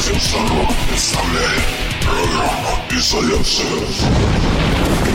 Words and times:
Радио 0.00 0.18
Сорок 0.18 0.68
представляет 0.88 1.62
программу 2.00 2.78
«Изоляция». 2.90 3.66
Итак, 3.68 5.09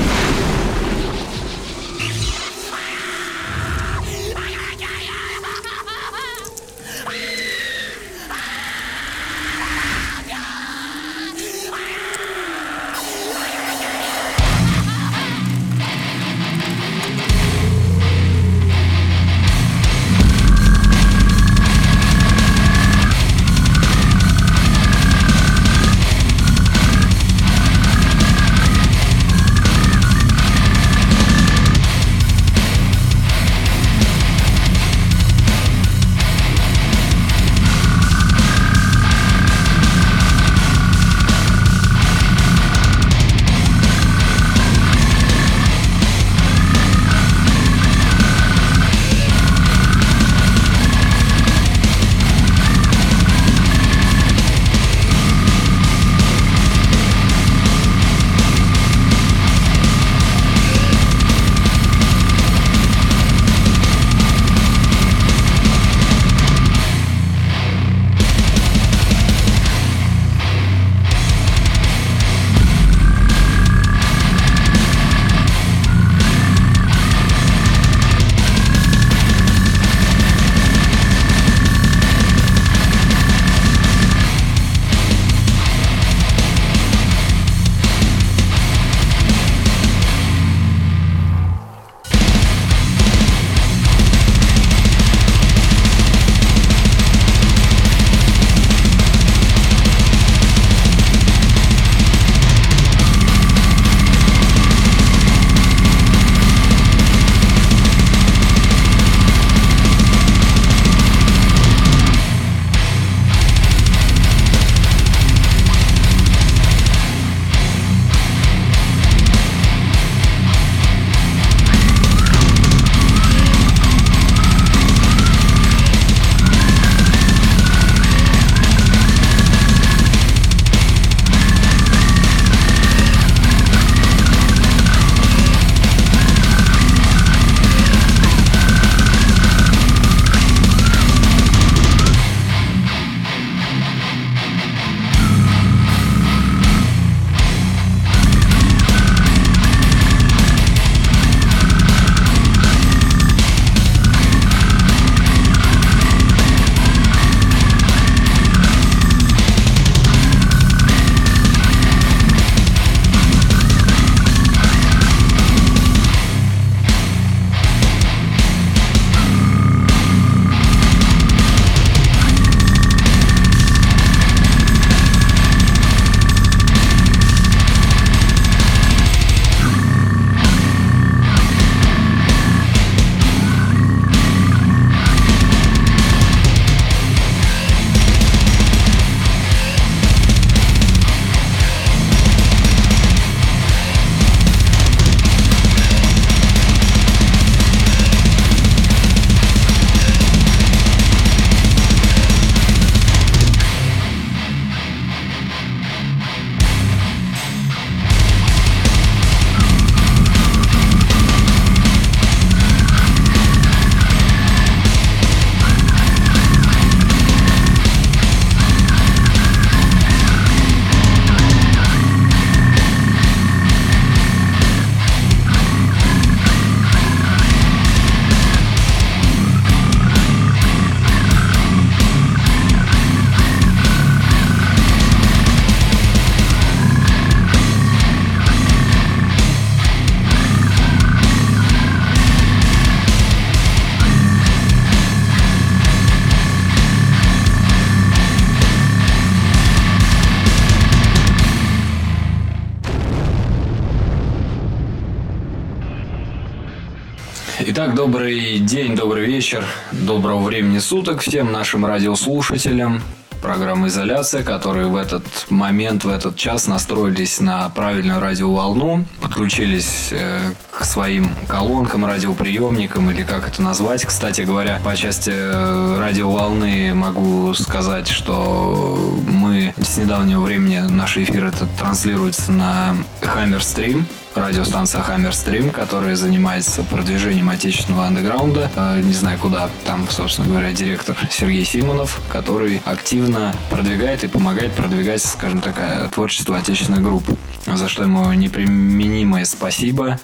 доброго 260.06 260.44
времени 260.44 260.78
суток 260.78 261.22
всем 261.22 261.52
нашим 261.52 261.86
радиослушателям. 261.86 263.02
Программа 263.42 263.88
«Изоляция», 263.88 264.44
которые 264.44 264.88
в 264.88 264.96
этот 264.96 265.24
момент, 265.50 266.04
в 266.04 266.10
этот 266.10 266.36
час 266.36 266.68
настроились 266.68 267.40
на 267.40 267.70
правильную 267.70 268.20
радиоволну, 268.20 269.06
подключились 269.22 270.10
э, 270.12 270.40
к 270.72 270.84
своим 270.86 271.30
колонкам, 271.48 272.06
радиоприемникам 272.06 273.10
или 273.10 273.24
как 273.24 273.48
это 273.48 273.62
назвать. 273.62 274.06
Кстати 274.06 274.42
говоря, 274.42 274.80
по 274.84 274.96
части 274.96 275.32
э, 275.34 276.00
радиоволны 276.00 276.94
могу 276.94 277.54
сказать, 277.54 278.08
что 278.08 279.20
мы 279.28 279.74
с 279.78 279.98
недавнего 279.98 280.42
времени, 280.42 280.80
наш 280.80 281.18
эфир 281.18 281.46
это 281.46 281.68
транслируется 281.80 282.52
на 282.52 282.96
Hammer 283.22 283.60
Stream 283.60 284.06
радиостанция 284.36 285.02
Hammerstream, 285.02 285.72
которая 285.72 286.16
занимается 286.16 286.84
продвижением 286.84 287.50
отечественного 287.50 288.06
андеграунда. 288.06 288.70
Э, 288.76 289.02
не 289.02 289.14
знаю 289.14 289.40
куда. 289.40 289.70
Там, 289.86 290.08
собственно 290.10 290.48
говоря, 290.48 290.72
директор 290.72 291.18
Сергей 291.32 291.66
Симонов, 291.66 292.22
который 292.30 292.82
активно 292.86 293.54
продвигает 293.70 294.24
и 294.24 294.28
помогает 294.28 294.74
продвигать, 294.74 295.24
скажем 295.24 295.62
так, 295.62 295.76
творчество 296.12 296.58
отечественной 296.58 297.02
группы. 297.02 297.36
За 297.66 297.88
что 297.88 298.04
ему 298.04 298.32
неприменимое 298.34 299.46
спасибо. 299.46 300.20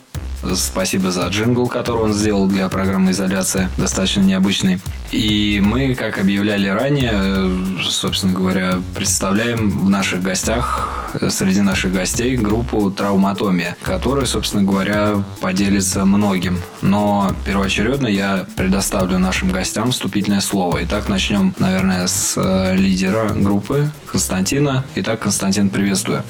Спасибо 0.56 1.12
за 1.12 1.28
джингл, 1.28 1.68
который 1.68 2.04
он 2.04 2.14
сделал 2.14 2.48
для 2.48 2.68
программы 2.70 3.12
«Изоляция», 3.12 3.70
достаточно 3.78 4.22
необычный. 4.22 4.80
И 5.12 5.62
мы, 5.64 5.94
как 5.94 6.18
объявляли 6.18 6.68
ранее, 6.68 7.52
собственно 7.84 8.34
говоря, 8.34 8.82
представляем 8.96 9.70
в 9.70 9.90
наших 9.90 10.24
гостях, 10.24 11.02
среди 11.30 11.62
наших 11.62 11.94
гостей, 11.94 12.38
группу 12.38 12.90
«Травматомия», 12.90 13.76
которая, 13.82 14.26
собственно 14.26 14.64
говоря, 14.64 15.24
поделится 15.42 16.06
многим. 16.06 16.58
Но 16.82 17.36
первоочередно 17.46 18.08
я 18.08 18.46
предоставлю 18.56 19.20
нашим 19.20 19.52
гостям 19.52 19.92
вступительное 19.92 20.42
слово. 20.42 20.80
Итак, 20.84 21.10
начнем, 21.10 21.54
наверное, 21.60 22.08
с 22.08 22.34
э, 22.38 22.76
лидера 22.76 23.30
группы 23.34 23.92
Константина. 24.12 24.86
Итак, 24.96 25.20
Константин, 25.20 25.70
приветствую. 25.70 26.24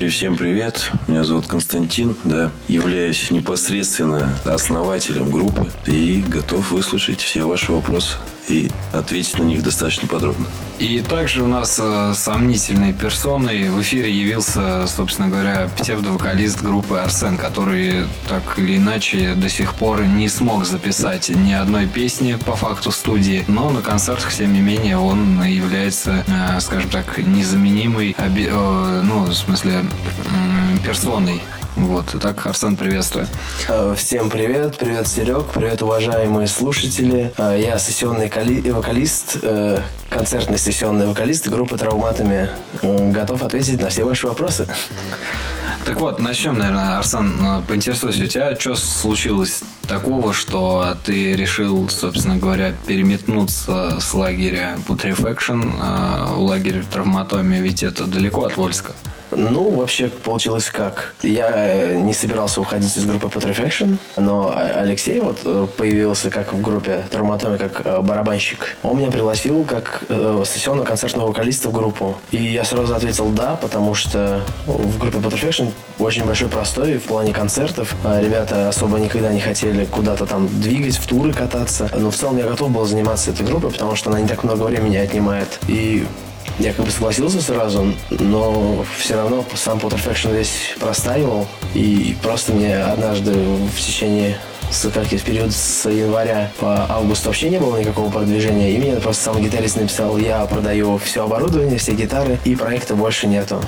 И 0.00 0.08
всем 0.08 0.34
привет, 0.34 0.90
меня 1.08 1.24
зовут 1.24 1.46
Константин, 1.46 2.16
да, 2.24 2.50
являюсь 2.68 3.30
непосредственно 3.30 4.34
основателем 4.46 5.30
группы 5.30 5.70
и 5.86 6.24
готов 6.26 6.70
выслушать 6.70 7.20
все 7.20 7.44
ваши 7.44 7.70
вопросы 7.70 8.16
и 8.48 8.70
ответить 8.92 9.38
на 9.38 9.44
них 9.44 9.62
достаточно 9.62 10.08
подробно. 10.08 10.46
И 10.78 11.00
также 11.00 11.42
у 11.42 11.46
нас 11.46 11.78
э, 11.78 12.14
сомнительной 12.16 12.92
персоной 12.92 13.68
в 13.68 13.80
эфире 13.82 14.10
явился, 14.10 14.86
собственно 14.86 15.28
говоря, 15.28 15.68
псевдовокалист 15.76 16.62
группы 16.62 16.96
Арсен, 16.96 17.36
который 17.36 18.06
так 18.28 18.58
или 18.58 18.78
иначе 18.78 19.34
до 19.34 19.48
сих 19.48 19.74
пор 19.74 20.02
не 20.02 20.28
смог 20.28 20.64
записать 20.64 21.28
ни 21.28 21.52
одной 21.52 21.86
песни 21.86 22.38
по 22.46 22.56
факту 22.56 22.90
студии, 22.92 23.44
но 23.46 23.70
на 23.70 23.82
концертах, 23.82 24.32
тем 24.32 24.52
не 24.52 24.60
менее, 24.60 24.96
он 24.96 25.42
является, 25.42 26.24
э, 26.26 26.60
скажем 26.60 26.88
так, 26.90 27.18
незаменимой, 27.18 28.14
э, 28.16 29.02
ну, 29.04 29.24
в 29.24 29.34
смысле, 29.34 29.84
персоной 30.84 31.40
вот, 31.86 32.14
итак, 32.14 32.46
Арсен, 32.46 32.76
приветствую. 32.76 33.26
Э, 33.68 33.94
всем 33.96 34.28
привет, 34.28 34.76
привет, 34.76 35.06
Серег, 35.08 35.46
привет, 35.46 35.82
уважаемые 35.82 36.46
слушатели. 36.46 37.32
Э, 37.38 37.58
я 37.58 37.78
сессионный 37.78 38.30
вокалист, 38.72 39.38
э, 39.42 39.80
концертный 40.08 40.58
сессионный 40.58 41.06
вокалист 41.06 41.48
группы 41.48 41.78
«Травматами». 41.78 42.50
Готов 42.82 43.42
ответить 43.42 43.80
на 43.80 43.88
все 43.88 44.04
ваши 44.04 44.26
вопросы. 44.26 44.68
Так 45.84 46.00
вот, 46.00 46.18
начнем, 46.18 46.58
наверное, 46.58 46.98
Арсен, 46.98 47.62
поинтересуйся, 47.66 48.24
у 48.24 48.26
тебя 48.26 48.54
что 48.58 48.74
случилось 48.74 49.62
такого, 49.88 50.32
что 50.32 50.96
ты 51.04 51.34
решил, 51.34 51.88
собственно 51.88 52.36
говоря, 52.36 52.74
переметнуться 52.86 53.98
с 54.00 54.12
лагеря 54.12 54.76
Putrefaction 54.86 56.34
в 56.34 56.40
лагерь 56.40 56.84
травматомии, 56.84 57.58
ведь 57.58 57.82
это 57.82 58.04
далеко 58.04 58.44
от 58.44 58.56
Вольска? 58.56 58.92
Ну, 59.30 59.70
вообще 59.70 60.08
получилось 60.08 60.70
как. 60.70 61.14
Я 61.22 61.50
э, 61.52 61.96
не 61.96 62.12
собирался 62.12 62.60
уходить 62.60 62.96
из 62.96 63.04
группы 63.04 63.26
Putrefaction, 63.26 63.96
но 64.16 64.54
Алексей 64.54 65.20
вот 65.20 65.40
э, 65.44 65.66
появился 65.76 66.30
как 66.30 66.52
в 66.52 66.60
группе 66.60 67.04
Травматоми, 67.10 67.56
как 67.56 67.82
э, 67.84 68.00
барабанщик. 68.00 68.76
Он 68.82 68.98
меня 68.98 69.10
пригласил 69.10 69.64
как 69.64 70.02
сессионного 70.44 70.84
концертного 70.84 71.28
вокалиста 71.28 71.68
в 71.68 71.72
группу. 71.72 72.16
И 72.30 72.42
я 72.42 72.64
сразу 72.64 72.94
ответил 72.94 73.28
«да», 73.30 73.56
потому 73.60 73.94
что 73.94 74.42
в 74.66 74.98
группе 74.98 75.18
Putrefaction 75.18 75.72
очень 75.98 76.24
большой 76.24 76.48
простой 76.48 76.98
в 76.98 77.04
плане 77.04 77.32
концертов. 77.32 77.94
А 78.04 78.20
ребята 78.20 78.68
особо 78.68 78.98
никогда 78.98 79.32
не 79.32 79.40
хотели 79.40 79.84
куда-то 79.84 80.26
там 80.26 80.48
двигать, 80.60 80.96
в 80.96 81.06
туры 81.06 81.32
кататься. 81.32 81.90
Но 81.96 82.10
в 82.10 82.16
целом 82.16 82.38
я 82.38 82.46
готов 82.46 82.70
был 82.70 82.84
заниматься 82.84 83.30
этой 83.30 83.46
группой, 83.46 83.70
потому 83.70 83.94
что 83.96 84.10
она 84.10 84.20
не 84.20 84.28
так 84.28 84.44
много 84.44 84.64
времени 84.64 84.96
отнимает. 84.96 85.58
И 85.68 86.06
я 86.58 86.72
как 86.72 86.84
бы 86.84 86.90
согласился 86.90 87.40
сразу, 87.40 87.94
но 88.10 88.84
все 88.98 89.16
равно 89.16 89.44
сам 89.54 89.78
Potterfaction 89.78 90.36
весь 90.36 90.74
простаивал. 90.78 91.46
И 91.74 92.16
просто 92.22 92.52
мне 92.52 92.76
однажды 92.76 93.32
в 93.32 93.80
течение 93.80 94.36
как 94.94 95.04
в 95.06 95.24
период 95.24 95.52
с 95.52 95.88
января 95.90 96.52
по 96.60 96.86
август 96.88 97.26
вообще 97.26 97.50
не 97.50 97.58
было 97.58 97.76
никакого 97.78 98.08
продвижения. 98.10 98.70
И 98.70 98.78
мне 98.78 98.92
просто 98.96 99.24
сам 99.24 99.42
гитарист 99.42 99.76
написал, 99.76 100.16
я 100.16 100.44
продаю 100.46 100.98
все 100.98 101.24
оборудование, 101.24 101.78
все 101.78 101.92
гитары, 101.92 102.38
и 102.44 102.54
проекта 102.54 102.94
больше 102.94 103.26
нету. 103.26 103.60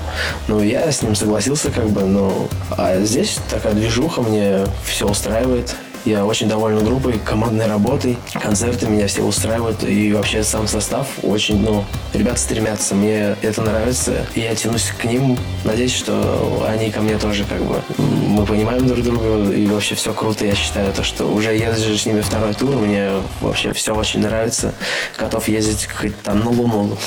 Ну, 0.46 0.62
я 0.62 0.90
с 0.92 1.02
ним 1.02 1.16
согласился, 1.16 1.70
как 1.70 1.90
бы, 1.90 2.02
ну, 2.02 2.48
а 2.70 3.00
здесь 3.00 3.38
такая 3.50 3.72
движуха, 3.72 4.22
мне 4.22 4.64
все 4.84 5.08
устраивает. 5.08 5.74
Я 6.04 6.26
очень 6.26 6.48
доволен 6.48 6.84
группой, 6.84 7.18
командной 7.18 7.66
работой. 7.66 8.18
Концерты 8.34 8.86
меня 8.86 9.06
все 9.06 9.22
устраивают. 9.22 9.84
И 9.84 10.12
вообще 10.12 10.42
сам 10.42 10.66
состав 10.66 11.06
очень, 11.22 11.60
ну, 11.62 11.84
ребята 12.12 12.40
стремятся. 12.40 12.96
Мне 12.96 13.36
это 13.40 13.62
нравится. 13.62 14.26
И 14.34 14.40
я 14.40 14.54
тянусь 14.56 14.92
к 15.00 15.04
ним. 15.04 15.38
Надеюсь, 15.64 15.94
что 15.94 16.66
они 16.68 16.90
ко 16.90 17.00
мне 17.00 17.18
тоже 17.18 17.44
как 17.44 17.62
бы... 17.62 17.80
Мы 17.98 18.44
понимаем 18.44 18.86
друг 18.86 19.02
друга. 19.02 19.52
И 19.52 19.66
вообще 19.66 19.94
все 19.94 20.12
круто, 20.12 20.44
я 20.44 20.56
считаю. 20.56 20.92
То, 20.92 21.04
что 21.04 21.24
уже 21.26 21.54
езжу 21.54 21.96
с 21.96 22.04
ними 22.04 22.20
второй 22.20 22.54
тур. 22.54 22.74
Мне 22.74 23.10
вообще 23.40 23.72
все 23.72 23.94
очень 23.94 24.20
нравится. 24.20 24.74
Готов 25.16 25.46
ездить 25.46 25.86
хоть 25.86 26.20
там 26.22 26.40
на 26.40 26.50
Луну 26.50 26.98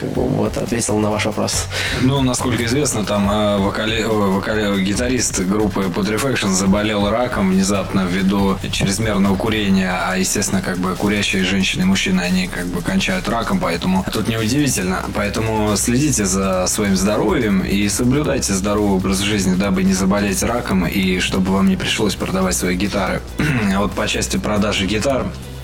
как 0.00 0.10
бы 0.10 0.22
вот 0.22 0.56
ответил 0.56 0.98
на 0.98 1.10
ваш 1.10 1.26
вопрос. 1.26 1.66
Ну, 2.02 2.22
насколько 2.22 2.64
известно, 2.64 3.04
там 3.04 3.30
э, 3.30 3.58
вокали, 3.58 4.02
вокали, 4.04 4.82
гитарист 4.82 5.40
группы 5.40 5.82
Putrefaction 5.82 6.48
заболел 6.48 7.08
раком 7.10 7.50
внезапно 7.50 8.06
ввиду 8.06 8.58
чрезмерного 8.70 9.36
курения, 9.36 9.92
а, 9.92 10.16
естественно, 10.16 10.62
как 10.62 10.78
бы 10.78 10.94
курящие 10.94 11.44
женщины 11.44 11.82
и 11.82 11.84
мужчины, 11.84 12.20
они 12.20 12.48
как 12.48 12.66
бы 12.66 12.82
кончают 12.82 13.28
раком, 13.28 13.58
поэтому 13.58 14.04
тут 14.12 14.28
неудивительно. 14.28 15.04
Поэтому 15.14 15.76
следите 15.76 16.24
за 16.24 16.66
своим 16.66 16.96
здоровьем 16.96 17.60
и 17.60 17.88
соблюдайте 17.88 18.52
здоровый 18.52 18.96
образ 18.96 19.20
жизни, 19.20 19.54
дабы 19.54 19.82
не 19.82 19.92
заболеть 19.92 20.42
раком 20.42 20.86
и 20.86 21.20
чтобы 21.20 21.52
вам 21.52 21.68
не 21.68 21.76
пришлось 21.76 22.14
продавать 22.14 22.56
свои 22.56 22.76
гитары. 22.76 23.20
вот 23.76 23.92
по 23.92 24.06
части 24.06 24.36
продажи 24.36 24.86
гитар, 24.86 25.26
Э, 25.26 25.55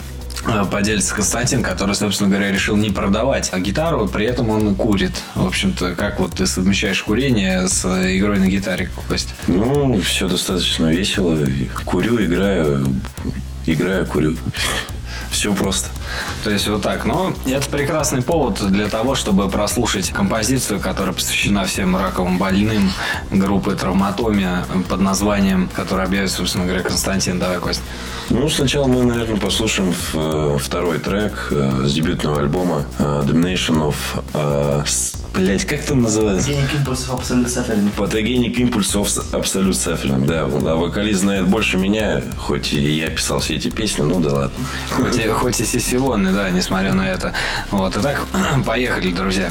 поделится 0.70 1.14
Константин, 1.14 1.62
который, 1.62 1.94
собственно 1.94 2.30
говоря, 2.30 2.50
решил 2.50 2.76
не 2.76 2.90
продавать 2.90 3.50
а 3.52 3.60
гитару, 3.60 4.08
при 4.08 4.26
этом 4.26 4.50
он 4.50 4.74
курит. 4.74 5.12
В 5.34 5.46
общем-то, 5.46 5.94
как 5.94 6.20
вот 6.20 6.34
ты 6.34 6.46
совмещаешь 6.46 7.02
курение 7.02 7.68
с 7.68 7.84
игрой 7.84 8.38
на 8.38 8.48
гитаре, 8.48 8.90
Кость? 9.08 9.34
Ну, 9.46 10.00
все 10.00 10.28
достаточно 10.28 10.86
весело. 10.86 11.38
Курю, 11.84 12.24
играю, 12.24 12.86
играю, 13.66 14.06
курю. 14.06 14.36
Все 15.32 15.54
просто. 15.54 15.88
То 16.44 16.50
есть 16.50 16.68
вот 16.68 16.82
так. 16.82 17.06
Но 17.06 17.32
это 17.46 17.68
прекрасный 17.70 18.22
повод 18.22 18.60
для 18.70 18.88
того, 18.88 19.14
чтобы 19.14 19.48
прослушать 19.48 20.10
композицию, 20.10 20.78
которая 20.78 21.14
посвящена 21.14 21.64
всем 21.64 21.96
раковым 21.96 22.36
больным 22.38 22.92
группы 23.30 23.74
Травматомия 23.74 24.64
под 24.88 25.00
названием, 25.00 25.70
которая 25.74 26.06
объявит, 26.06 26.30
собственно 26.30 26.66
говоря, 26.66 26.82
Константин. 26.82 27.38
Давай, 27.38 27.58
Кость. 27.58 27.80
Ну, 28.28 28.48
сначала 28.48 28.86
мы, 28.86 29.02
наверное, 29.04 29.40
послушаем 29.40 29.94
э, 30.14 30.58
второй 30.60 30.98
трек 30.98 31.48
э, 31.50 31.86
с 31.86 31.94
дебютного 31.94 32.40
альбома 32.40 32.84
э, 32.98 33.22
Damnation 33.26 33.92
of... 33.92 35.21
Блять, 35.34 35.64
как 35.64 35.80
это 35.80 35.94
называется? 35.94 36.48
Патогеник 36.50 36.74
импульсов 36.74 37.14
Абсолют 37.14 37.50
Саферин. 37.50 37.90
Патогеник 37.90 38.58
импульсов 38.58 39.08
Абсолют 39.32 39.76
Саферин, 39.76 40.26
да. 40.26 40.42
А 40.42 40.76
вокалист 40.76 41.20
знает 41.20 41.48
больше 41.48 41.78
меня, 41.78 42.22
хоть 42.36 42.72
и 42.72 42.80
я 42.80 43.08
писал 43.08 43.40
все 43.40 43.56
эти 43.56 43.68
песни, 43.68 44.02
ну 44.02 44.20
да 44.20 44.32
ладно. 44.32 44.66
Хоть 44.90 45.16
и, 45.16 45.28
хоть 45.28 45.60
и 45.60 45.64
сессионный, 45.64 46.32
да, 46.32 46.50
несмотря 46.50 46.92
на 46.92 47.08
это. 47.08 47.32
Вот, 47.70 47.96
итак, 47.96 48.26
поехали, 48.66 49.12
друзья. 49.12 49.50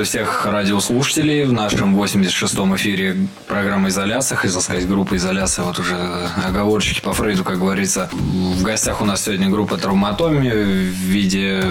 Приветствую 0.00 0.24
всех 0.24 0.46
радиослушателей 0.46 1.44
в 1.44 1.52
нашем 1.52 1.94
86-м 1.94 2.74
эфире 2.76 3.16
программы 3.46 3.90
«Изоляция». 3.90 4.36
Хотел 4.36 4.62
сказать, 4.62 4.88
группа 4.88 5.14
«Изоляция». 5.16 5.66
Вот 5.66 5.78
уже 5.78 5.94
оговорочки 6.42 7.02
по 7.02 7.12
Фрейду, 7.12 7.44
как 7.44 7.58
говорится. 7.58 8.08
В 8.12 8.62
гостях 8.62 9.02
у 9.02 9.04
нас 9.04 9.22
сегодня 9.22 9.50
группа 9.50 9.76
«Травматоми» 9.76 10.48
в 10.48 10.94
виде 10.94 11.62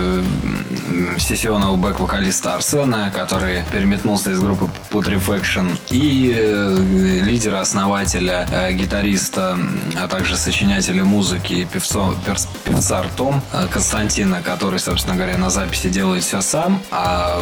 сессионного 1.18 1.76
бэк-вокалиста 1.76 2.54
Арсена, 2.54 3.12
который 3.16 3.64
переметнулся 3.72 4.32
из 4.32 4.40
группы 4.40 4.70
Putrefaction, 4.92 5.76
и 5.90 6.32
э, 6.36 7.24
лидера, 7.24 7.62
основателя, 7.62 8.48
э, 8.52 8.74
гитариста, 8.74 9.58
а 10.00 10.08
также 10.08 10.38
сочинителя 10.38 11.04
музыки, 11.04 11.68
певцо, 11.72 12.14
певца 12.26 12.49
Артом 12.92 13.42
э, 13.52 13.68
Константина, 13.72 14.42
который, 14.42 14.80
собственно 14.80 15.16
говоря, 15.16 15.38
на 15.38 15.50
записи 15.50 15.90
делает 15.90 16.24
все 16.24 16.42
сам, 16.42 16.82
а, 16.92 17.42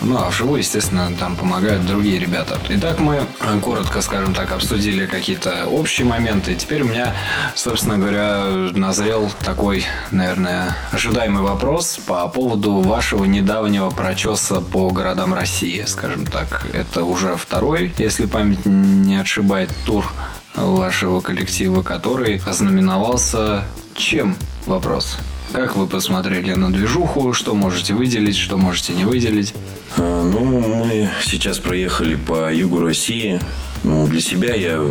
ну, 0.00 0.16
а 0.18 0.30
вживую, 0.30 0.58
естественно, 0.58 1.10
там 1.18 1.36
помогают 1.36 1.84
другие 1.86 2.18
ребята. 2.18 2.58
Итак, 2.68 2.98
мы 3.00 3.26
коротко, 3.62 4.00
скажем 4.00 4.34
так, 4.34 4.52
обсудили 4.52 5.06
какие-то 5.06 5.66
общие 5.66 6.06
моменты. 6.06 6.54
Теперь 6.54 6.82
у 6.82 6.86
меня, 6.86 7.14
собственно 7.54 7.98
говоря, 7.98 8.44
назрел 8.72 9.30
такой, 9.44 9.84
наверное, 10.10 10.76
ожидаемый 10.92 11.42
вопрос 11.42 11.98
по 12.06 12.26
поводу 12.28 12.80
вашего 12.80 13.24
недавнего 13.24 13.90
прочеса 13.90 14.60
по 14.60 14.90
городам 14.90 15.34
России, 15.34 15.84
скажем 15.86 16.26
так. 16.26 16.66
Это 16.72 17.04
уже 17.04 17.36
второй, 17.36 17.92
если 17.98 18.26
память 18.26 18.64
не 18.64 19.16
отшибает, 19.16 19.70
тур 19.84 20.06
вашего 20.54 21.20
коллектива, 21.20 21.82
который 21.82 22.40
ознаменовался 22.46 23.64
чем? 23.96 24.36
Вопрос. 24.66 25.16
Как 25.52 25.76
вы 25.76 25.86
посмотрели 25.86 26.52
на 26.54 26.72
движуху? 26.72 27.32
Что 27.32 27.54
можете 27.54 27.94
выделить, 27.94 28.36
что 28.36 28.56
можете 28.56 28.92
не 28.94 29.04
выделить? 29.04 29.54
А, 29.96 30.24
ну, 30.24 30.44
мы 30.44 31.08
сейчас 31.22 31.58
проехали 31.58 32.16
по 32.16 32.52
югу 32.52 32.80
России. 32.80 33.40
Ну, 33.84 34.06
для 34.08 34.20
себя 34.20 34.54
я 34.54 34.82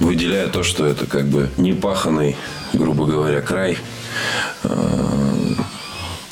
выделяю 0.00 0.50
то, 0.50 0.64
что 0.64 0.84
это 0.86 1.06
как 1.06 1.26
бы 1.28 1.48
непаханный, 1.56 2.36
грубо 2.72 3.06
говоря, 3.06 3.40
край. 3.40 3.78
А, 4.64 5.24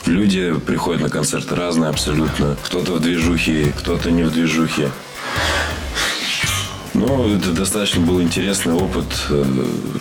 люди 0.07 0.53
приходят 0.67 1.01
на 1.01 1.09
концерты 1.09 1.55
разные 1.55 1.91
абсолютно. 1.91 2.57
Кто-то 2.65 2.95
в 2.95 3.01
движухе, 3.01 3.73
кто-то 3.79 4.11
не 4.11 4.25
в 4.25 4.33
движухе. 4.33 4.91
Ну, 7.01 7.35
это 7.35 7.53
достаточно 7.53 8.03
был 8.03 8.21
интересный 8.21 8.75
опыт. 8.75 9.07
Э, 9.31 9.43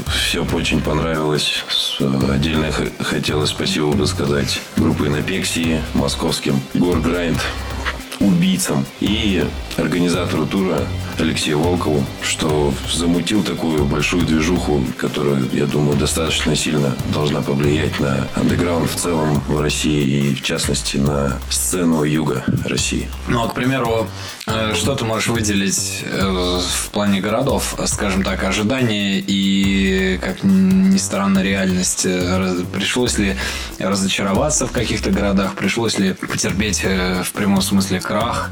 Все 0.08 0.46
очень 0.54 0.82
понравилось. 0.82 1.64
Отдельно 2.00 2.68
хотелось 3.00 3.52
спасибо 3.52 3.92
бы 3.94 4.06
сказать 4.06 4.60
группе 4.76 5.06
Инопексии, 5.06 5.82
московским 5.94 6.60
Горграйнд, 6.74 7.38
убийцам 8.20 8.86
и 9.00 9.46
организатору 9.78 10.46
тура 10.46 10.86
Алексею 11.18 11.60
Волкову, 11.60 12.04
что 12.22 12.74
замутил 12.94 13.44
такую 13.44 13.86
большую 13.86 14.26
движуху, 14.26 14.82
которая, 14.98 15.42
я 15.54 15.66
думаю, 15.66 15.98
достаточно 15.98 16.56
сильно 16.56 16.96
должна 17.14 17.42
повлиять 17.42 18.00
на 18.00 18.28
андеграунд 18.36 18.90
в 18.90 18.96
целом 18.96 19.42
в 19.48 19.62
России 19.62 20.32
и, 20.32 20.36
в 20.36 20.42
частности, 20.42 20.98
на 20.98 21.40
сцену 21.50 22.04
юга 22.04 22.44
России. 22.66 23.10
Ну, 23.28 23.44
а, 23.44 23.50
к 23.50 23.54
примеру, 23.54 24.08
э, 24.39 24.39
что 24.74 24.96
ты 24.96 25.06
можешь 25.06 25.28
выделить 25.28 26.04
э, 26.04 26.60
в 26.60 26.90
плане 26.90 27.22
городов, 27.22 27.76
скажем 27.86 28.24
так, 28.24 28.44
ожидания 28.44 29.24
и, 29.26 30.20
как 30.22 30.44
ни 30.44 30.98
странно, 30.98 31.40
реальность? 31.40 32.04
Э, 32.06 32.56
пришлось 32.74 33.18
ли 33.18 33.36
разочароваться 33.80 34.68
в 34.68 34.72
каких-то 34.72 35.12
городах? 35.12 35.56
Пришлось 35.56 35.98
ли 36.00 36.14
потерпеть 36.14 36.84
в 36.84 37.32
прямом 37.34 37.62
смысле 37.62 38.00
крах? 38.00 38.50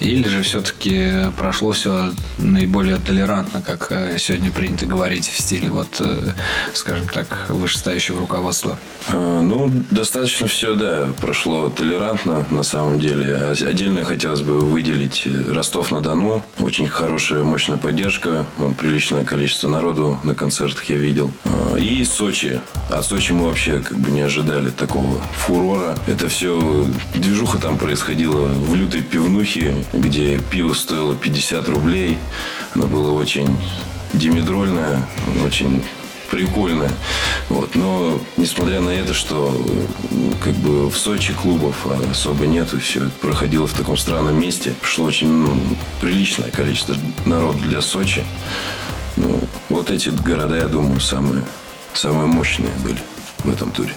Или 0.00 0.28
же 0.28 0.42
все-таки 0.42 1.30
прошло 1.38 1.72
все 1.72 2.12
наиболее 2.38 2.98
толерантно, 2.98 3.62
как 3.62 3.88
э, 3.90 4.18
сегодня 4.18 4.50
принято 4.50 4.86
говорить 4.86 5.26
в 5.26 5.40
стиле, 5.40 5.70
вот, 5.70 5.88
э, 6.00 6.32
скажем 6.74 7.08
так, 7.08 7.26
вышестоящего 7.48 8.20
руководства? 8.20 8.78
А, 9.08 9.40
ну, 9.40 9.70
достаточно 9.90 10.48
все, 10.48 10.74
да, 10.74 11.08
прошло 11.20 11.70
толерантно 11.70 12.44
на 12.50 12.62
самом 12.62 13.00
деле. 13.00 13.36
Отдельно 13.36 14.04
хотелось 14.04 14.42
бы 14.42 14.58
выделить 14.60 15.22
э, 15.24 15.52
Ростов-на-Дону. 15.52 16.42
Очень 16.58 16.88
хорошая, 16.88 17.42
мощная 17.42 17.78
поддержка. 17.78 18.44
Приличное 18.78 19.24
количество 19.24 19.68
народу 19.68 20.18
на 20.24 20.34
концертах 20.34 20.84
я 20.84 20.96
видел. 20.96 21.30
А, 21.44 21.76
и 21.76 22.04
Сочи. 22.04 22.60
От 22.90 23.04
Сочи 23.06 23.32
мы 23.32 23.46
вообще 23.46 23.80
как 23.80 23.98
бы 23.98 24.10
не 24.10 24.20
ожидали 24.20 24.70
такого 24.70 25.20
фурора. 25.32 25.96
Это 26.06 26.28
все, 26.28 26.86
движуха 27.14 27.58
там 27.58 27.78
происходила 27.78 28.46
в 28.46 28.74
лютой 28.74 29.02
пивнухе, 29.02 29.74
где 29.92 30.38
пиво 30.38 30.74
стоило 30.74 31.14
50 31.14 31.68
рублей. 31.68 32.18
Оно 32.74 32.86
было 32.86 33.12
очень 33.12 33.56
димедрольное, 34.12 35.06
очень 35.44 35.82
прикольное. 36.30 36.90
Вот. 37.48 37.74
Но 37.74 38.18
несмотря 38.36 38.80
на 38.80 38.90
это, 38.90 39.14
что 39.14 39.54
как 40.42 40.54
бы 40.54 40.90
в 40.90 40.96
Сочи 40.96 41.32
клубов 41.32 41.86
особо 42.10 42.46
нет, 42.46 42.72
и 42.74 42.78
все 42.78 43.04
это 43.04 43.10
проходило 43.20 43.66
в 43.66 43.74
таком 43.74 43.96
странном 43.96 44.40
месте, 44.40 44.74
пришло 44.80 45.06
очень 45.06 45.28
ну, 45.28 45.56
приличное 46.00 46.50
количество 46.50 46.96
народа 47.24 47.58
для 47.58 47.80
Сочи. 47.80 48.24
Ну, 49.16 49.40
вот 49.68 49.90
эти 49.90 50.10
города, 50.10 50.56
я 50.56 50.68
думаю, 50.68 51.00
самые, 51.00 51.42
самые 51.94 52.26
мощные 52.26 52.70
были 52.84 52.98
в 53.38 53.50
этом 53.50 53.70
туре. 53.70 53.94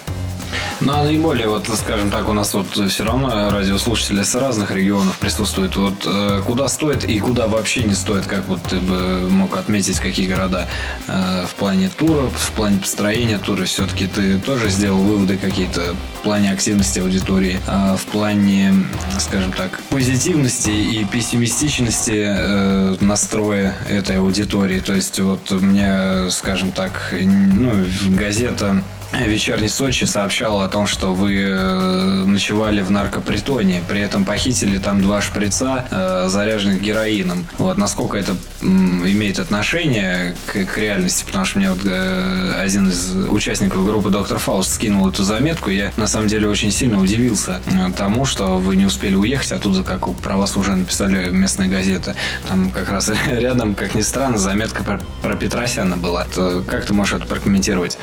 Ну, 0.80 0.92
а 0.92 1.04
наиболее, 1.04 1.48
вот, 1.48 1.68
скажем 1.68 2.10
так, 2.10 2.28
у 2.28 2.32
нас 2.32 2.54
вот 2.54 2.68
все 2.90 3.04
равно 3.04 3.50
радиослушатели 3.50 4.22
с 4.22 4.34
разных 4.34 4.70
регионов 4.70 5.18
присутствуют. 5.18 5.76
Вот 5.76 6.06
э, 6.06 6.42
куда 6.46 6.68
стоит 6.68 7.04
и 7.04 7.18
куда 7.18 7.48
вообще 7.48 7.82
не 7.82 7.94
стоит, 7.94 8.26
как 8.26 8.46
вот 8.48 8.62
ты 8.62 8.76
бы 8.76 9.28
мог 9.30 9.56
отметить, 9.56 10.00
какие 10.00 10.26
города 10.26 10.68
э, 11.06 11.44
в 11.46 11.54
плане 11.54 11.90
тура, 11.90 12.28
в 12.28 12.52
плане 12.52 12.78
построения 12.78 13.38
тура, 13.38 13.64
все-таки 13.64 14.06
ты 14.06 14.38
тоже 14.38 14.70
сделал 14.70 15.00
выводы 15.00 15.36
какие-то 15.36 15.94
в 16.20 16.22
плане 16.22 16.52
активности 16.52 16.98
аудитории, 16.98 17.60
а 17.66 17.96
в 17.96 18.04
плане, 18.06 18.74
скажем 19.18 19.52
так, 19.52 19.80
позитивности 19.90 20.70
и 20.70 21.04
пессимистичности 21.04 22.24
э, 22.26 22.96
настроя 23.00 23.74
этой 23.88 24.18
аудитории. 24.18 24.80
То 24.80 24.94
есть 24.94 25.18
вот 25.20 25.50
у 25.52 25.60
меня, 25.60 26.30
скажем 26.30 26.72
так, 26.72 27.14
ну, 27.20 27.72
газета 28.08 28.82
Вечерний 29.12 29.68
Сочи 29.68 30.04
сообщал 30.04 30.60
о 30.60 30.68
том, 30.68 30.86
что 30.86 31.14
вы 31.14 31.36
э, 31.36 32.24
ночевали 32.26 32.80
в 32.80 32.92
наркопритоне, 32.92 33.82
при 33.88 34.00
этом 34.00 34.24
похитили 34.24 34.78
там 34.78 35.02
два 35.02 35.20
шприца, 35.20 35.84
э, 35.90 36.28
заряженных 36.28 36.80
героином. 36.80 37.46
Вот 37.58 37.76
насколько 37.76 38.16
это 38.16 38.36
имеет 38.62 39.40
отношение 39.40 40.36
к, 40.46 40.64
к 40.64 40.78
реальности, 40.78 41.24
потому 41.24 41.44
что 41.44 41.58
мне 41.58 41.70
вот 41.72 41.80
э, 41.84 42.54
один 42.60 42.88
из 42.88 43.12
участников 43.28 43.84
группы 43.84 44.10
Доктор 44.10 44.38
Фауст 44.38 44.74
скинул 44.74 45.08
эту 45.08 45.24
заметку, 45.24 45.70
я 45.70 45.92
на 45.96 46.06
самом 46.06 46.28
деле 46.28 46.48
очень 46.48 46.70
сильно 46.70 47.00
удивился 47.00 47.60
тому, 47.96 48.24
что 48.24 48.58
вы 48.58 48.76
не 48.76 48.86
успели 48.86 49.16
уехать 49.16 49.50
оттуда, 49.50 49.82
как 49.82 50.08
про 50.18 50.36
вас 50.36 50.56
уже 50.56 50.76
написали 50.76 51.30
местные 51.30 51.68
газеты. 51.68 52.14
Там 52.48 52.70
как 52.70 52.88
раз 52.90 53.10
рядом, 53.26 53.74
как 53.74 53.96
ни 53.96 54.02
странно, 54.02 54.38
заметка 54.38 54.84
про, 54.84 55.00
про 55.20 55.34
Петросяна 55.34 55.96
была. 55.96 56.26
Как 56.68 56.86
ты 56.86 56.94
можешь 56.94 57.14
это 57.14 57.26
прокомментировать? 57.26 57.98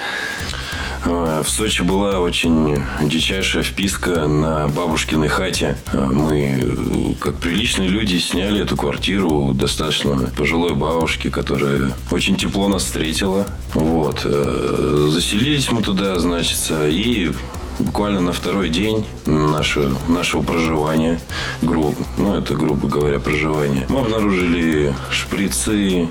В 1.05 1.45
Сочи 1.47 1.81
была 1.81 2.19
очень 2.19 2.81
дичайшая 3.01 3.63
вписка 3.63 4.27
на 4.27 4.67
бабушкиной 4.67 5.27
хате. 5.27 5.77
Мы, 5.93 7.15
как 7.19 7.35
приличные 7.35 7.89
люди, 7.89 8.17
сняли 8.17 8.61
эту 8.61 8.75
квартиру 8.75 9.53
достаточно 9.53 10.29
пожилой 10.35 10.75
бабушки, 10.75 11.29
которая 11.29 11.93
очень 12.11 12.35
тепло 12.35 12.67
нас 12.67 12.83
встретила. 12.83 13.45
Вот. 13.73 14.21
Э, 14.25 15.07
заселились 15.11 15.71
мы 15.71 15.81
туда, 15.81 16.17
значит, 16.19 16.59
и 16.71 17.31
буквально 17.79 18.21
на 18.21 18.33
второй 18.33 18.69
день 18.69 19.05
нашего, 19.25 19.95
нашего 20.07 20.41
проживания, 20.41 21.19
грубо, 21.61 21.95
ну, 22.17 22.35
это, 22.35 22.55
грубо 22.55 22.87
говоря, 22.87 23.19
проживание, 23.19 23.85
мы 23.89 23.99
обнаружили 23.99 24.93
шприцы, 25.11 26.07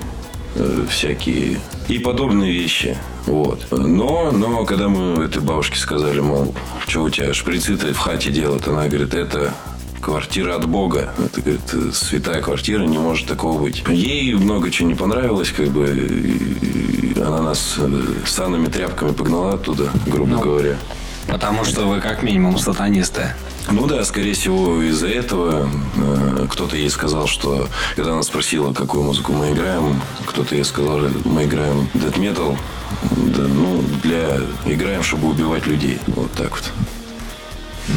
э, 0.55 0.85
всякие 0.89 1.59
и 1.87 1.99
подобные 1.99 2.51
вещи. 2.51 2.97
Вот. 3.25 3.67
Но, 3.71 4.31
но 4.31 4.65
когда 4.65 4.87
мы 4.87 5.23
этой 5.23 5.41
бабушке 5.41 5.77
сказали, 5.77 6.19
мол, 6.19 6.53
что 6.87 7.03
у 7.03 7.09
тебя 7.09 7.33
шприцы-то 7.33 7.93
в 7.93 7.97
хате 7.97 8.31
делают, 8.31 8.67
она 8.67 8.87
говорит, 8.87 9.13
это 9.13 9.53
квартира 10.01 10.55
от 10.55 10.67
Бога. 10.67 11.13
Это, 11.17 11.41
говорит, 11.41 11.95
святая 11.95 12.41
квартира, 12.41 12.83
не 12.83 12.97
может 12.97 13.27
такого 13.27 13.61
быть. 13.61 13.83
Ей 13.89 14.33
много 14.35 14.71
чего 14.71 14.87
не 14.87 14.95
понравилось, 14.95 15.51
как 15.51 15.67
бы, 15.67 15.87
и 15.87 17.19
она 17.19 17.41
нас 17.41 17.75
э, 17.77 18.03
санными 18.25 18.67
тряпками 18.67 19.11
погнала 19.11 19.53
оттуда, 19.55 19.89
грубо 20.05 20.31
ну, 20.31 20.39
говоря. 20.39 20.77
Потому 21.27 21.65
что 21.65 21.87
вы 21.87 21.99
как 21.99 22.23
минимум 22.23 22.57
сатанисты. 22.57 23.33
Ну 23.69 23.85
да, 23.85 24.03
скорее 24.05 24.33
всего, 24.33 24.81
из-за 24.81 25.07
этого 25.09 25.69
э, 25.97 26.47
кто-то 26.49 26.77
ей 26.77 26.89
сказал, 26.89 27.27
что 27.27 27.67
когда 27.95 28.13
она 28.13 28.23
спросила, 28.23 28.73
какую 28.73 29.03
музыку 29.03 29.33
мы 29.33 29.51
играем, 29.51 30.01
кто-то 30.25 30.55
ей 30.55 30.63
сказал, 30.63 31.01
мы 31.25 31.43
играем 31.43 31.89
death 31.93 32.17
metal, 32.17 32.57
да, 33.11 33.43
ну, 33.43 33.83
для 34.03 34.37
играем, 34.65 35.03
чтобы 35.03 35.29
убивать 35.29 35.67
людей. 35.67 35.99
Вот 36.07 36.31
так 36.31 36.51
вот. 36.51 36.71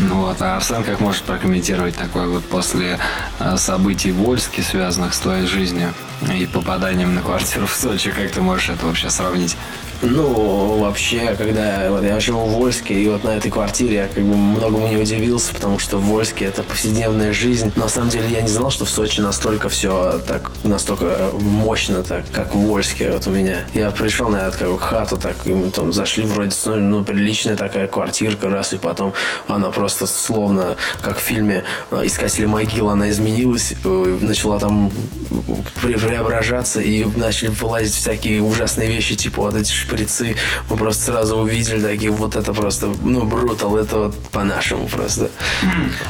Ну 0.09 0.23
вот, 0.23 0.41
а 0.41 0.57
Арсен 0.57 0.85
как 0.85 1.01
может 1.01 1.23
прокомментировать 1.23 1.97
такое 1.97 2.27
вот 2.27 2.45
после 2.45 2.99
э, 3.39 3.57
событий 3.57 4.13
в 4.13 4.29
Ольске, 4.29 4.63
связанных 4.63 5.15
с 5.15 5.19
твоей 5.19 5.47
жизнью 5.47 5.93
и 6.33 6.47
попаданием 6.47 7.15
на 7.15 7.23
квартиру 7.23 7.67
в 7.67 7.75
Сочи, 7.75 8.11
как 8.11 8.31
ты 8.31 8.41
можешь 8.41 8.71
это 8.71 8.87
вообще 8.87 9.11
сравнить? 9.11 9.57
Ну, 10.03 10.79
вообще, 10.79 11.35
когда 11.37 11.91
вот, 11.91 12.03
я 12.03 12.19
живу 12.21 12.47
в 12.47 12.55
Вольске, 12.55 12.95
и 12.95 13.09
вот 13.09 13.23
на 13.23 13.37
этой 13.37 13.51
квартире 13.51 13.95
я 13.97 14.09
как 14.09 14.25
бы 14.25 14.35
многому 14.35 14.89
не 14.89 14.97
удивился, 14.97 15.53
потому 15.53 15.79
что 15.79 15.99
в 15.99 16.05
Вольске 16.05 16.47
это 16.47 16.63
повседневная 16.63 17.35
жизнь. 17.35 17.71
Но 17.77 17.85
на 17.85 17.89
самом 17.91 18.09
деле 18.09 18.29
я 18.29 18.41
не 18.41 18.49
знал, 18.49 18.71
что 18.71 18.87
в 18.87 18.91
Сочи 18.91 19.21
настолько 19.21 19.69
все 19.69 20.21
так, 20.27 20.51
настолько 20.65 21.31
мощно, 21.41 22.03
так, 22.03 22.25
как 22.33 22.55
в 22.55 22.59
Вольске 22.59 23.11
вот 23.11 23.27
у 23.27 23.31
меня. 23.31 23.67
Я 23.75 23.91
пришел 23.91 24.29
на 24.31 24.49
эту 24.49 24.59
как 24.59 24.69
бы, 24.71 24.79
хату, 24.79 25.17
так, 25.19 25.37
и 25.45 25.53
мы 25.53 25.71
там 25.71 25.93
зашли 25.93 26.25
вроде, 26.25 26.55
ну, 26.65 26.77
ну, 26.77 27.05
приличная 27.05 27.57
такая 27.57 27.87
квартирка, 27.87 28.49
раз, 28.49 28.73
и 28.73 28.79
потом 28.79 29.13
она 29.49 29.71
просто 29.71 30.07
словно, 30.07 30.77
как 31.03 31.19
в 31.19 31.21
фильме 31.21 31.65
«Искатели 31.91 32.47
могил», 32.47 32.89
она 32.89 33.11
изменилась, 33.11 33.75
э, 33.85 34.19
начала 34.23 34.59
там 34.59 34.91
преображаться, 35.83 36.81
и 36.81 37.05
начали 37.17 37.49
вылазить 37.49 37.95
всякие 37.95 38.43
ужасные 38.43 38.89
вещи, 38.89 39.15
типа 39.15 39.43
вот 39.43 39.55
эти 39.57 39.71
шприцы. 39.91 40.37
Мы 40.69 40.77
просто 40.77 41.13
сразу 41.13 41.37
увидели 41.37 41.81
такие, 41.81 42.11
вот 42.11 42.37
это 42.37 42.53
просто, 42.53 42.93
ну, 43.03 43.25
брутал, 43.25 43.77
это 43.77 43.99
вот 43.99 44.19
по-нашему 44.31 44.87
просто. 44.87 45.31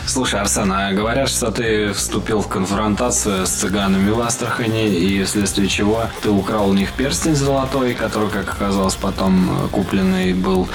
Слушай, 0.07 0.41
Арсен, 0.41 0.71
а 0.73 0.93
говорят, 0.93 1.29
что 1.29 1.51
ты 1.51 1.93
вступил 1.93 2.41
в 2.43 2.49
конфронтацию 2.49 3.47
с 3.47 3.51
цыганами 3.51 4.11
в 4.11 4.21
Астрахани, 4.21 4.89
и 4.89 5.25
вследствие 5.25 5.69
чего 5.69 6.05
ты 6.23 6.31
украл 6.31 6.69
у 6.69 6.75
них 6.75 6.93
перстень 6.93 7.35
золотой, 7.35 7.95
который, 7.95 8.29
как 8.29 8.53
оказалось, 8.53 8.95
потом 8.95 9.69
купленный 9.73 10.35
был 10.35 10.69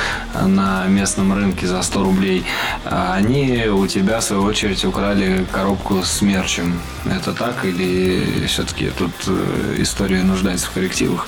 на 0.44 0.86
местном 0.88 1.34
рынке 1.34 1.68
за 1.68 1.82
100 1.84 2.04
рублей. 2.04 2.44
А 2.86 3.13
они 3.15 3.68
у 3.68 3.86
тебя, 3.88 4.20
в 4.20 4.24
свою 4.24 4.44
очередь, 4.44 4.84
украли 4.86 5.46
коробку 5.52 6.04
с 6.04 6.22
мерчем. 6.22 6.80
Это 7.06 7.34
так 7.34 7.65
или 7.65 8.46
все-таки 8.48 8.89
тут 8.98 9.12
э, 9.28 9.76
история 9.78 10.24
нуждается 10.24 10.68
в 10.68 10.72
коррективах? 10.72 11.28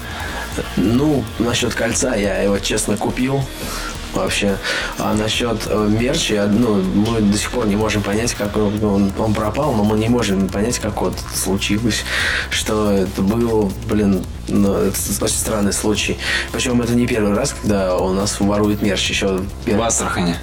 Ну, 0.76 1.24
насчет 1.40 1.74
кольца 1.74 2.16
я 2.16 2.42
его 2.42 2.60
честно 2.60 2.98
купил 2.98 3.42
вообще. 4.14 4.58
А 4.98 5.14
насчет 5.14 5.58
э, 5.68 5.88
мерча, 5.90 6.48
ну, 6.48 6.76
мы 6.76 7.22
до 7.22 7.38
сих 7.38 7.52
пор 7.52 7.68
не 7.68 7.76
можем 7.76 8.02
понять, 8.02 8.34
как 8.34 8.56
он, 8.58 8.84
он, 8.84 9.12
он 9.18 9.34
пропал, 9.34 9.74
но 9.74 9.84
мы 9.84 9.98
не 9.98 10.10
можем 10.10 10.50
понять, 10.50 10.80
как 10.80 11.02
вот 11.02 11.14
случилось, 11.34 12.04
что 12.50 12.92
это 12.92 13.22
был, 13.22 13.72
блин, 13.88 14.24
ну, 14.48 14.74
это 14.74 14.98
очень 15.22 15.36
странный 15.36 15.74
случай. 15.74 16.18
Причем 16.52 16.82
это 16.82 16.94
не 16.94 17.08
первый 17.08 17.34
раз, 17.34 17.56
когда 17.62 17.98
у 17.98 18.14
нас 18.14 18.40
воруют 18.40 18.82
мерч. 18.82 19.10
Еще 19.10 19.42
в 19.66 19.82
Астрахани. 19.82 20.36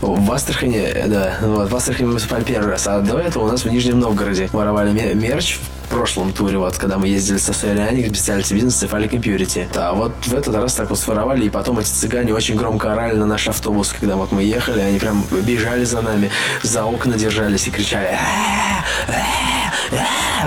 В 0.00 0.32
Астрахани, 0.32 1.04
да. 1.06 1.36
Вот, 1.40 1.70
в 1.70 1.76
Астрахани 1.76 2.06
мы 2.06 2.12
выступали 2.14 2.44
первый 2.44 2.70
раз. 2.70 2.86
А 2.86 3.00
до 3.00 3.18
этого 3.18 3.44
у 3.44 3.50
нас 3.50 3.64
в 3.64 3.70
Нижнем 3.70 4.00
Новгороде 4.00 4.48
воровали 4.52 5.14
мерч 5.14 5.56
в 5.56 5.73
прошлом 5.86 6.32
туре, 6.32 6.58
вот, 6.58 6.76
когда 6.76 6.98
мы 6.98 7.08
ездили 7.08 7.38
со 7.38 7.52
Соляник, 7.52 8.12
Specialty 8.12 8.56
Business 8.56 8.84
и 8.84 8.88
Fali 8.88 9.08
Impurity. 9.10 9.66
Да, 9.72 9.92
вот 9.92 10.12
в 10.24 10.34
этот 10.34 10.54
раз 10.54 10.74
так 10.74 10.90
вот 10.90 10.98
своровали, 10.98 11.46
и 11.46 11.50
потом 11.50 11.78
эти 11.78 11.88
цыгане 11.88 12.34
очень 12.34 12.56
громко 12.56 12.92
орали 12.92 13.16
на 13.16 13.26
наш 13.26 13.48
автобус, 13.48 13.94
когда 13.98 14.16
вот 14.16 14.32
мы 14.32 14.42
ехали, 14.42 14.80
они 14.80 14.98
прям 14.98 15.24
бежали 15.30 15.84
за 15.84 16.02
нами, 16.02 16.30
за 16.62 16.84
окна 16.84 17.14
держались 17.14 17.66
и 17.68 17.70
кричали 17.70 18.18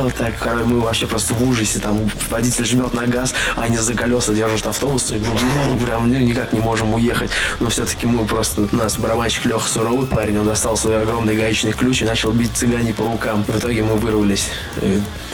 вот 0.02 0.14
так, 0.16 0.34
мы 0.66 0.80
вообще 0.80 1.08
просто 1.08 1.34
в 1.34 1.48
ужасе, 1.48 1.80
там 1.80 2.10
водитель 2.30 2.66
жмет 2.66 2.94
на 2.94 3.08
газ, 3.08 3.34
а 3.56 3.64
они 3.64 3.78
за 3.78 3.94
колеса 3.94 4.34
держат 4.34 4.68
автобус, 4.68 5.12
и 5.12 5.16
ну, 5.16 5.78
прям 5.86 6.10
никак 6.10 6.54
не 6.54 6.60
можем 6.60 6.94
уехать. 6.94 7.32
Но 7.60 7.70
все-таки 7.70 8.06
мы 8.06 8.26
просто, 8.26 8.68
у 8.72 8.76
нас 8.76 8.98
барабанщик 8.98 9.46
Леха 9.46 9.68
суровый 9.68 10.08
парень, 10.08 10.40
он 10.40 10.46
достал 10.46 10.78
свой 10.78 11.02
огромный 11.02 11.36
гаечный 11.36 11.72
ключ 11.72 12.02
и 12.02 12.06
начал 12.06 12.32
бить 12.32 12.52
цыгане 12.54 12.94
по 12.94 13.04
рукам. 13.04 13.44
В 13.44 13.58
итоге 13.58 13.84
мы 13.84 13.96
вырвались, 13.96 14.50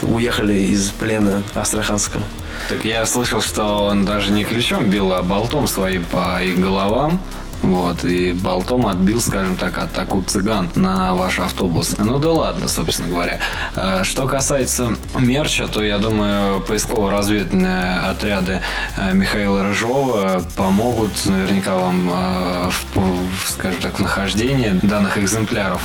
уехали 0.04 0.54
из 0.54 0.90
плена 0.90 1.44
Астраханского. 1.56 2.24
Так 2.70 2.86
я 2.86 3.06
слышал, 3.06 3.42
что 3.42 3.86
он 3.86 4.06
даже 4.06 4.32
не 4.32 4.44
ключом 4.44 4.90
бил, 4.90 5.14
а 5.14 5.22
болтом 5.22 5.68
своим 5.68 6.06
по 6.06 6.42
их 6.42 6.60
головам. 6.60 7.20
Вот, 7.64 8.04
и 8.04 8.34
болтом 8.34 8.88
отбил, 8.88 9.22
скажем 9.22 9.56
так, 9.56 9.78
атаку 9.78 10.22
цыган 10.22 10.70
на 10.76 11.16
ваш 11.16 11.40
автобус. 11.40 11.96
Ну 11.98 12.20
да 12.20 12.32
ладно, 12.34 12.68
собственно 12.68 13.08
говоря. 13.08 13.40
Э, 13.78 14.04
что 14.04 14.28
касается 14.28 14.98
мерча, 15.18 15.68
то 15.68 15.82
я 15.82 15.98
думаю, 15.98 16.60
поисково-разведные 16.60 18.00
отряды 18.00 18.62
э, 18.98 19.14
Михаила 19.14 19.64
Рыжова 19.64 20.44
помогут 20.58 21.12
наверняка 21.26 21.76
вам 21.76 22.10
э, 22.12 22.70
в, 22.96 23.50
скажем 23.50 23.80
так, 23.82 23.98
в 23.98 24.02
нахождении 24.02 24.78
данных 24.84 25.18
экземпляров. 25.18 25.82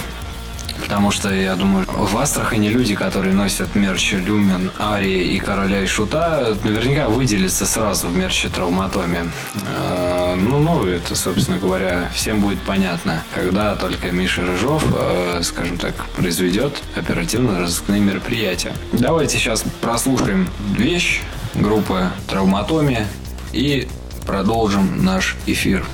Потому 0.88 1.10
что, 1.10 1.30
я 1.30 1.54
думаю, 1.54 1.84
в 1.86 2.16
Астрахани 2.16 2.68
люди, 2.68 2.94
которые 2.94 3.34
носят 3.34 3.74
мерч 3.74 4.12
Люмен, 4.12 4.70
Арии 4.80 5.34
и 5.34 5.38
Короля 5.38 5.82
и 5.82 5.86
Шута, 5.86 6.56
наверняка 6.64 7.08
выделятся 7.08 7.66
сразу 7.66 8.08
в 8.08 8.16
мерче 8.16 8.48
Травматоме. 8.48 9.30
Э, 9.66 10.34
ну, 10.34 10.60
ну, 10.60 10.86
это, 10.86 11.14
собственно 11.14 11.58
говоря, 11.58 12.08
всем 12.14 12.40
будет 12.40 12.58
понятно, 12.62 13.22
когда 13.34 13.76
только 13.76 14.10
Миша 14.12 14.40
Рыжов, 14.46 14.82
э, 14.98 15.42
скажем 15.42 15.76
так, 15.76 15.94
произведет 16.16 16.72
оперативно-розыскные 16.96 18.00
мероприятия. 18.00 18.72
Давайте 18.92 19.36
сейчас 19.36 19.64
прослушаем 19.82 20.48
вещь 20.70 21.20
группы 21.54 22.08
Травматоми 22.28 23.06
и 23.52 23.86
продолжим 24.26 25.04
наш 25.04 25.36
эфир. 25.44 25.84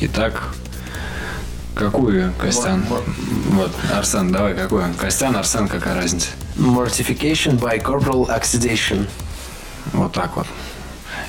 Итак, 0.00 0.56
Какую, 1.80 2.34
Костян? 2.38 2.84
Вот, 3.52 3.72
Арсен, 3.90 4.30
давай, 4.30 4.54
какую? 4.54 4.92
Костян, 4.98 5.34
Арсен, 5.34 5.66
какая 5.66 5.94
разница? 5.94 6.28
Mortification 6.56 7.58
by 7.58 7.82
corporal 7.82 8.28
oxidation. 8.28 9.08
Вот 9.94 10.12
так 10.12 10.36
вот. 10.36 10.46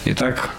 Итак, 0.04 0.50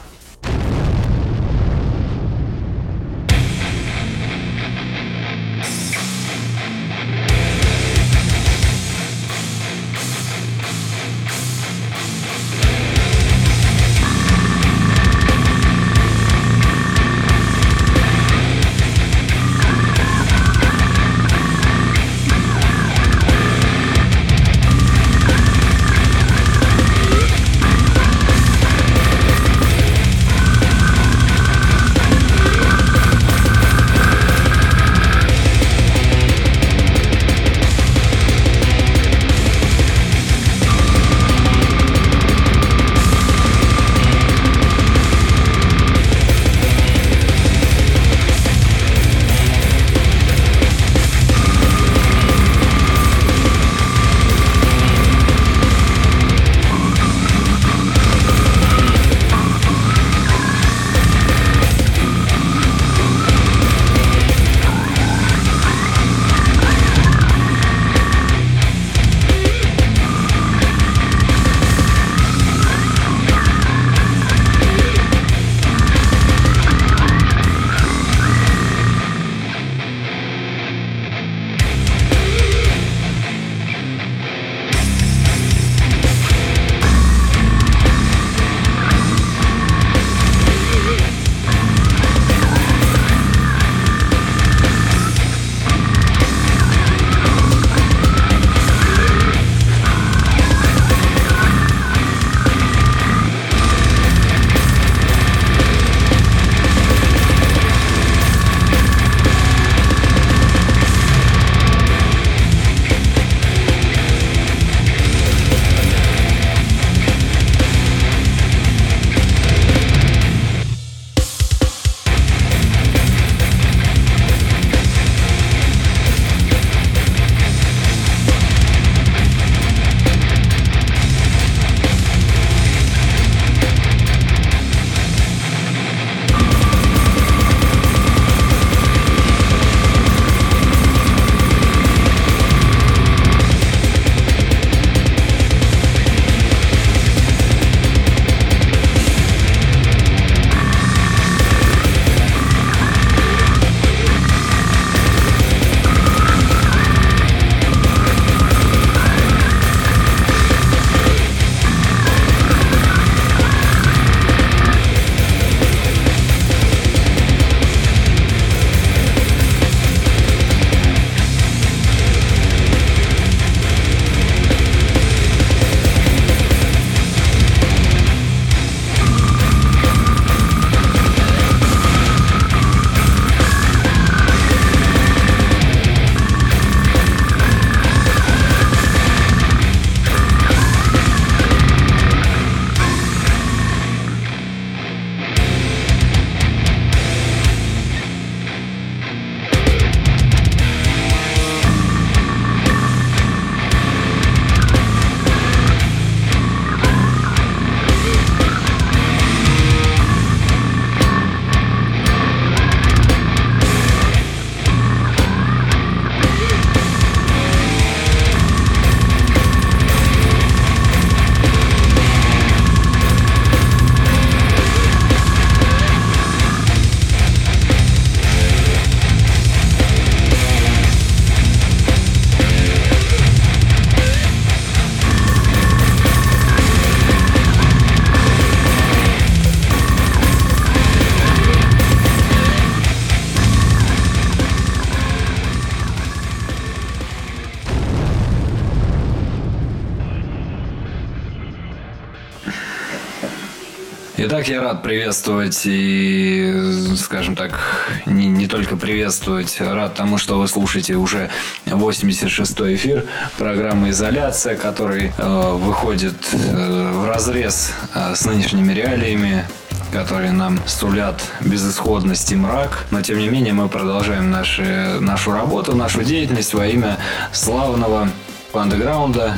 Итак, 254.42 254.50
я 254.50 254.60
рад 254.60 254.82
приветствовать 254.82 255.60
и, 255.66 256.96
скажем 256.96 257.36
так, 257.36 257.60
не, 258.06 258.26
не 258.26 258.48
только 258.48 258.76
приветствовать, 258.76 259.60
рад 259.60 259.94
тому, 259.94 260.18
что 260.18 260.36
вы 260.36 260.48
слушаете 260.48 260.96
уже 260.96 261.30
86-й 261.66 262.74
эфир 262.74 263.04
программы 263.38 263.90
«Изоляция», 263.90 264.56
который 264.56 265.12
э, 265.16 265.52
выходит 265.52 266.16
э, 266.32 266.92
в 266.92 267.06
разрез 267.06 267.72
э, 267.94 268.16
с 268.16 268.24
нынешними 268.24 268.72
реалиями, 268.72 269.44
которые 269.92 270.32
нам 270.32 270.58
сулят 270.66 271.22
безысходность 271.42 272.32
и 272.32 272.34
мрак. 272.34 272.86
Но, 272.90 273.00
тем 273.00 273.18
не 273.18 273.28
менее, 273.28 273.52
мы 273.52 273.68
продолжаем 273.68 274.32
наши, 274.32 274.98
нашу 274.98 275.30
работу, 275.30 275.76
нашу 275.76 276.02
деятельность 276.02 276.52
во 276.52 276.66
имя 276.66 276.98
славного 277.30 278.08
андеграунда, 278.52 279.36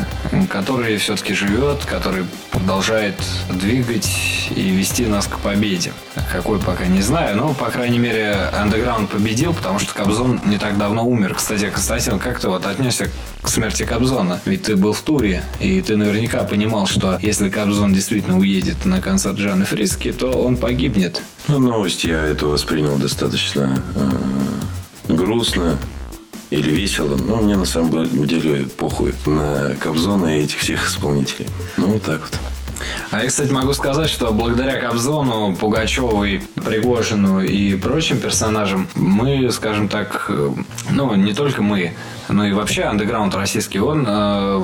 который 0.50 0.96
все-таки 0.96 1.34
живет, 1.34 1.84
который 1.84 2.24
продолжает 2.50 3.16
двигать 3.50 4.10
и 4.50 4.70
вести 4.70 5.06
нас 5.06 5.26
к 5.26 5.38
победе. 5.38 5.92
Какой 6.32 6.58
пока 6.58 6.86
не 6.86 7.02
знаю, 7.02 7.36
но, 7.36 7.54
по 7.54 7.66
крайней 7.66 7.98
мере, 7.98 8.34
андеграунд 8.52 9.10
победил, 9.10 9.54
потому 9.54 9.78
что 9.78 9.94
Кобзон 9.94 10.40
не 10.44 10.58
так 10.58 10.78
давно 10.78 11.06
умер. 11.06 11.34
Кстати, 11.34 11.70
Константин, 11.70 12.18
как 12.18 12.40
ты 12.40 12.48
вот 12.48 12.66
отнесся 12.66 13.08
к 13.42 13.48
смерти 13.48 13.84
Кобзона? 13.84 14.40
Ведь 14.44 14.64
ты 14.64 14.76
был 14.76 14.92
в 14.92 15.00
туре, 15.02 15.42
и 15.60 15.80
ты 15.80 15.96
наверняка 15.96 16.44
понимал, 16.44 16.86
что 16.86 17.18
если 17.20 17.48
Кобзон 17.48 17.92
действительно 17.92 18.38
уедет 18.38 18.84
на 18.84 19.00
концерт 19.00 19.38
Жанны 19.38 19.64
Фриски, 19.64 20.12
то 20.12 20.30
он 20.30 20.56
погибнет. 20.56 21.22
Ну, 21.48 21.58
новость 21.58 22.04
я 22.04 22.24
это 22.24 22.46
воспринял 22.46 22.96
достаточно 22.96 23.82
э, 23.94 25.12
грустно 25.12 25.78
или 26.50 26.70
весело. 26.70 27.16
Но 27.16 27.36
мне 27.36 27.56
на 27.56 27.64
самом 27.64 28.26
деле 28.26 28.66
похуй 28.76 29.14
на 29.26 29.74
Кобзона 29.80 30.38
и 30.38 30.44
этих 30.44 30.58
всех 30.58 30.88
исполнителей. 30.88 31.48
Ну, 31.76 31.88
вот 31.88 32.02
так 32.02 32.20
вот. 32.20 32.38
А 33.10 33.22
я, 33.22 33.28
кстати, 33.28 33.50
могу 33.50 33.72
сказать, 33.72 34.08
что 34.08 34.32
благодаря 34.32 34.80
Кобзону, 34.80 35.54
Пугачевой, 35.56 36.42
Пригожину 36.54 37.42
и 37.42 37.76
прочим 37.76 38.18
персонажам 38.20 38.88
мы, 38.94 39.50
скажем 39.50 39.88
так, 39.88 40.26
э, 40.28 40.50
ну, 40.90 41.14
не 41.14 41.32
только 41.32 41.62
мы, 41.62 41.94
но 42.28 42.46
и 42.46 42.52
вообще 42.52 42.82
андеграунд 42.82 43.34
российский, 43.34 43.80
он 43.80 44.04
э, 44.06 44.62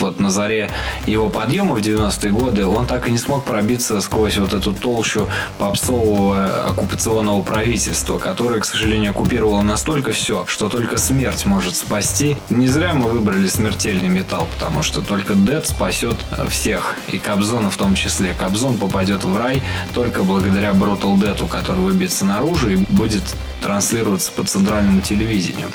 вот 0.00 0.20
на 0.20 0.30
заре 0.30 0.70
его 1.06 1.28
подъема 1.28 1.74
в 1.74 1.78
90-е 1.78 2.30
годы, 2.30 2.66
он 2.66 2.86
так 2.86 3.08
и 3.08 3.10
не 3.10 3.18
смог 3.18 3.44
пробиться 3.44 4.00
сквозь 4.00 4.38
вот 4.38 4.52
эту 4.52 4.72
толщу 4.72 5.28
попсового 5.58 6.66
оккупационного 6.68 7.42
правительства, 7.42 8.18
которое, 8.18 8.60
к 8.60 8.64
сожалению, 8.64 9.10
оккупировало 9.10 9.62
настолько 9.62 10.12
все, 10.12 10.44
что 10.46 10.68
только 10.68 10.96
смерть 10.96 11.46
может 11.46 11.76
спасти. 11.76 12.36
Не 12.50 12.68
зря 12.68 12.94
мы 12.94 13.10
выбрали 13.10 13.46
смертельный 13.48 14.08
металл, 14.08 14.46
потому 14.58 14.82
что 14.82 15.00
только 15.00 15.34
Дед 15.34 15.66
спасет 15.66 16.16
всех, 16.48 16.96
и 17.08 17.18
Кобзона 17.18 17.70
в 17.70 17.76
том 17.76 17.94
числе. 17.94 18.34
Кобзон 18.34 18.76
попадет 18.78 19.24
в 19.24 19.36
рай 19.36 19.62
только 19.94 20.22
благодаря 20.22 20.72
Brutal 20.72 21.16
Dead, 21.16 21.48
который 21.48 21.80
выбьется 21.80 22.24
наружу 22.24 22.70
и 22.70 22.76
будет 22.76 23.22
транслироваться 23.60 24.32
по 24.32 24.44
центральному 24.44 25.00
телевидению. 25.00 25.68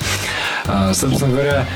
А, 0.65 0.93
собственно 0.93 1.31
говоря, 1.31 1.67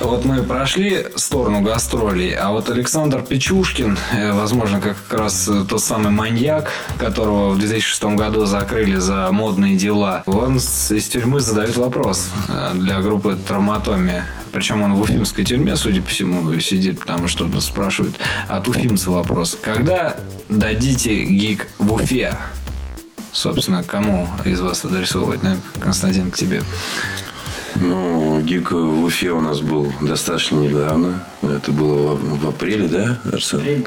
вот 0.00 0.24
мы 0.24 0.42
прошли 0.42 1.06
сторону 1.16 1.60
гастролей, 1.60 2.34
а 2.34 2.50
вот 2.50 2.70
Александр 2.70 3.22
Печушкин, 3.22 3.98
э, 4.12 4.32
возможно, 4.32 4.80
как 4.80 4.96
раз 5.10 5.50
тот 5.68 5.82
самый 5.82 6.10
маньяк, 6.10 6.70
которого 6.98 7.50
в 7.50 7.58
2006 7.58 8.16
году 8.16 8.46
закрыли 8.46 8.96
за 8.96 9.28
модные 9.32 9.76
дела, 9.76 10.22
он 10.26 10.56
из 10.56 11.08
тюрьмы 11.08 11.40
задает 11.40 11.76
вопрос 11.76 12.30
э, 12.48 12.70
для 12.74 13.00
группы 13.00 13.36
«Травматомия». 13.46 14.26
Причем 14.52 14.82
он 14.82 14.94
в 14.94 15.00
уфимской 15.00 15.44
тюрьме, 15.44 15.76
судя 15.76 16.02
по 16.02 16.08
всему, 16.08 16.58
сидит, 16.60 16.98
потому 16.98 17.28
что 17.28 17.48
спрашивают 17.60 18.16
от 18.48 18.66
уфимца 18.66 19.10
вопрос. 19.10 19.56
Когда 19.62 20.16
дадите 20.48 21.24
гиг 21.24 21.68
в 21.78 21.92
Уфе? 21.92 22.36
Собственно, 23.32 23.82
кому 23.84 24.28
из 24.44 24.60
вас 24.60 24.84
адресовывать, 24.84 25.42
наверное, 25.42 25.64
Константин, 25.80 26.30
к 26.30 26.36
тебе? 26.36 26.62
Ну, 27.76 28.40
гик 28.40 28.72
в 28.72 29.04
Уфе 29.04 29.30
у 29.30 29.40
нас 29.40 29.60
был 29.60 29.92
достаточно 30.00 30.56
недавно. 30.56 31.24
Это 31.42 31.70
было 31.70 32.14
в, 32.14 32.40
в 32.40 32.48
апреле, 32.48 32.88
да, 32.88 33.18
Арсен? 33.32 33.86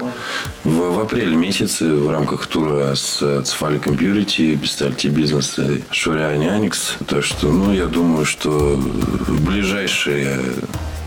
В, 0.64 0.96
в 0.96 1.00
апреле 1.00 1.36
месяце 1.36 1.94
в 1.94 2.10
рамках 2.10 2.48
тура 2.48 2.96
с 2.96 3.44
Цфаликом 3.44 3.96
Purity, 3.96 4.56
Бестальти 4.56 5.08
Бизнес 5.08 5.60
и 5.60 5.84
Шуряни 5.92 6.48
Аникс. 6.48 6.96
Так 7.08 7.24
что, 7.24 7.52
ну, 7.52 7.74
я 7.74 7.86
думаю, 7.86 8.26
что 8.26 8.50
в 8.50 9.46
ближайшее 9.46 10.40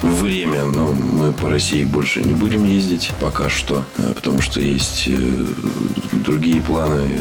время 0.03 0.65
ну, 0.67 0.93
мы 0.93 1.33
по 1.33 1.49
России 1.49 1.85
больше 1.85 2.23
не 2.23 2.35
будем 2.35 2.65
ездить 2.65 3.13
пока 3.21 3.49
что, 3.49 3.85
потому 4.15 4.43
что 4.43 4.61
есть 4.61 5.09
э, 5.09 5.47
другие 6.13 6.61
планы 6.61 7.21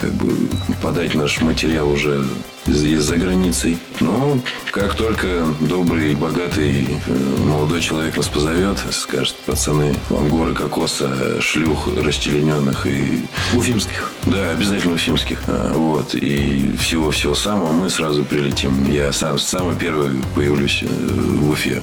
как 0.00 0.12
бы 0.12 0.34
подать 0.82 1.14
наш 1.14 1.40
материал 1.40 1.90
уже 1.90 2.24
за 2.66 3.16
границей. 3.16 3.78
Но 4.00 4.38
как 4.70 4.94
только 4.94 5.46
добрый, 5.60 6.14
богатый 6.14 6.86
э, 7.06 7.46
молодой 7.46 7.80
человек 7.80 8.16
нас 8.16 8.28
позовет, 8.28 8.78
скажет, 8.90 9.36
пацаны, 9.46 9.94
вам 10.10 10.28
горы 10.28 10.54
кокоса, 10.54 11.40
шлюх 11.40 11.88
расчлененных 11.96 12.86
и... 12.86 13.24
Уфимских. 13.54 14.12
Да, 14.26 14.50
обязательно 14.50 14.94
уфимских. 14.94 15.42
А, 15.46 15.72
вот. 15.74 16.14
И 16.14 16.76
всего-всего 16.78 17.34
самого 17.34 17.72
мы 17.72 17.90
сразу 17.90 18.24
прилетим. 18.24 18.90
Я 18.90 19.12
сам, 19.12 19.38
самый 19.38 19.76
первый 19.76 20.10
появлюсь 20.34 20.82
э, 20.82 20.86
в 20.86 21.50
Уфе. 21.50 21.82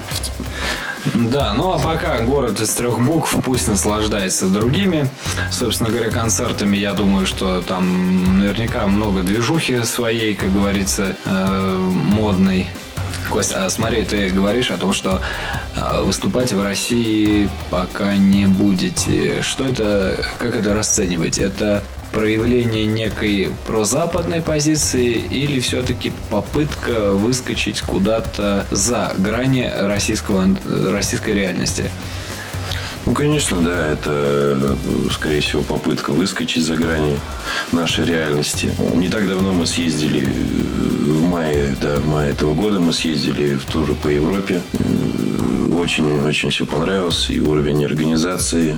Да, 1.13 1.54
ну 1.54 1.71
а 1.71 1.78
пока 1.78 2.21
город 2.21 2.60
из 2.60 2.69
трех 2.73 2.99
букв 2.99 3.36
пусть 3.43 3.67
наслаждается 3.67 4.47
другими, 4.47 5.08
собственно 5.51 5.89
говоря, 5.89 6.10
концертами. 6.10 6.78
Я 6.78 6.93
думаю, 6.93 7.28
что 7.28 7.62
там 7.62 8.05
наверняка 8.06 8.86
много 8.88 9.24
движухи 9.24 9.84
своей, 9.84 10.36
как 10.36 10.54
говорится, 10.54 11.15
э, 11.26 11.78
модной. 11.78 12.68
Костя, 13.30 13.65
а 13.65 13.70
смотри, 13.70 14.04
ты 14.04 14.30
говоришь 14.30 14.70
о 14.72 14.78
том, 14.78 14.94
что 14.94 15.20
э, 15.76 16.02
выступать 16.04 16.54
в 16.54 16.63
России 16.63 17.50
пока 17.70 18.15
не 18.15 18.46
будете. 18.46 19.41
Что 19.41 19.65
это, 19.65 20.24
как 20.38 20.56
это 20.56 20.74
расценивать? 20.74 21.39
Это 21.39 21.84
проявление 22.12 22.86
некой 22.86 23.52
прозападной 23.68 24.41
позиции 24.41 25.12
или 25.12 25.60
все-таки 25.60 26.13
попытка 26.30 27.12
выскочить 27.12 27.82
куда-то 27.82 28.65
за 28.72 29.13
грани 29.18 29.70
российского, 29.82 30.48
российской 30.91 31.32
реальности? 31.32 31.91
Ну, 33.06 33.13
конечно, 33.13 33.62
да, 33.62 33.91
это, 33.91 34.78
скорее 35.12 35.39
всего, 35.39 35.62
попытка 35.62 36.12
выскочить 36.12 36.63
за 36.63 36.76
грани 36.76 37.20
нашей 37.72 38.06
реальности. 38.06 38.72
Не 38.96 39.10
так 39.10 39.28
давно 39.28 39.54
мы 39.54 39.68
съездили 39.68 40.26
в 40.26 41.30
мае, 41.30 41.76
да, 41.82 41.98
в 42.00 42.08
мае 42.08 42.32
этого 42.32 42.56
года 42.56 42.80
мы 42.80 42.94
съездили 42.94 43.56
в 43.56 43.65
тур 43.65 43.96
по 44.02 44.08
Европе. 44.08 44.62
Очень-очень 45.78 46.50
все 46.50 46.65
понравилось. 46.65 47.30
И 47.30 47.39
уровень 47.39 47.86
организации, 47.86 48.76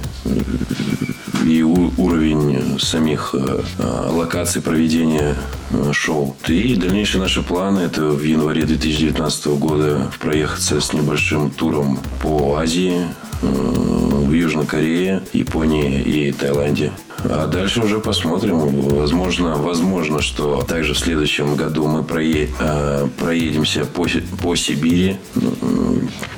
и 1.46 1.63
уровень 1.63 2.78
самих 2.80 3.34
э, 3.34 3.62
э, 3.80 4.10
локаций 4.10 4.62
проведения 4.62 5.36
э, 5.72 5.92
шоу. 5.94 6.36
И 6.48 6.76
дальнейшие 6.76 7.22
наши 7.22 7.42
планы 7.42 7.80
это 7.80 8.08
в 8.08 8.24
январе 8.24 8.63
2019 8.63 9.48
года 9.48 10.12
проехаться 10.20 10.82
с 10.82 10.92
небольшим 10.92 11.50
туром 11.50 12.00
по 12.22 12.58
Азии, 12.58 13.08
в 13.41 14.32
Южной 14.32 14.65
Корее, 14.65 15.21
Японии 15.34 16.02
и 16.02 16.32
Таиланде. 16.32 16.91
А 17.23 17.47
дальше 17.47 17.82
уже 17.82 18.00
посмотрим. 18.00 18.60
Возможно, 18.60 19.56
возможно, 19.56 20.21
что 20.21 20.62
также 20.62 20.93
в 20.93 21.00
следующем 21.00 21.56
году 21.56 21.88
мы 21.88 22.04
прое, 22.04 22.50
э, 22.60 23.08
проедемся 23.19 23.86
по, 23.86 24.06
по 24.41 24.56
Сибири, 24.56 25.17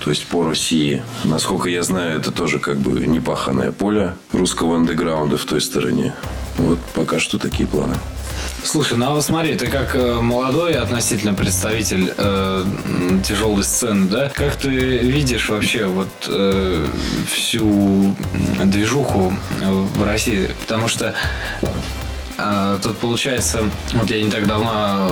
то 0.03 0.09
есть 0.09 0.25
по 0.27 0.47
России. 0.47 1.01
Насколько 1.23 1.69
я 1.69 1.83
знаю, 1.83 2.19
это 2.19 2.31
тоже 2.31 2.59
как 2.59 2.77
бы 2.77 3.05
непаханное 3.05 3.71
поле 3.71 4.15
русского 4.31 4.77
андеграунда 4.77 5.37
в 5.37 5.45
той 5.45 5.61
стороне. 5.61 6.13
Вот 6.57 6.79
пока 6.93 7.19
что 7.19 7.37
такие 7.37 7.67
планы. 7.67 7.95
Слушай, 8.63 8.97
ну 8.97 9.07
а 9.07 9.09
вот 9.11 9.23
смотри, 9.23 9.55
ты 9.55 9.67
как 9.67 9.95
э, 9.95 10.19
молодой 10.21 10.73
относительно 10.73 11.33
представитель 11.33 12.13
э, 12.15 12.65
тяжелой 13.25 13.63
сцены, 13.63 14.07
да? 14.07 14.29
Как 14.29 14.55
ты 14.57 14.69
видишь 14.69 15.49
вообще 15.49 15.85
вот 15.85 16.09
э, 16.27 16.85
всю 17.31 18.15
движуху 18.65 19.33
в 19.61 20.03
России? 20.03 20.49
Потому 20.61 20.87
что 20.87 21.13
э, 22.37 22.79
Тут 22.83 22.97
получается, 22.97 23.63
вот 23.93 24.09
я 24.09 24.21
не 24.21 24.29
так 24.29 24.45
давно 24.45 25.11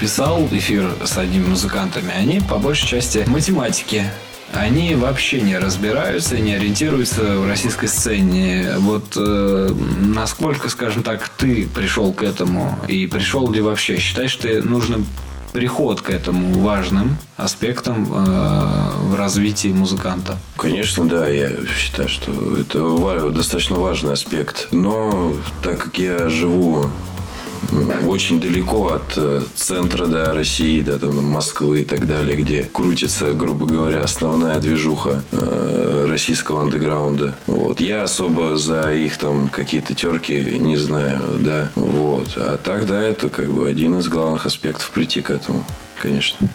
писал 0.00 0.46
эфир 0.50 0.90
с 1.04 1.16
одними 1.16 1.46
музыкантами, 1.46 2.12
они 2.12 2.40
по 2.40 2.58
большей 2.58 2.88
части 2.88 3.24
математики 3.26 4.10
они 4.52 4.94
вообще 4.94 5.40
не 5.40 5.58
разбираются, 5.58 6.38
не 6.38 6.54
ориентируются 6.54 7.38
в 7.38 7.46
российской 7.46 7.86
сцене. 7.86 8.74
Вот 8.78 9.16
э, 9.16 9.74
насколько, 10.00 10.68
скажем 10.68 11.02
так, 11.02 11.28
ты 11.28 11.68
пришел 11.68 12.12
к 12.12 12.22
этому 12.22 12.78
и 12.88 13.06
пришел 13.06 13.50
ли 13.50 13.60
вообще? 13.60 13.98
Считаешь, 13.98 14.32
что 14.32 14.48
нужно 14.62 15.04
приход 15.52 16.00
к 16.00 16.10
этому 16.10 16.60
важным 16.60 17.16
аспектом 17.36 18.06
э, 18.10 18.90
в 19.02 19.14
развитии 19.14 19.68
музыканта. 19.68 20.38
Конечно, 20.56 21.08
да, 21.08 21.28
я 21.28 21.50
считаю, 21.66 22.08
что 22.08 22.32
это 22.56 23.30
достаточно 23.30 23.76
важный 23.76 24.12
аспект. 24.12 24.68
Но 24.72 25.34
так 25.62 25.78
как 25.78 25.98
я 25.98 26.28
живу 26.28 26.90
очень 28.06 28.40
далеко 28.40 28.94
от 28.94 29.12
э, 29.16 29.42
центра 29.54 30.06
да, 30.06 30.32
России, 30.32 30.80
да, 30.80 30.98
там, 30.98 31.24
Москвы 31.24 31.82
и 31.82 31.84
так 31.84 32.06
далее, 32.06 32.36
где 32.36 32.64
крутится, 32.64 33.32
грубо 33.32 33.66
говоря, 33.66 34.00
основная 34.00 34.58
движуха 34.58 35.22
э, 35.32 36.06
российского 36.08 36.62
андеграунда. 36.62 37.34
Вот. 37.46 37.80
Я 37.80 38.02
особо 38.04 38.56
за 38.56 38.92
их 38.94 39.16
там 39.18 39.48
какие-то 39.48 39.94
терки 39.94 40.40
не 40.58 40.76
знаю, 40.76 41.20
да. 41.40 41.70
Вот. 41.74 42.28
А 42.36 42.58
так, 42.58 42.86
да, 42.86 43.02
это 43.02 43.28
как 43.28 43.50
бы 43.50 43.68
один 43.68 43.98
из 43.98 44.08
главных 44.08 44.46
аспектов 44.46 44.90
прийти 44.90 45.20
к 45.20 45.30
этому, 45.30 45.64
конечно. 46.00 46.48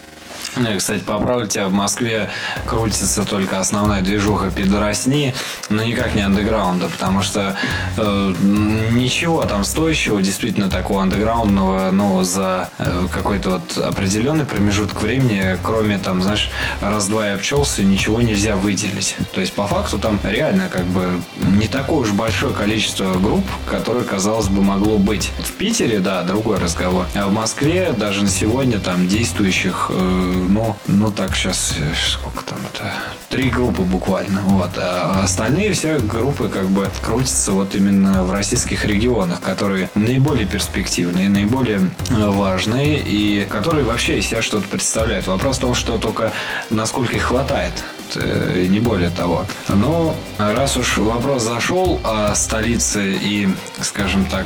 Ну, 0.55 0.71
и, 0.71 0.77
кстати, 0.77 1.01
поправлю 1.01 1.47
тебя, 1.47 1.67
в 1.67 1.73
Москве 1.73 2.29
крутится 2.65 3.23
только 3.25 3.59
основная 3.59 4.01
движуха 4.01 4.51
пидоросни, 4.51 5.33
но 5.69 5.83
никак 5.83 6.15
не 6.15 6.21
андеграунда, 6.21 6.87
потому 6.87 7.21
что 7.21 7.55
э, 7.97 8.33
ничего 8.91 9.43
там 9.43 9.63
стоящего, 9.63 10.21
действительно 10.21 10.69
такого 10.69 11.03
андеграундного, 11.03 11.91
ну, 11.91 12.23
за 12.23 12.69
э, 12.77 13.07
какой-то 13.11 13.51
вот 13.51 13.77
определенный 13.77 14.45
промежуток 14.45 15.01
времени, 15.01 15.57
кроме 15.63 15.97
там, 15.97 16.21
знаешь, 16.21 16.49
раз-два 16.81 17.27
я 17.27 17.35
обчелся, 17.35 17.83
ничего 17.83 18.21
нельзя 18.21 18.55
выделить. 18.55 19.15
То 19.33 19.41
есть, 19.41 19.53
по 19.53 19.67
факту, 19.67 19.99
там 19.99 20.19
реально 20.23 20.69
как 20.69 20.85
бы 20.85 21.21
не 21.37 21.67
такое 21.67 21.99
уж 21.99 22.11
большое 22.11 22.53
количество 22.53 23.13
групп, 23.13 23.45
которое, 23.69 24.03
казалось 24.03 24.47
бы, 24.47 24.61
могло 24.61 24.97
быть. 24.97 25.31
В 25.39 25.51
Питере, 25.53 25.99
да, 25.99 26.23
другой 26.23 26.57
разговор. 26.59 27.05
А 27.15 27.27
в 27.27 27.33
Москве 27.33 27.93
даже 27.97 28.23
на 28.23 28.29
сегодня 28.29 28.79
там 28.79 29.07
действующих 29.07 29.87
э, 29.89 30.34
ну, 30.37 30.75
ну 30.87 31.11
так 31.11 31.35
сейчас, 31.35 31.75
э, 31.77 31.93
сколько 31.95 32.43
там 32.43 32.57
это, 32.73 32.91
три 33.29 33.49
группы 33.49 33.81
буквально, 33.81 34.41
вот, 34.41 34.71
а 34.77 35.21
остальные 35.23 35.73
все 35.73 35.99
группы 35.99 36.49
как 36.49 36.67
бы 36.67 36.89
крутятся 37.03 37.51
вот 37.51 37.75
именно 37.75 38.23
в 38.23 38.31
российских 38.31 38.85
регионах, 38.85 39.41
которые 39.41 39.89
наиболее 39.95 40.45
перспективные, 40.45 41.29
наиболее 41.29 41.89
э, 42.09 42.27
важные 42.27 42.99
и 42.99 43.45
которые 43.45 43.85
вообще 43.85 44.19
из 44.19 44.27
себя 44.27 44.41
что-то 44.41 44.67
представляют. 44.67 45.27
Вопрос 45.27 45.57
в 45.57 45.61
том, 45.61 45.75
что 45.75 45.97
только 45.97 46.31
насколько 46.69 47.15
их 47.15 47.23
хватает 47.23 47.73
э, 48.15 48.67
не 48.69 48.79
более 48.79 49.09
того. 49.09 49.45
Но 49.67 50.15
раз 50.37 50.77
уж 50.77 50.97
вопрос 50.97 51.43
зашел 51.43 51.99
о 52.03 52.35
столице 52.35 53.13
и, 53.13 53.49
скажем 53.81 54.25
так, 54.25 54.45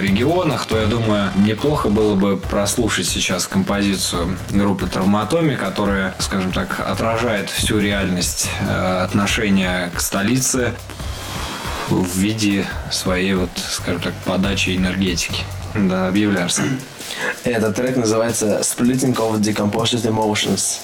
регионах, 0.00 0.66
то 0.66 0.78
я 0.78 0.86
думаю, 0.86 1.30
неплохо 1.36 1.88
было 1.88 2.14
бы 2.14 2.36
прослушать 2.36 3.06
сейчас 3.06 3.46
композицию 3.46 4.36
группы 4.50 4.86
Травматологии 4.86 5.36
Томи, 5.36 5.54
которая, 5.54 6.14
скажем 6.18 6.50
так, 6.50 6.80
отражает 6.80 7.50
всю 7.50 7.78
реальность 7.78 8.48
э, 8.60 9.02
отношения 9.02 9.90
к 9.94 10.00
столице 10.00 10.72
в 11.90 12.16
виде 12.16 12.64
своей, 12.90 13.34
вот, 13.34 13.50
скажем 13.56 14.00
так, 14.00 14.14
подачи 14.24 14.74
энергетики. 14.74 15.44
Да, 15.74 16.08
объявляешься. 16.08 16.62
Этот 17.44 17.76
трек 17.76 17.96
называется 17.96 18.60
Splitting 18.62 19.14
of 19.14 19.40
Decomposed 19.40 20.06
Emotions. 20.06 20.78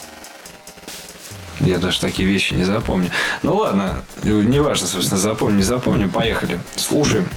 Я 1.62 1.78
даже 1.78 2.00
такие 2.00 2.28
вещи 2.28 2.54
не 2.54 2.64
запомню. 2.64 3.10
Ну 3.42 3.54
ладно, 3.56 3.96
неважно, 4.24 4.86
собственно, 4.86 5.20
запомню, 5.20 5.56
не 5.58 5.62
запомню. 5.62 6.08
Поехали. 6.08 6.58
Слушаем. 6.76 7.28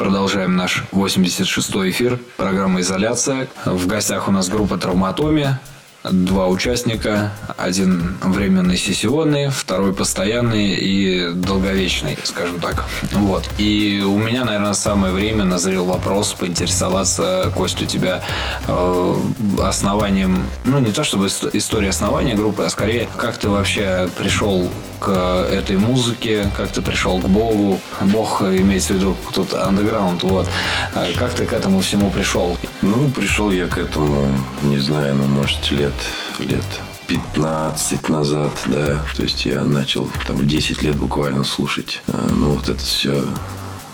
Продолжаем 0.00 0.56
наш 0.56 0.84
86-й 0.92 1.90
эфир 1.90 2.18
программы 2.38 2.80
«Изоляция». 2.80 3.48
В 3.66 3.86
гостях 3.86 4.28
у 4.28 4.32
нас 4.32 4.48
группа 4.48 4.78
«Травматомия» 4.78 5.60
два 6.02 6.48
участника. 6.48 7.32
Один 7.58 8.16
временный 8.22 8.78
сессионный, 8.78 9.50
второй 9.50 9.92
постоянный 9.92 10.68
и 10.68 11.34
долговечный, 11.34 12.16
скажем 12.24 12.60
так. 12.60 12.86
Вот. 13.12 13.46
И 13.58 14.02
у 14.02 14.16
меня, 14.16 14.46
наверное, 14.46 14.72
самое 14.72 15.12
время 15.12 15.44
назрел 15.44 15.84
вопрос 15.84 16.32
поинтересоваться, 16.32 17.52
Кость, 17.54 17.82
у 17.82 17.84
тебя 17.84 18.22
э, 18.68 19.14
основанием, 19.58 20.46
ну, 20.64 20.78
не 20.78 20.92
то 20.92 21.04
чтобы 21.04 21.26
история 21.52 21.90
основания 21.90 22.34
группы, 22.34 22.62
а 22.62 22.70
скорее, 22.70 23.06
как 23.18 23.36
ты 23.36 23.50
вообще 23.50 24.08
пришел 24.16 24.70
к 25.00 25.10
этой 25.50 25.76
музыке, 25.76 26.50
как 26.56 26.70
ты 26.70 26.82
пришел 26.82 27.18
к 27.18 27.28
Богу. 27.28 27.80
Бог 28.02 28.42
имеется 28.42 28.94
в 28.94 28.96
виду 28.96 29.16
тут 29.34 29.54
андеграунд, 29.54 30.22
вот. 30.22 30.48
А 30.94 31.06
как 31.18 31.34
ты 31.34 31.46
к 31.46 31.52
этому 31.52 31.80
всему 31.80 32.10
пришел? 32.10 32.56
Ну, 32.82 33.10
пришел 33.10 33.50
я 33.50 33.66
к 33.66 33.78
этому, 33.78 34.28
не 34.62 34.78
знаю, 34.78 35.16
ну, 35.16 35.24
может, 35.24 35.70
лет 35.70 35.80
лет, 35.80 36.50
лет 36.50 36.64
15 37.06 38.08
назад, 38.08 38.52
да. 38.66 39.04
То 39.16 39.22
есть 39.22 39.44
я 39.44 39.64
начал 39.64 40.08
там 40.26 40.46
10 40.46 40.82
лет 40.82 40.96
буквально 40.96 41.44
слушать. 41.44 42.02
А, 42.08 42.28
ну, 42.30 42.52
вот 42.52 42.68
это 42.68 42.82
все 42.82 43.24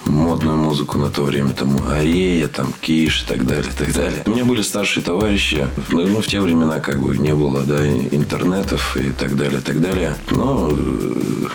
модную 0.07 0.57
музыку 0.57 0.99
на 0.99 1.11
то 1.11 1.23
время, 1.23 1.51
там, 1.51 1.77
Арея, 1.89 2.49
там, 2.49 2.73
Киш 2.81 3.23
и 3.23 3.27
так 3.27 3.47
далее, 3.47 3.71
и 3.71 3.77
так 3.77 3.93
далее. 3.93 4.23
У 4.27 4.31
меня 4.31 4.45
были 4.45 4.63
старшие 4.63 5.03
товарищи, 5.03 5.67
ну, 5.91 6.07
ну, 6.07 6.21
в 6.21 6.27
те 6.27 6.41
времена 6.41 6.81
как 6.81 7.01
бы 7.01 7.17
не 7.17 7.35
было, 7.35 7.63
да, 7.63 7.87
интернетов 7.87 8.97
и 8.97 9.11
так 9.11 9.37
далее, 9.37 9.59
и 9.59 9.63
так 9.63 9.81
далее. 9.81 10.17
Но 10.31 10.71
э, 10.73 11.49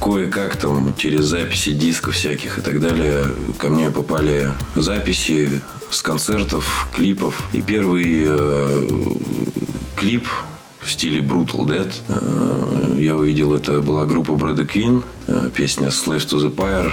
кое-как 0.00 0.56
там 0.56 0.94
через 0.96 1.24
записи 1.24 1.72
дисков 1.72 2.14
всяких 2.14 2.58
и 2.58 2.60
так 2.60 2.80
далее 2.80 3.24
ко 3.58 3.68
мне 3.68 3.90
попали 3.90 4.50
записи 4.74 5.62
с 5.90 6.02
концертов, 6.02 6.88
клипов. 6.94 7.42
И 7.52 7.62
первый 7.62 8.24
э, 8.26 8.88
клип 9.96 10.26
в 10.86 10.92
стиле 10.92 11.20
Brutal 11.20 11.66
Dead. 11.66 11.92
Э, 12.08 13.00
я 13.00 13.16
увидел, 13.16 13.54
это 13.54 13.80
была 13.80 14.06
группа 14.06 14.34
Брэда 14.34 14.64
Квин, 14.64 15.02
песня 15.54 15.88
Slave 15.88 16.26
to 16.26 16.38
the 16.38 16.54
Pyre. 16.54 16.92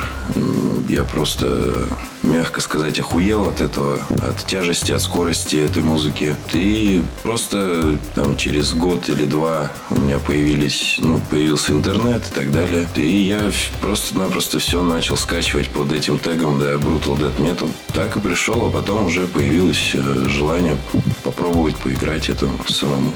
Я 0.89 1.03
просто, 1.03 1.87
мягко 2.23 2.61
сказать, 2.61 2.99
охуел 2.99 3.47
от 3.47 3.61
этого, 3.61 3.99
от 4.09 4.45
тяжести, 4.45 4.91
от 4.91 5.01
скорости 5.01 5.55
этой 5.55 5.81
музыки. 5.81 6.35
И 6.53 7.03
просто 7.21 7.97
там 8.15 8.35
через 8.37 8.73
год 8.73 9.07
или 9.09 9.25
два 9.25 9.71
у 9.89 9.95
меня 9.95 10.19
появились, 10.19 10.95
ну, 10.99 11.21
появился 11.29 11.73
интернет 11.73 12.23
и 12.29 12.33
так 12.33 12.51
далее. 12.51 12.87
И 12.95 13.23
я 13.23 13.51
просто-напросто 13.81 14.59
все 14.59 14.81
начал 14.81 15.15
скачивать 15.15 15.69
под 15.69 15.93
этим 15.93 16.19
тегом, 16.19 16.59
да, 16.59 16.73
Brutal 16.73 17.17
Dead 17.17 17.37
Metal. 17.37 17.69
Так 17.93 18.17
и 18.17 18.19
пришел, 18.19 18.65
а 18.65 18.69
потом 18.69 19.05
уже 19.05 19.27
появилось 19.27 19.91
э, 19.93 20.25
желание 20.27 20.77
попробовать 21.23 21.77
поиграть 21.77 22.29
это 22.29 22.49
самому. 22.67 23.13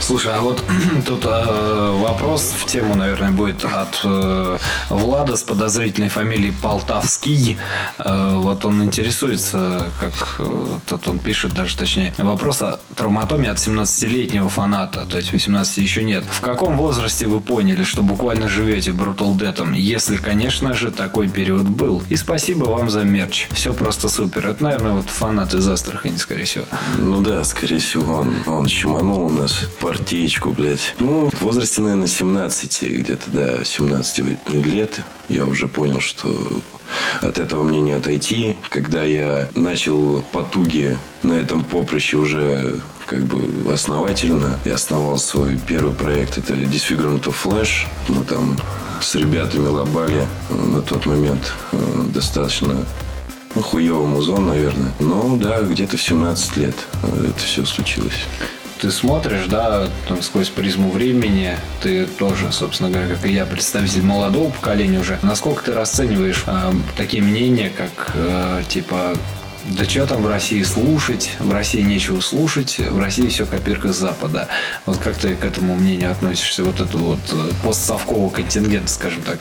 Слушай, 0.00 0.34
а 0.34 0.40
вот 0.40 0.62
тут 1.06 1.24
э, 1.24 1.98
вопрос 2.00 2.54
в 2.56 2.66
тему, 2.66 2.94
наверное, 2.94 3.30
будет 3.30 3.64
от 3.64 4.00
э, 4.04 4.58
Влада 4.90 5.36
с 5.36 5.42
подозрительной 5.42 6.08
фамилией 6.08 6.52
Полтавский. 6.62 7.56
Э, 7.98 8.36
вот 8.36 8.64
он 8.64 8.84
интересуется, 8.84 9.90
как 10.00 10.36
э, 10.38 10.66
тут 10.88 11.08
он 11.08 11.18
пишет 11.18 11.54
даже 11.54 11.76
точнее, 11.76 12.12
вопрос 12.18 12.62
о 12.62 12.78
травматомии 12.94 13.48
от 13.48 13.58
17-летнего 13.58 14.48
фаната, 14.48 15.06
то 15.06 15.16
есть 15.16 15.32
18 15.32 15.78
еще 15.78 16.04
нет. 16.04 16.24
В 16.30 16.40
каком 16.40 16.76
возрасте 16.76 17.26
вы 17.26 17.40
поняли, 17.40 17.82
что 17.84 18.02
буквально 18.02 18.48
живете 18.48 18.90
Brutal 18.90 19.36
Dead? 19.36 19.76
Если, 19.76 20.16
конечно 20.16 20.74
же, 20.74 20.90
такой 20.90 21.28
период 21.28 21.68
был. 21.68 22.02
И 22.08 22.16
спасибо 22.16 22.64
вам 22.64 22.90
за 22.90 23.02
мерч. 23.04 23.48
Все 23.52 23.72
просто 23.72 24.08
супер. 24.08 24.48
Это, 24.48 24.62
наверное, 24.62 24.92
вот 24.92 25.08
фанат 25.08 25.54
из 25.54 25.66
Астрахани, 25.66 26.16
скорее 26.16 26.44
всего. 26.44 26.64
Ну 26.98 27.22
да, 27.22 27.42
скорее 27.44 27.78
всего, 27.78 28.18
он, 28.18 28.34
он 28.46 28.66
чуманул 28.66 29.30
нас 29.36 29.68
партиечку, 29.80 30.50
блядь. 30.50 30.94
Ну, 30.98 31.30
в 31.30 31.42
возрасте, 31.42 31.80
наверное, 31.80 32.06
17, 32.06 32.82
где-то, 32.82 33.30
да, 33.30 33.64
17 33.64 34.24
лет 34.64 35.00
я 35.28 35.44
уже 35.44 35.68
понял, 35.68 36.00
что 36.00 36.28
от 37.20 37.38
этого 37.38 37.62
мне 37.62 37.80
не 37.80 37.92
отойти. 37.92 38.56
Когда 38.68 39.02
я 39.04 39.48
начал 39.54 40.22
потуги 40.32 40.96
на 41.22 41.34
этом 41.34 41.64
поприще 41.64 42.16
уже 42.16 42.80
как 43.06 43.20
бы 43.20 43.72
основательно. 43.72 44.58
Я 44.64 44.74
основал 44.74 45.18
свой 45.18 45.58
первый 45.66 45.94
проект. 45.94 46.38
Это 46.38 46.54
Disfigurement 46.54 47.22
of 47.24 47.34
Flash. 47.44 47.86
Мы 48.08 48.24
там 48.24 48.58
с 49.00 49.14
ребятами 49.14 49.68
лобали 49.68 50.26
на 50.50 50.82
тот 50.82 51.06
момент 51.06 51.52
э, 51.72 52.04
достаточно 52.08 52.84
ну, 53.54 53.62
хуёвый 53.62 54.08
музон, 54.08 54.46
наверное. 54.46 54.92
Но 54.98 55.36
да, 55.36 55.62
где-то 55.62 55.96
в 55.96 56.02
17 56.02 56.56
лет 56.56 56.74
это 57.02 57.38
все 57.38 57.64
случилось 57.64 58.24
ты 58.80 58.90
смотришь, 58.90 59.46
да, 59.46 59.88
там, 60.08 60.22
сквозь 60.22 60.48
призму 60.48 60.90
времени, 60.90 61.56
ты 61.82 62.06
тоже, 62.06 62.52
собственно 62.52 62.90
говоря, 62.90 63.08
как 63.14 63.24
и 63.24 63.32
я, 63.32 63.46
представитель 63.46 64.02
молодого 64.02 64.50
поколения 64.50 65.00
уже. 65.00 65.18
Насколько 65.22 65.64
ты 65.64 65.72
расцениваешь 65.72 66.44
э, 66.46 66.72
такие 66.96 67.22
мнения, 67.22 67.70
как 67.76 68.12
э, 68.14 68.62
типа 68.68 69.16
да 69.70 69.84
что 69.84 70.06
там 70.06 70.22
в 70.22 70.28
России 70.28 70.62
слушать, 70.62 71.32
в 71.40 71.52
России 71.52 71.80
нечего 71.80 72.20
слушать, 72.20 72.78
в 72.78 73.00
России 73.00 73.26
все 73.26 73.46
копирка 73.46 73.92
с 73.92 73.96
Запада. 73.96 74.48
Вот 74.84 74.98
как 74.98 75.16
ты 75.16 75.34
к 75.34 75.44
этому 75.44 75.74
мнению 75.74 76.12
относишься, 76.12 76.62
вот 76.62 76.80
это 76.80 76.96
вот 76.96 77.18
э, 77.32 77.50
постсовкового 77.64 78.30
контингента, 78.30 78.88
скажем 78.88 79.22
так? 79.22 79.40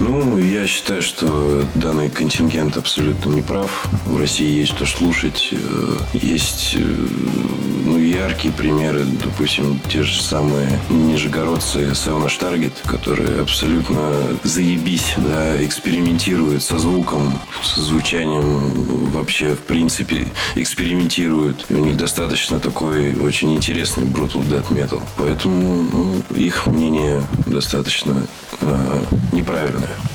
Ну, 0.00 0.38
я 0.38 0.66
считаю, 0.66 1.02
что 1.02 1.64
данный 1.74 2.10
контингент 2.10 2.76
абсолютно 2.76 3.30
не 3.30 3.42
прав. 3.42 3.86
В 4.06 4.18
России 4.18 4.58
есть 4.58 4.74
что 4.74 4.86
слушать. 4.86 5.50
Э, 5.52 5.96
есть 6.14 6.74
э, 6.76 7.06
ну, 7.84 7.98
яркие 7.98 8.52
примеры, 8.52 9.04
допустим, 9.04 9.80
те 9.88 10.02
же 10.02 10.20
самые 10.20 10.80
нижегородцы 10.90 11.90
Savage 11.90 12.40
Target, 12.40 12.72
которые 12.86 13.40
абсолютно 13.40 14.10
заебись, 14.42 15.14
да, 15.16 15.64
экспериментируют 15.64 16.62
со 16.62 16.78
звуком, 16.78 17.38
со 17.62 17.80
звучанием 17.80 19.10
вообще, 19.12 19.54
в 19.54 19.60
принципе, 19.60 20.26
экспериментируют. 20.56 21.66
И 21.68 21.74
у 21.74 21.84
них 21.84 21.96
достаточно 21.96 22.58
такой 22.58 23.14
очень 23.14 23.54
интересный 23.54 24.04
brutal 24.04 24.44
death 24.48 24.70
metal. 24.70 25.02
Поэтому 25.16 25.86
ну, 25.92 26.22
их 26.36 26.66
мнение 26.66 27.22
достаточно 27.46 28.26
э, 28.60 29.02
неправильное. 29.84 30.10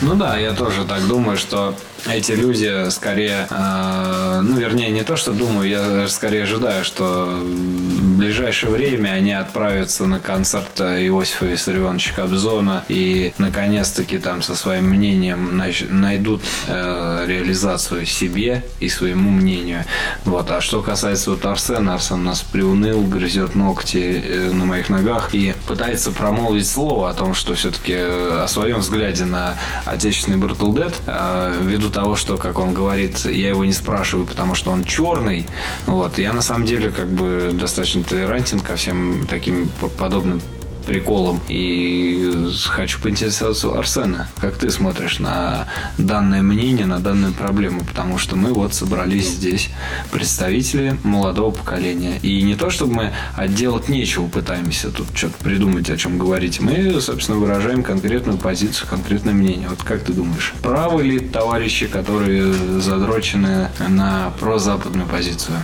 Ну 0.00 0.14
да, 0.14 0.36
я 0.36 0.52
тоже 0.52 0.84
так 0.84 1.06
думаю, 1.06 1.36
что 1.36 1.74
эти 2.06 2.32
люди 2.32 2.90
скорее, 2.90 3.46
э, 3.50 4.40
ну, 4.42 4.56
вернее, 4.58 4.90
не 4.90 5.02
то, 5.02 5.16
что 5.16 5.32
думаю, 5.32 5.68
я 5.68 6.08
скорее 6.08 6.44
ожидаю, 6.44 6.84
что 6.84 7.26
в 7.42 8.18
ближайшее 8.18 8.70
время 8.70 9.10
они 9.10 9.32
отправятся 9.32 10.06
на 10.06 10.20
концерт 10.20 10.80
Иосифа 10.80 11.46
Виссарионовича 11.46 12.14
Кобзона 12.14 12.84
и, 12.88 13.32
наконец-таки, 13.38 14.18
там 14.18 14.42
со 14.42 14.54
своим 14.54 14.84
мнением 14.84 15.60
найдут 15.90 16.42
э, 16.66 17.24
реализацию 17.26 18.06
себе 18.06 18.64
и 18.80 18.88
своему 18.88 19.30
мнению. 19.30 19.84
Вот. 20.24 20.50
А 20.50 20.60
что 20.60 20.82
касается 20.82 21.30
вот 21.30 21.44
Арсена, 21.44 21.94
Арсен 21.94 22.24
нас 22.24 22.42
приуныл, 22.42 23.02
грызет 23.02 23.54
ногти 23.54 24.22
э, 24.24 24.50
на 24.52 24.64
моих 24.64 24.88
ногах 24.88 25.34
и 25.34 25.54
пытается 25.66 26.10
промолвить 26.12 26.68
слово 26.68 27.10
о 27.10 27.14
том, 27.14 27.34
что 27.34 27.54
все-таки 27.54 27.94
э, 27.94 28.42
о 28.42 28.48
своем 28.48 28.78
взгляде 28.78 29.24
на 29.24 29.56
отечественный 29.84 30.38
Brutal 30.38 30.72
Dead, 30.72 30.94
э, 31.06 31.60
ввиду 31.62 31.90
того, 31.94 32.16
что, 32.16 32.36
как 32.36 32.58
он 32.58 32.74
говорит, 32.74 33.24
я 33.24 33.48
его 33.50 33.64
не 33.64 33.72
спрашиваю, 33.72 34.26
потому 34.26 34.54
что 34.54 34.70
он 34.72 34.84
черный. 34.84 35.46
Вот. 35.86 36.18
Я 36.18 36.32
на 36.32 36.42
самом 36.42 36.66
деле 36.66 36.90
как 36.90 37.08
бы 37.08 37.52
достаточно 37.54 38.02
толерантен 38.02 38.60
ко 38.60 38.76
всем 38.76 39.26
таким 39.28 39.68
подобным 39.96 40.42
приколом. 40.84 41.40
И 41.48 42.50
хочу 42.66 43.00
поинтересоваться 43.00 43.68
у 43.68 43.74
Арсена, 43.74 44.28
как 44.40 44.56
ты 44.56 44.70
смотришь 44.70 45.18
на 45.18 45.66
данное 45.98 46.42
мнение, 46.42 46.86
на 46.86 47.00
данную 47.00 47.32
проблему, 47.32 47.84
потому 47.84 48.18
что 48.18 48.36
мы 48.36 48.52
вот 48.52 48.74
собрались 48.74 49.28
здесь 49.28 49.70
представители 50.10 50.96
молодого 51.02 51.50
поколения. 51.50 52.18
И 52.22 52.42
не 52.42 52.54
то, 52.54 52.70
чтобы 52.70 52.94
мы 52.94 53.12
отделать 53.36 53.88
нечего 53.88 54.26
пытаемся 54.26 54.90
тут 54.90 55.08
что-то 55.14 55.42
придумать, 55.42 55.90
о 55.90 55.96
чем 55.96 56.18
говорить. 56.18 56.60
Мы, 56.60 57.00
собственно, 57.00 57.38
выражаем 57.38 57.82
конкретную 57.82 58.38
позицию, 58.38 58.88
конкретное 58.88 59.34
мнение. 59.34 59.68
Вот 59.68 59.82
как 59.82 60.02
ты 60.04 60.12
думаешь, 60.12 60.54
правы 60.62 61.02
ли 61.02 61.18
товарищи, 61.18 61.86
которые 61.86 62.52
задрочены 62.80 63.68
на 63.88 64.32
прозападную 64.40 65.06
позицию? 65.06 65.56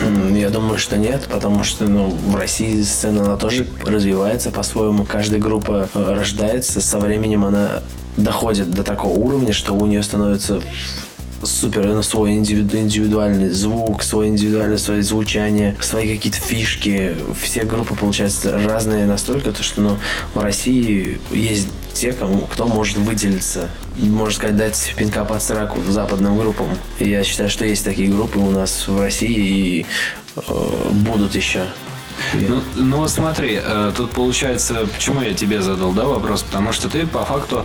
Я 0.00 0.50
думаю, 0.50 0.78
что 0.78 0.96
нет, 0.96 1.28
потому 1.30 1.62
что 1.64 1.84
ну, 1.84 2.08
в 2.08 2.34
России 2.36 2.82
сцена 2.82 3.24
она 3.24 3.36
тоже 3.36 3.66
развивается 3.84 4.50
по-своему. 4.50 5.04
Каждая 5.04 5.40
группа 5.40 5.88
э, 5.94 6.14
рождается, 6.14 6.80
со 6.80 6.98
временем 6.98 7.44
она 7.44 7.82
доходит 8.16 8.70
до 8.70 8.82
такого 8.82 9.12
уровня, 9.12 9.52
что 9.52 9.74
у 9.74 9.86
нее 9.86 10.02
становится 10.02 10.60
супер 11.44 12.02
свой 12.02 12.32
индивиду- 12.32 12.78
индивидуальный 12.78 13.50
звук, 13.50 14.02
свой 14.02 14.28
индивидуальное 14.28 14.78
свое 14.78 15.02
звучание, 15.02 15.76
свои 15.80 16.16
какие-то 16.16 16.38
фишки. 16.38 17.14
Все 17.40 17.64
группы, 17.64 17.94
получается, 17.94 18.58
разные 18.64 19.06
настолько, 19.06 19.52
то, 19.52 19.62
что 19.62 19.80
ну, 19.80 19.98
в 20.34 20.40
России 20.40 21.18
есть 21.30 21.68
те, 21.92 22.12
кому, 22.12 22.40
кто 22.40 22.66
может 22.66 22.96
выделиться, 22.96 23.68
можно 23.96 24.34
сказать, 24.34 24.56
дать 24.56 24.94
пинка 24.96 25.24
под 25.24 25.42
сраку 25.42 25.80
западным 25.88 26.38
группам. 26.38 26.66
И 26.98 27.08
я 27.08 27.22
считаю, 27.22 27.48
что 27.48 27.64
есть 27.64 27.84
такие 27.84 28.08
группы 28.08 28.38
у 28.38 28.50
нас 28.50 28.88
в 28.88 29.00
России 29.00 29.80
и 29.80 29.86
э, 30.36 30.40
будут 30.90 31.34
еще. 31.34 31.62
Ну, 32.34 32.62
ну 32.76 33.08
смотри, 33.08 33.60
э, 33.62 33.92
тут 33.96 34.10
получается, 34.12 34.86
почему 34.92 35.20
я 35.22 35.34
тебе 35.34 35.62
задал 35.62 35.92
да, 35.92 36.04
вопрос, 36.04 36.42
потому 36.42 36.72
что 36.72 36.88
ты 36.88 37.06
по 37.06 37.24
факту 37.24 37.64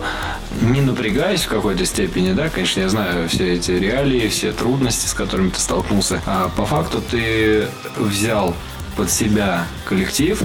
не 0.60 0.80
напрягаясь 0.80 1.42
в 1.42 1.48
какой-то 1.48 1.84
степени, 1.84 2.32
да, 2.32 2.48
конечно, 2.48 2.80
я 2.80 2.88
знаю 2.88 3.28
все 3.28 3.54
эти 3.54 3.72
реалии, 3.72 4.28
все 4.28 4.52
трудности, 4.52 5.06
с 5.06 5.14
которыми 5.14 5.50
ты 5.50 5.60
столкнулся, 5.60 6.20
а 6.26 6.50
по 6.56 6.66
факту 6.66 7.00
ты 7.00 7.66
взял 7.96 8.54
под 8.96 9.10
себя 9.10 9.66
коллектив, 9.88 10.42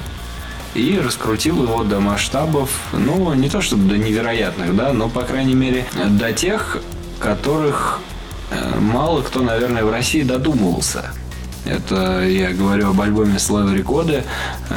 и 0.75 0.99
раскрутил 0.99 1.63
его 1.63 1.83
до 1.83 1.99
масштабов, 1.99 2.69
ну, 2.91 3.33
не 3.33 3.49
то 3.49 3.61
чтобы 3.61 3.89
до 3.89 3.97
невероятных, 3.97 4.75
да, 4.75 4.93
но, 4.93 5.09
по 5.09 5.21
крайней 5.21 5.55
мере, 5.55 5.85
до 5.93 6.33
тех, 6.33 6.79
которых 7.19 7.99
э, 8.51 8.79
мало 8.79 9.21
кто, 9.21 9.41
наверное, 9.41 9.85
в 9.85 9.91
России 9.91 10.21
додумывался. 10.21 11.13
Это 11.65 12.23
я 12.23 12.51
говорю 12.51 12.89
об 12.89 13.01
альбоме 13.01 13.35
Slave 13.35 13.75
Рекоды 13.75 14.23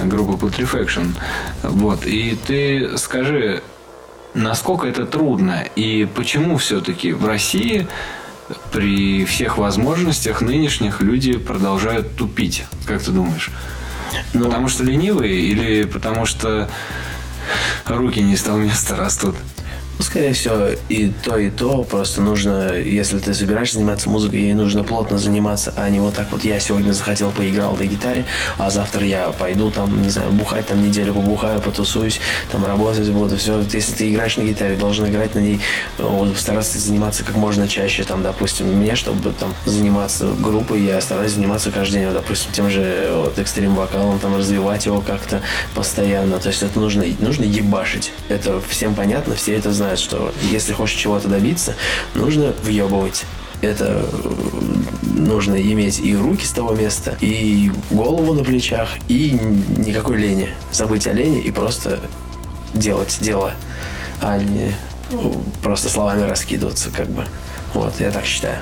группы 0.04 0.46
Putrefaction. 0.46 1.14
Вот. 1.62 2.06
И 2.06 2.36
ты 2.46 2.96
скажи, 2.96 3.62
насколько 4.34 4.86
это 4.86 5.04
трудно 5.06 5.64
и 5.76 6.06
почему 6.06 6.56
все-таки 6.56 7.12
в 7.12 7.26
России 7.26 7.86
при 8.72 9.24
всех 9.26 9.58
возможностях 9.58 10.40
нынешних 10.40 11.00
люди 11.00 11.36
продолжают 11.36 12.16
тупить? 12.16 12.64
Как 12.86 13.02
ты 13.02 13.10
думаешь? 13.10 13.50
Ну, 14.32 14.46
потому 14.46 14.68
что 14.68 14.84
ленивые 14.84 15.40
или 15.40 15.84
потому 15.84 16.24
что 16.24 16.70
руки 17.86 18.20
не 18.20 18.36
с 18.36 18.42
того 18.42 18.58
места 18.58 18.96
растут? 18.96 19.36
Ну, 19.98 20.04
скорее 20.04 20.32
всего, 20.32 20.68
и 20.88 21.08
то, 21.24 21.36
и 21.36 21.50
то. 21.50 21.82
Просто 21.82 22.20
нужно, 22.22 22.74
если 22.74 23.18
ты 23.18 23.34
собираешься 23.34 23.74
заниматься 23.74 24.08
музыкой, 24.08 24.40
ей 24.40 24.54
нужно 24.54 24.84
плотно 24.84 25.18
заниматься, 25.18 25.74
а 25.76 25.90
не 25.90 25.98
вот 25.98 26.14
так 26.14 26.30
вот 26.30 26.44
я 26.44 26.60
сегодня 26.60 26.92
захотел, 26.92 27.32
поиграл 27.32 27.76
на 27.76 27.84
гитаре, 27.84 28.24
а 28.58 28.70
завтра 28.70 29.04
я 29.04 29.30
пойду 29.30 29.72
там, 29.72 30.00
не 30.00 30.08
знаю, 30.08 30.30
бухать 30.30 30.68
там 30.68 30.86
неделю 30.86 31.14
побухаю, 31.14 31.60
потусуюсь, 31.60 32.20
там 32.52 32.64
работать 32.64 33.08
буду, 33.10 33.36
все. 33.36 33.60
Если 33.72 33.92
ты 33.92 34.12
играешь 34.12 34.36
на 34.36 34.42
гитаре, 34.42 34.76
должен 34.76 35.08
играть 35.08 35.34
на 35.34 35.40
ней, 35.40 35.60
стараться 36.36 36.78
заниматься 36.78 37.24
как 37.24 37.34
можно 37.34 37.66
чаще, 37.66 38.04
там, 38.04 38.22
допустим, 38.22 38.68
мне, 38.68 38.94
чтобы 38.94 39.32
там 39.32 39.52
заниматься 39.64 40.28
группой, 40.40 40.80
я 40.80 41.00
стараюсь 41.00 41.32
заниматься 41.32 41.72
каждый 41.72 41.94
день, 41.94 42.06
вот, 42.06 42.14
допустим, 42.14 42.52
тем 42.52 42.70
же 42.70 43.10
вот, 43.14 43.36
экстрим 43.38 43.74
вокалом, 43.74 44.20
там, 44.20 44.36
развивать 44.36 44.86
его 44.86 45.00
как-то 45.00 45.42
постоянно. 45.74 46.38
То 46.38 46.50
есть 46.50 46.62
это 46.62 46.78
нужно, 46.78 47.04
нужно 47.18 47.42
ебашить. 47.42 48.12
Это 48.28 48.60
всем 48.68 48.94
понятно, 48.94 49.34
все 49.34 49.56
это 49.56 49.72
знают 49.72 49.87
знает, 49.88 49.98
что 49.98 50.34
если 50.50 50.72
хочешь 50.72 50.96
чего-то 50.96 51.28
добиться, 51.28 51.74
нужно 52.14 52.52
въебывать. 52.62 53.24
Это 53.60 54.04
нужно 55.02 55.56
иметь 55.56 55.98
и 55.98 56.14
руки 56.14 56.44
с 56.44 56.52
того 56.52 56.74
места, 56.74 57.16
и 57.20 57.72
голову 57.90 58.34
на 58.34 58.44
плечах, 58.44 58.90
и 59.08 59.30
никакой 59.78 60.18
лени. 60.18 60.50
Забыть 60.70 61.06
о 61.06 61.12
лени 61.12 61.40
и 61.40 61.50
просто 61.50 62.00
делать 62.74 63.16
дело, 63.20 63.52
а 64.20 64.38
не 64.38 64.74
ну, 65.10 65.42
просто 65.62 65.88
словами 65.88 66.22
раскидываться, 66.28 66.90
как 66.90 67.08
бы. 67.08 67.24
Вот, 67.74 67.94
я 67.98 68.10
так 68.10 68.24
считаю. 68.24 68.58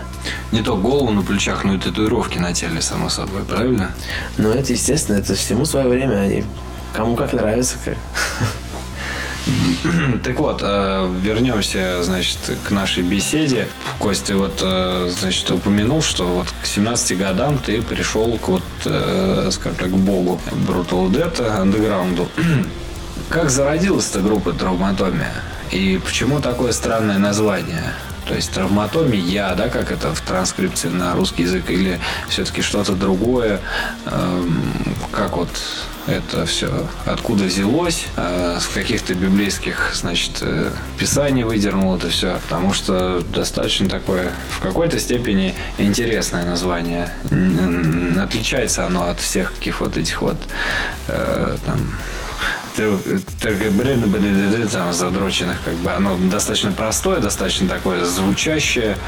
Не 0.53 0.63
то 0.63 0.77
голову 0.77 1.11
на 1.11 1.23
плечах, 1.23 1.65
но 1.65 1.75
и 1.75 1.79
татуировки 1.79 2.39
на 2.39 2.55
теле, 2.55 2.81
само 2.81 3.09
собой, 3.09 3.43
правильно? 3.43 3.93
Ну, 4.37 4.51
это 4.51 4.73
естественно, 4.73 5.17
это 5.17 5.35
всему 5.35 5.65
свое 5.65 5.89
время, 5.89 6.21
они 6.21 6.45
кому 6.95 7.17
как 7.17 7.33
нравится. 7.33 7.77
Как. 7.85 7.97
Так 10.25 10.39
вот, 10.39 10.61
э, 10.63 11.15
вернемся, 11.23 12.03
значит, 12.03 12.39
к 12.67 12.71
нашей 12.71 13.03
беседе. 13.03 13.69
Костя 13.99 14.37
вот, 14.37 14.61
э, 14.63 15.11
значит, 15.19 15.51
упомянул, 15.51 16.03
что 16.03 16.27
вот 16.27 16.49
к 16.63 16.67
17 16.67 17.19
годам 17.19 17.59
ты 17.59 17.83
пришел 17.83 18.37
к 18.39 18.49
вот, 18.49 18.63
э, 18.85 19.49
скажем 19.53 19.79
так, 19.79 19.91
богу 19.91 20.41
Brutal 20.67 21.11
Dead, 21.11 21.61
андеграунду. 21.61 22.29
Как 23.29 23.51
зародилась 23.51 24.11
эта 24.11 24.21
группа 24.21 24.53
Травматомия? 24.53 25.33
И 25.73 26.01
почему 26.05 26.41
такое 26.41 26.73
странное 26.73 27.19
название? 27.19 27.93
То 28.29 28.35
есть 28.35 28.53
травматомия, 28.53 29.55
да, 29.55 29.69
как 29.69 29.93
это 29.93 30.13
в 30.13 30.21
транскрипции 30.21 30.89
на 30.89 31.15
русский 31.15 31.43
язык, 31.43 31.71
или 31.71 32.01
все-таки 32.29 32.61
что-то 32.61 32.95
другое? 32.95 33.61
Эм, 34.07 34.97
как 35.13 35.37
вот 35.37 35.49
это 36.07 36.47
все 36.47 36.89
откуда 37.05 37.45
взялось, 37.45 38.07
э, 38.17 38.59
с 38.61 38.67
каких-то 38.67 39.15
библейских, 39.15 39.93
значит, 39.95 40.39
э, 40.41 40.71
писаний 40.99 41.43
выдернул 41.43 41.97
это 41.97 42.09
все, 42.09 42.39
потому 42.43 42.73
что 42.73 43.21
достаточно 43.35 43.89
такое, 43.89 44.31
в 44.51 44.61
какой-то 44.61 44.99
степени 44.99 45.55
интересное 45.79 46.45
название. 46.45 47.13
Отличается 48.21 48.87
оно 48.87 49.09
от 49.09 49.21
всех 49.21 49.55
каких 49.55 49.81
вот 49.81 49.97
этих 49.97 50.23
вот 50.23 50.37
э, 51.09 51.57
там 51.65 51.79
там, 54.71 54.93
задроченных, 54.93 55.57
как 55.65 55.75
бы 55.77 55.91
оно 55.93 56.17
достаточно 56.31 56.73
простое, 56.73 57.21
достаточно 57.21 57.67
такое 57.69 58.05
звучащее. 58.05 58.99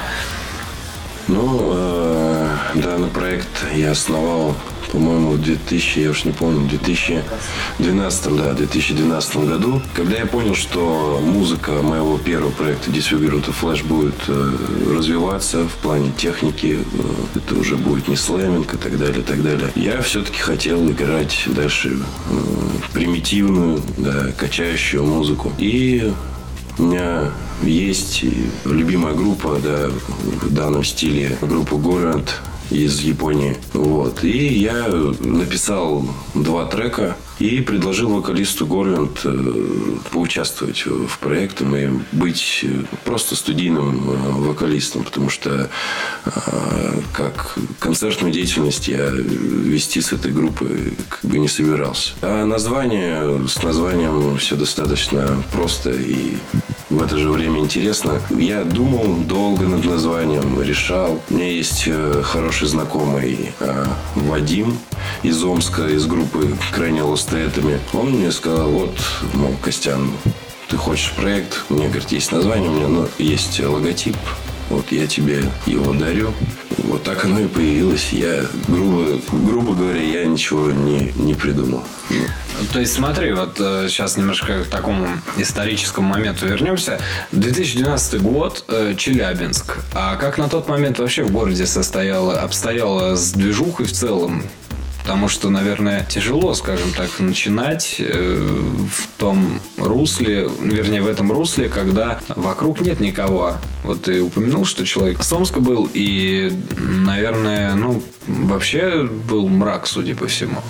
Ну, 1.26 1.72
э, 1.74 2.56
данный 2.76 3.08
проект 3.08 3.48
я 3.74 3.90
основал 3.90 4.56
по-моему, 4.92 5.32
в 5.32 5.42
2000, 5.42 5.98
я 5.98 6.10
уж 6.10 6.24
не 6.24 6.32
помню, 6.32 6.60
в 6.60 6.68
2012, 6.68 8.36
да, 8.36 8.52
2012 8.54 9.36
году, 9.36 9.82
когда 9.94 10.18
я 10.18 10.26
понял, 10.26 10.54
что 10.54 11.20
музыка 11.22 11.72
моего 11.82 12.18
первого 12.18 12.50
проекта 12.50 12.90
Disfigured 12.90 13.44
Flash 13.60 13.86
будет 13.86 14.14
э, 14.28 14.56
развиваться 14.94 15.68
в 15.68 15.74
плане 15.76 16.10
техники, 16.16 16.78
э, 16.80 17.38
это 17.38 17.54
уже 17.54 17.76
будет 17.76 18.08
не 18.08 18.16
слэминг 18.16 18.74
и 18.74 18.76
так 18.76 18.98
далее, 18.98 19.20
и 19.20 19.22
так 19.22 19.42
далее. 19.42 19.70
Я 19.74 20.00
все-таки 20.02 20.38
хотел 20.38 20.88
играть 20.90 21.44
дальше 21.46 21.98
э, 22.30 22.34
примитивную, 22.92 23.82
да, 23.96 24.32
качающую 24.36 25.04
музыку. 25.04 25.52
И 25.58 26.12
у 26.78 26.82
меня 26.82 27.30
есть 27.62 28.24
любимая 28.64 29.14
группа 29.14 29.58
да, 29.62 29.88
в 30.42 30.52
данном 30.52 30.84
стиле, 30.84 31.36
группа 31.40 31.74
Горant 31.74 32.28
из 32.70 33.00
Японии. 33.00 33.56
Вот. 33.72 34.24
И 34.24 34.54
я 34.58 34.88
написал 35.20 36.04
два 36.34 36.66
трека 36.66 37.16
и 37.38 37.60
предложил 37.60 38.10
вокалисту 38.10 38.66
Горленд 38.66 39.20
э, 39.24 39.54
поучаствовать 40.10 40.84
в 40.86 41.18
проекте 41.18 41.64
и 41.64 42.16
быть 42.16 42.64
просто 43.04 43.36
студийным 43.36 44.10
э, 44.10 44.30
вокалистом, 44.48 45.04
потому 45.04 45.30
что 45.30 45.70
э, 46.24 47.00
как 47.12 47.56
концертную 47.78 48.32
деятельность 48.32 48.88
я 48.88 49.08
вести 49.10 50.00
с 50.00 50.12
этой 50.12 50.32
группы 50.32 50.94
как 51.08 51.30
бы 51.30 51.38
не 51.38 51.48
собирался. 51.48 52.12
А 52.22 52.44
название, 52.44 53.46
с 53.48 53.62
названием 53.62 54.36
все 54.38 54.56
достаточно 54.56 55.42
просто 55.52 55.90
и 55.90 56.36
в 56.90 57.02
это 57.02 57.18
же 57.18 57.30
время 57.30 57.60
интересно. 57.60 58.20
Я 58.30 58.64
думал 58.64 59.18
долго 59.26 59.66
над 59.66 59.84
названием, 59.84 60.60
решал. 60.62 61.22
У 61.28 61.34
меня 61.34 61.50
есть 61.50 61.88
хороший 62.22 62.66
знакомый 62.66 63.52
Вадим 64.14 64.78
из 65.22 65.42
Омска, 65.44 65.86
из 65.86 66.06
группы 66.06 66.56
Крайне 66.72 67.02
Лостоэтами. 67.28 67.78
Он 67.92 68.10
мне 68.10 68.32
сказал, 68.32 68.70
вот, 68.70 68.96
мол, 69.34 69.54
Костян, 69.62 70.10
ты 70.68 70.76
хочешь 70.78 71.12
проект? 71.12 71.64
Меня, 71.68 71.88
говорит, 71.88 72.10
есть 72.10 72.32
название, 72.32 72.70
у 72.70 72.74
меня 72.74 72.88
ну, 72.88 73.08
есть 73.18 73.60
логотип. 73.60 74.16
Вот 74.70 74.90
я 74.92 75.06
тебе 75.06 75.44
его 75.66 75.92
дарю. 75.92 76.32
Вот 76.84 77.02
так 77.02 77.24
оно 77.24 77.40
и 77.40 77.46
появилось. 77.46 78.12
Я, 78.12 78.46
грубо, 78.66 79.18
грубо 79.32 79.74
говоря, 79.74 80.00
я 80.00 80.24
ничего 80.24 80.70
не, 80.70 81.12
не 81.16 81.34
придумал. 81.34 81.82
То 82.72 82.80
есть 82.80 82.94
смотри, 82.94 83.32
вот 83.32 83.56
сейчас 83.56 84.16
э, 84.16 84.20
немножко 84.20 84.64
к 84.64 84.66
такому 84.68 85.08
историческому 85.36 86.08
моменту 86.08 86.46
вернемся. 86.46 86.98
2012 87.32 88.22
год, 88.22 88.64
э, 88.68 88.94
Челябинск. 88.96 89.78
А 89.94 90.16
как 90.16 90.38
на 90.38 90.48
тот 90.48 90.68
момент 90.68 90.98
вообще 90.98 91.24
в 91.24 91.30
городе 91.30 91.66
состояло, 91.66 92.40
обстояло 92.40 93.16
с 93.16 93.32
движухой 93.32 93.86
в 93.86 93.92
целом? 93.92 94.44
Потому 95.08 95.28
что, 95.28 95.48
наверное, 95.48 96.04
тяжело, 96.04 96.52
скажем 96.52 96.92
так, 96.92 97.08
начинать 97.18 97.96
э, 97.98 98.60
в 98.92 99.08
том 99.18 99.58
русле, 99.78 100.50
вернее, 100.60 101.00
в 101.00 101.06
этом 101.06 101.32
русле, 101.32 101.70
когда 101.70 102.20
вокруг 102.36 102.82
нет 102.82 103.00
никого. 103.00 103.54
Вот 103.84 104.02
ты 104.02 104.20
упомянул, 104.20 104.66
что 104.66 104.84
человек 104.84 105.22
с 105.22 105.32
Омска 105.32 105.60
был, 105.60 105.88
и, 105.94 106.52
наверное, 106.76 107.74
ну, 107.74 108.02
вообще 108.26 109.04
был 109.04 109.48
мрак, 109.48 109.86
судя 109.86 110.14
по 110.14 110.26
всему. 110.26 110.60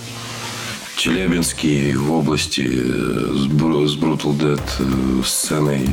Челябинске 0.99 1.96
в 1.96 2.11
области 2.11 2.62
э, 2.62 3.32
с 3.36 3.46
Brutal 3.46 4.36
Dead 4.36 4.61
э, 4.80 5.22
сценой 5.24 5.88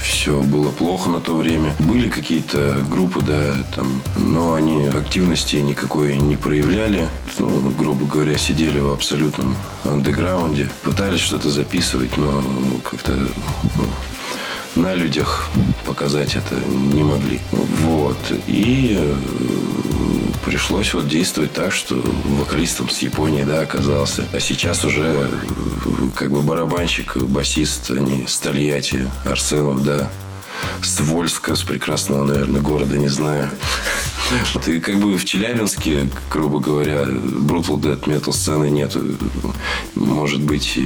все 0.00 0.40
было 0.40 0.70
плохо 0.70 1.10
на 1.10 1.20
то 1.20 1.36
время. 1.36 1.74
Были 1.80 2.08
какие-то 2.08 2.78
группы, 2.88 3.22
да, 3.22 3.56
там, 3.74 4.00
но 4.16 4.54
они 4.54 4.86
активности 4.86 5.56
никакой 5.56 6.16
не 6.18 6.36
проявляли. 6.36 7.08
Ну, 7.40 7.70
грубо 7.76 8.06
говоря, 8.06 8.38
сидели 8.38 8.78
в 8.78 8.92
абсолютном 8.92 9.56
андеграунде. 9.82 10.70
Пытались 10.84 11.20
что-то 11.20 11.50
записывать, 11.50 12.16
но 12.16 12.40
как-то 12.88 13.16
ну, 13.16 13.84
на 14.76 14.94
людях 14.94 15.48
показать 15.84 16.36
это 16.36 16.54
не 16.94 17.02
могли. 17.02 17.40
Вот. 17.52 18.18
И 18.46 18.96
э, 18.98 19.14
пришлось 20.44 20.94
вот 20.94 21.08
действовать 21.08 21.52
так, 21.52 21.72
что 21.72 21.94
вокалистом 22.24 22.88
с 22.90 22.98
Японии, 22.98 23.44
да, 23.44 23.60
оказался. 23.60 24.24
А 24.32 24.40
сейчас 24.40 24.84
уже 24.84 25.02
э, 25.02 25.28
как 26.14 26.30
бы 26.30 26.42
барабанщик, 26.42 27.16
басист, 27.16 27.90
они 27.90 28.26
с 28.26 28.38
Тольятти, 28.38 29.10
Арсенов, 29.24 29.82
да, 29.82 30.10
с 30.82 31.00
Вольска, 31.00 31.54
с 31.54 31.62
прекрасного, 31.62 32.24
наверное, 32.24 32.60
города, 32.60 32.96
не 32.96 33.08
знаю. 33.08 33.50
И 34.66 34.80
как 34.80 34.96
бы 34.96 35.16
в 35.16 35.24
Челябинске, 35.24 36.08
грубо 36.30 36.58
говоря, 36.58 37.02
Brutal 37.04 37.78
Dead 37.80 38.00
Metal 38.04 38.32
сцены 38.32 38.70
нет. 38.70 38.96
Может 39.94 40.42
быть, 40.42 40.78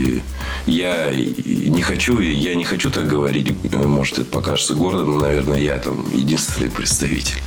я 0.66 1.10
не 1.10 1.82
хочу, 1.82 2.20
я 2.20 2.54
не 2.54 2.64
хочу 2.64 2.90
так 2.90 3.06
говорить. 3.06 3.54
Может, 3.72 4.18
это 4.18 4.30
покажется 4.30 4.74
городом, 4.74 5.12
но, 5.14 5.20
наверное, 5.20 5.58
я 5.58 5.78
там 5.78 6.04
единственный 6.12 6.70
представитель. 6.70 7.38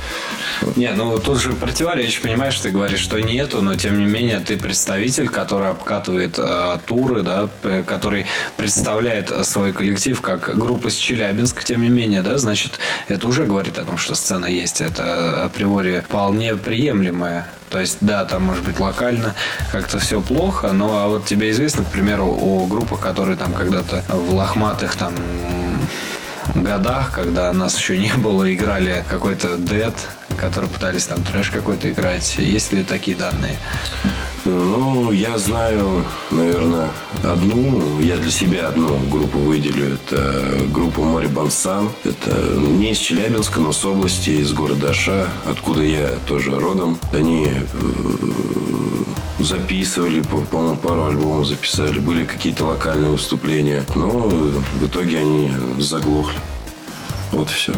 Не, 0.76 0.92
ну 0.92 1.18
тут 1.18 1.40
же 1.40 1.52
противоречие, 1.52 2.22
понимаешь, 2.22 2.58
ты 2.58 2.70
говоришь, 2.70 3.00
что 3.00 3.20
нету, 3.20 3.60
но 3.62 3.74
тем 3.74 3.98
не 3.98 4.06
менее 4.06 4.40
ты 4.40 4.56
представитель, 4.56 5.28
который 5.28 5.70
обкатывает 5.70 6.38
э, 6.38 6.78
туры, 6.86 7.22
да, 7.22 7.48
который 7.86 8.26
представляет 8.56 9.32
свой 9.46 9.72
коллектив 9.72 10.20
как 10.20 10.56
группа 10.56 10.90
с 10.90 10.94
Челябинска, 10.94 11.64
тем 11.64 11.82
не 11.82 11.88
менее, 11.88 12.13
да, 12.22 12.38
значит, 12.38 12.78
это 13.08 13.26
уже 13.26 13.44
говорит 13.44 13.78
о 13.78 13.84
том, 13.84 13.98
что 13.98 14.14
сцена 14.14 14.46
есть, 14.46 14.80
это 14.80 15.44
априори 15.44 16.00
вполне 16.00 16.56
приемлемая. 16.56 17.46
То 17.70 17.80
есть, 17.80 17.98
да, 18.00 18.24
там 18.24 18.44
может 18.44 18.64
быть 18.64 18.78
локально 18.78 19.34
как-то 19.72 19.98
все 19.98 20.20
плохо, 20.20 20.72
но 20.72 20.98
а 20.98 21.08
вот 21.08 21.26
тебе 21.26 21.50
известно, 21.50 21.84
к 21.84 21.88
примеру, 21.88 22.26
о 22.26 22.66
группах, 22.66 23.00
которые 23.00 23.36
там 23.36 23.52
когда-то 23.52 24.04
в 24.08 24.34
лохматых 24.34 24.94
там 24.96 25.14
годах, 26.54 27.12
когда 27.12 27.52
нас 27.52 27.76
еще 27.76 27.98
не 27.98 28.12
было, 28.14 28.52
играли 28.54 29.04
какой-то 29.08 29.56
дед, 29.56 29.94
который 30.38 30.68
пытались 30.68 31.06
там 31.06 31.22
трэш 31.22 31.50
какой-то 31.50 31.90
играть. 31.90 32.36
Есть 32.38 32.72
ли 32.72 32.84
такие 32.84 33.16
данные? 33.16 33.56
Ну, 34.44 35.10
я 35.10 35.38
знаю, 35.38 36.04
наверное, 36.30 36.90
одну, 37.22 38.00
я 38.00 38.16
для 38.18 38.30
себя 38.30 38.68
одну 38.68 38.98
группу 39.10 39.38
выделю. 39.38 39.94
Это 39.94 40.44
группа 40.70 41.00
Море 41.00 41.28
Бансан. 41.28 41.88
Это 42.04 42.30
не 42.58 42.92
из 42.92 42.98
Челябинска, 42.98 43.60
но 43.60 43.72
с 43.72 43.82
области, 43.84 44.30
из 44.30 44.52
города 44.52 44.90
Аша, 44.90 45.28
откуда 45.46 45.82
я 45.82 46.10
тоже 46.26 46.58
родом. 46.58 46.98
Они 47.12 47.46
э, 47.48 47.62
записывали, 49.38 50.20
по-моему, 50.20 50.76
пару 50.76 51.06
альбомов 51.06 51.46
записали. 51.46 51.98
Были 51.98 52.26
какие-то 52.26 52.66
локальные 52.66 53.12
выступления. 53.12 53.82
Но 53.94 54.08
в 54.10 54.86
итоге 54.86 55.20
они 55.20 55.52
заглохли. 55.78 56.38
Вот 57.32 57.50
и 57.50 57.54
все. 57.54 57.72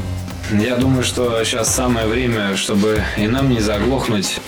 Я 0.52 0.76
думаю, 0.76 1.02
что 1.02 1.42
сейчас 1.42 1.74
самое 1.74 2.06
время, 2.06 2.56
чтобы 2.56 3.02
и 3.16 3.26
нам 3.26 3.50
не 3.50 3.60
заглохнуть, 3.60 4.40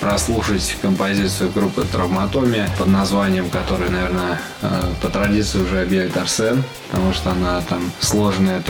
прослушать 0.00 0.76
композицию 0.82 1.52
группы 1.52 1.84
Травматомия 1.84 2.68
под 2.76 2.88
названием, 2.88 3.48
которое, 3.48 3.88
наверное, 3.88 4.40
э, 4.62 4.82
по 5.00 5.08
традиции 5.08 5.60
уже 5.60 5.82
объявит 5.82 6.16
Арсен, 6.16 6.64
потому 6.90 7.12
что 7.12 7.30
она 7.30 7.62
там 7.68 7.92
сложная 8.00 8.60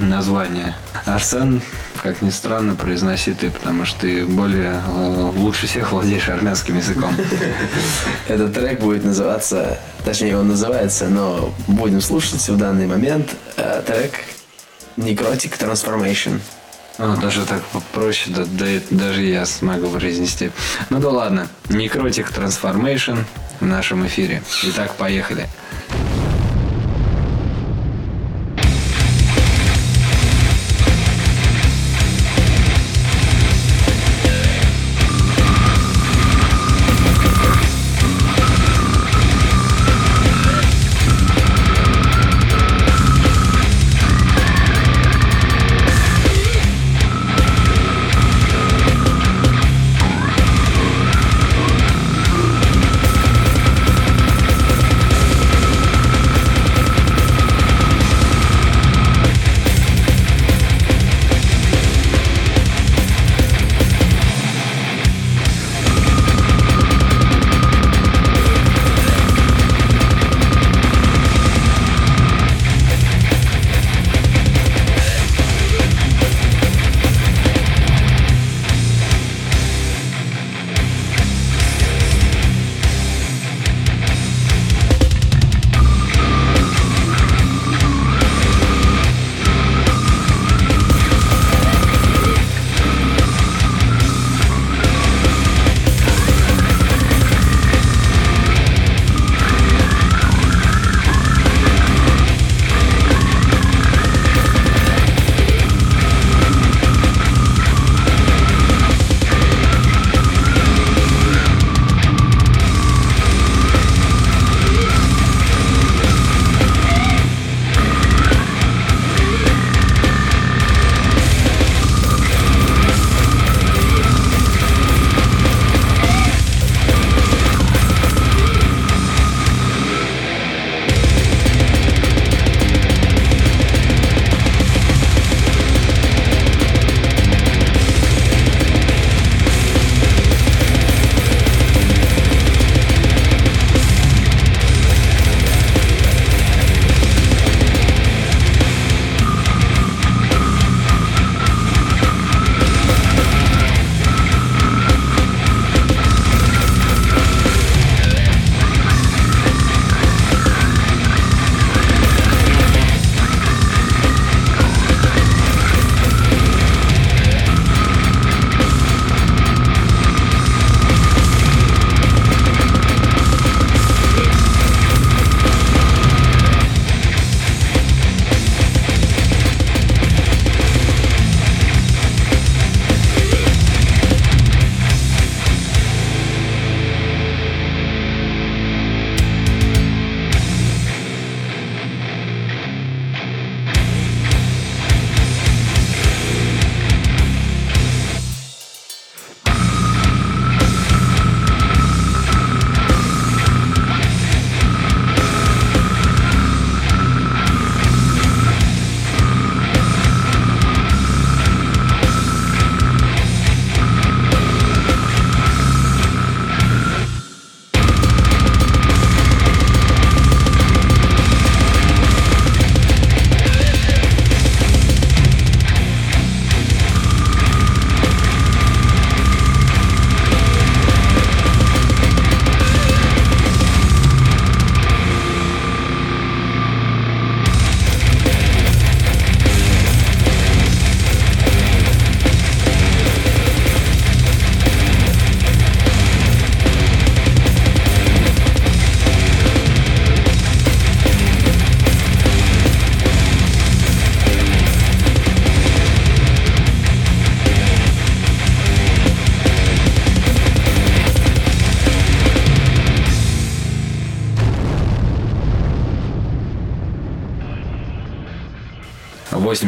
название. 0.00 0.74
Арсен, 1.06 1.62
как 2.02 2.20
ни 2.20 2.30
странно, 2.30 2.74
произносит 2.74 3.38
ты, 3.38 3.50
потому 3.50 3.86
что 3.86 4.00
ты 4.00 4.26
более 4.26 4.74
э, 4.86 5.30
лучше 5.36 5.66
всех 5.66 5.90
владеешь 5.90 6.28
армянским 6.28 6.76
языком. 6.76 7.14
Этот 8.28 8.52
трек 8.52 8.80
будет 8.80 9.04
называться, 9.04 9.78
точнее 10.04 10.36
он 10.36 10.48
называется, 10.48 11.08
но 11.08 11.54
будем 11.66 12.02
слушать 12.02 12.46
в 12.46 12.56
данный 12.58 12.86
момент 12.86 13.30
э, 13.56 13.82
трек 13.86 14.12
Necrotic 14.96 15.58
Transformation. 15.58 16.40
А, 16.98 17.16
даже 17.16 17.44
так 17.44 17.62
проще, 17.92 18.30
да, 18.30 18.44
да, 18.44 18.66
даже 18.90 19.22
я 19.22 19.46
смогу 19.46 19.88
произнести. 19.88 20.50
Ну 20.90 21.00
да 21.00 21.10
ладно. 21.10 21.48
Necrotic 21.68 22.32
Transformation 22.32 23.24
в 23.60 23.66
нашем 23.66 24.06
эфире. 24.06 24.42
Итак, 24.64 24.94
поехали. 24.94 25.48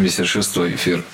86-й 0.07 0.75
эфир 0.75 1.05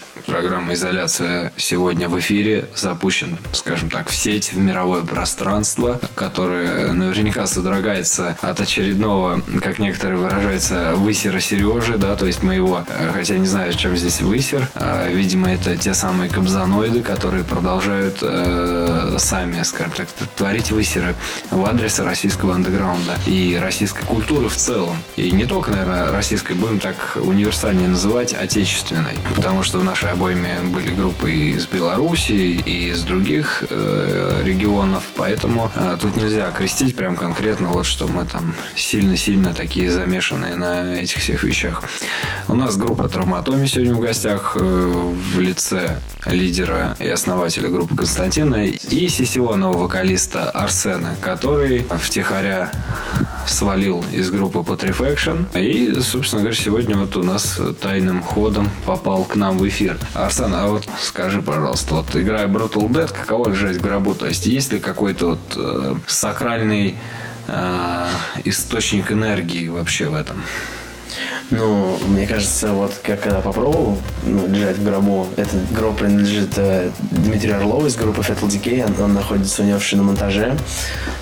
программы 0.43 0.73
«Изоляция» 0.73 1.53
сегодня 1.57 2.09
в 2.09 2.19
эфире 2.19 2.65
запущен, 2.75 3.39
скажем 3.53 3.89
так, 3.89 4.09
в 4.09 4.17
сеть, 4.17 4.53
в 4.53 4.59
мировое 4.59 5.03
пространство, 5.03 6.01
которое 6.17 6.93
наверняка 6.93 7.47
содрогается 7.47 8.37
от 8.41 8.61
очередного, 8.61 9.41
как 9.63 9.79
некоторые 9.79 10.19
выражаются, 10.19 10.95
высера 10.97 11.39
Сережи, 11.39 11.97
да, 11.97 12.17
то 12.17 12.27
есть 12.27 12.43
моего, 12.43 12.85
хотя 13.15 13.39
не 13.39 13.47
знаю, 13.47 13.73
чем 13.75 13.97
здесь 13.97 14.21
высер, 14.21 14.69
а, 14.75 15.09
видимо, 15.09 15.49
это 15.49 15.77
те 15.77 15.95
самые 15.95 16.29
кобзаноиды, 16.29 17.03
которые 17.03 17.45
продолжают 17.45 18.19
э, 18.23 19.15
сами, 19.19 19.63
скажем 19.63 19.93
так, 19.93 20.09
творить 20.35 20.73
высеры 20.73 21.15
в 21.53 21.65
адрес 21.65 22.01
российского 22.01 22.57
андеграунда 22.57 23.15
и 23.27 23.57
российской 23.63 24.05
культуры 24.07 24.49
в 24.49 24.57
целом. 24.57 24.97
И 25.15 25.31
не 25.31 25.45
только, 25.45 25.71
наверное, 25.71 26.11
российской, 26.11 26.55
будем 26.55 26.81
так 26.81 26.97
универсальнее 27.15 27.87
называть, 27.87 28.35
отечественной, 28.35 29.17
потому 29.37 29.63
что 29.63 29.79
в 29.79 29.85
нашей 29.85 30.11
обоими 30.33 30.73
были 30.73 30.95
группы 30.95 31.31
из 31.31 31.67
Беларуси 31.67 32.33
и 32.33 32.91
из 32.91 33.03
других 33.03 33.65
э, 33.69 34.43
регионов, 34.45 35.05
поэтому 35.17 35.71
э, 35.75 35.97
тут 36.01 36.17
нельзя 36.17 36.51
крестить 36.51 36.97
прям 36.97 37.17
конкретно, 37.17 37.69
вот 37.69 37.87
что 37.87 38.07
мы 38.09 38.25
там 38.25 38.55
сильно-сильно 38.75 39.55
такие 39.55 39.91
замешанные 39.91 40.57
на 40.57 40.95
этих 40.95 41.19
всех 41.19 41.45
вещах. 41.45 41.83
У 42.49 42.55
нас 42.55 42.77
группа 42.77 43.09
Травматоми 43.09 43.67
сегодня 43.67 43.95
в 43.95 44.01
гостях 44.01 44.57
э, 44.59 44.61
в 44.61 45.41
лице 45.41 45.99
лидера 46.27 46.97
и 46.99 47.09
основателя 47.09 47.69
группы 47.69 47.97
Константина 47.97 48.67
и 48.67 49.09
сессионного 49.09 49.79
вокалиста 49.79 50.51
Арсена, 50.51 51.17
который 51.21 51.85
втихаря 52.01 52.71
свалил 53.47 54.05
из 54.13 54.31
группы 54.31 54.61
Putrefaction. 54.61 55.47
И, 55.59 56.01
собственно 56.01 56.43
говоря, 56.43 56.57
сегодня 56.57 56.97
вот 56.97 57.17
у 57.17 57.23
нас 57.23 57.61
тайным 57.81 58.23
ходом 58.23 58.71
попал 58.87 59.25
к 59.25 59.37
нам 59.37 59.59
в 59.59 59.67
эфир. 59.69 59.99
Арсен, 60.15 60.55
а 60.55 60.69
вот 60.69 60.89
скажи, 61.01 61.43
пожалуйста, 61.43 61.97
вот 61.97 62.15
играя 62.15 62.47
Brutal 62.47 62.89
Dead, 62.89 63.13
каково 63.13 63.51
лежать 63.51 63.77
в 63.77 63.83
гробу? 63.83 64.15
То 64.15 64.27
есть 64.27 64.47
есть 64.47 64.73
ли 64.73 64.79
какой-то 64.79 65.31
вот 65.31 65.57
э, 65.57 65.95
сакральный 66.07 66.97
э, 67.49 68.07
источник 68.45 69.11
энергии 69.11 69.69
вообще 69.69 70.09
в 70.09 70.15
этом? 70.15 70.43
Ну, 71.51 71.99
мне 72.09 72.27
кажется, 72.27 72.73
вот 72.73 72.95
как 73.03 73.21
когда 73.21 73.41
попробовал 73.41 73.99
ну, 74.25 74.47
лежать 74.47 74.79
в 74.79 74.85
гробу, 74.85 75.27
этот 75.37 75.73
гроб 75.73 75.99
принадлежит 75.99 76.53
э, 76.57 76.91
Дмитрию 77.11 77.57
Орлову 77.57 77.87
из 77.87 77.97
группы 77.97 78.21
Fatal 78.21 78.49
Decay, 78.49 78.85
он, 78.85 79.05
он 79.05 79.15
находится 79.15 79.63
у 79.63 79.65
него 79.65 79.79
в 79.79 79.85
шиномонтаже. 79.85 80.57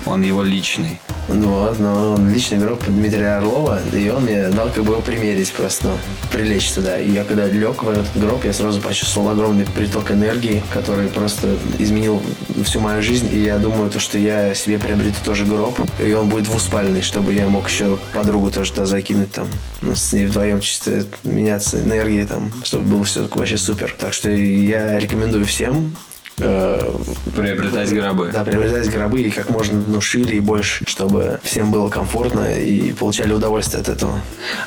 Он 0.05 0.21
его 0.21 0.43
личный. 0.43 0.99
Вот, 1.27 1.79
но 1.79 2.13
он 2.13 2.29
личный 2.33 2.57
гроб 2.57 2.83
Дмитрия 2.87 3.37
Орлова, 3.37 3.79
и 3.93 4.09
он 4.09 4.23
мне 4.23 4.49
дал 4.49 4.69
как 4.69 4.83
бы 4.83 4.93
его 4.93 5.01
примерить 5.01 5.51
просто, 5.53 5.87
ну, 5.87 5.93
прилечь 6.31 6.71
туда. 6.71 6.99
И 6.99 7.11
я 7.11 7.23
когда 7.23 7.45
лег 7.45 7.83
в 7.83 7.89
этот 7.89 8.07
гроб, 8.15 8.43
я 8.43 8.53
сразу 8.53 8.81
почувствовал 8.81 9.29
огромный 9.29 9.65
приток 9.65 10.11
энергии, 10.11 10.63
который 10.73 11.07
просто 11.07 11.55
изменил 11.79 12.21
всю 12.65 12.79
мою 12.79 13.01
жизнь. 13.01 13.29
И 13.31 13.39
я 13.39 13.59
думаю, 13.59 13.89
то, 13.89 13.99
что 13.99 14.17
я 14.17 14.53
себе 14.55 14.79
приобрету 14.79 15.17
тоже 15.23 15.45
гроб, 15.45 15.79
и 16.03 16.11
он 16.13 16.27
будет 16.27 16.45
двуспальный, 16.45 17.01
чтобы 17.01 17.33
я 17.33 17.47
мог 17.47 17.69
еще 17.69 17.97
подругу 18.13 18.51
тоже 18.51 18.71
туда 18.71 18.85
закинуть 18.85 19.31
там. 19.31 19.47
Ну, 19.81 19.95
с 19.95 20.13
ней 20.13 20.27
вдвоем 20.27 20.59
чисто 20.59 21.05
меняться 21.23 21.79
энергией 21.79 22.25
там, 22.25 22.51
чтобы 22.63 22.85
было 22.85 23.03
все 23.03 23.27
вообще 23.27 23.57
супер. 23.57 23.95
Так 23.97 24.13
что 24.13 24.29
я 24.29 24.99
рекомендую 24.99 25.45
всем 25.45 25.95
Э, 26.41 26.93
приобретать 27.35 27.93
гробы. 27.93 28.31
Да, 28.33 28.43
приобретать 28.43 28.89
гробы 28.89 29.21
и 29.21 29.29
как 29.29 29.49
можно 29.49 29.81
ну, 29.87 30.01
шире 30.01 30.37
и 30.37 30.39
больше, 30.39 30.83
чтобы 30.87 31.39
всем 31.43 31.71
было 31.71 31.89
комфортно 31.89 32.53
и 32.53 32.93
получали 32.93 33.33
удовольствие 33.33 33.81
от 33.81 33.89
этого. 33.89 34.19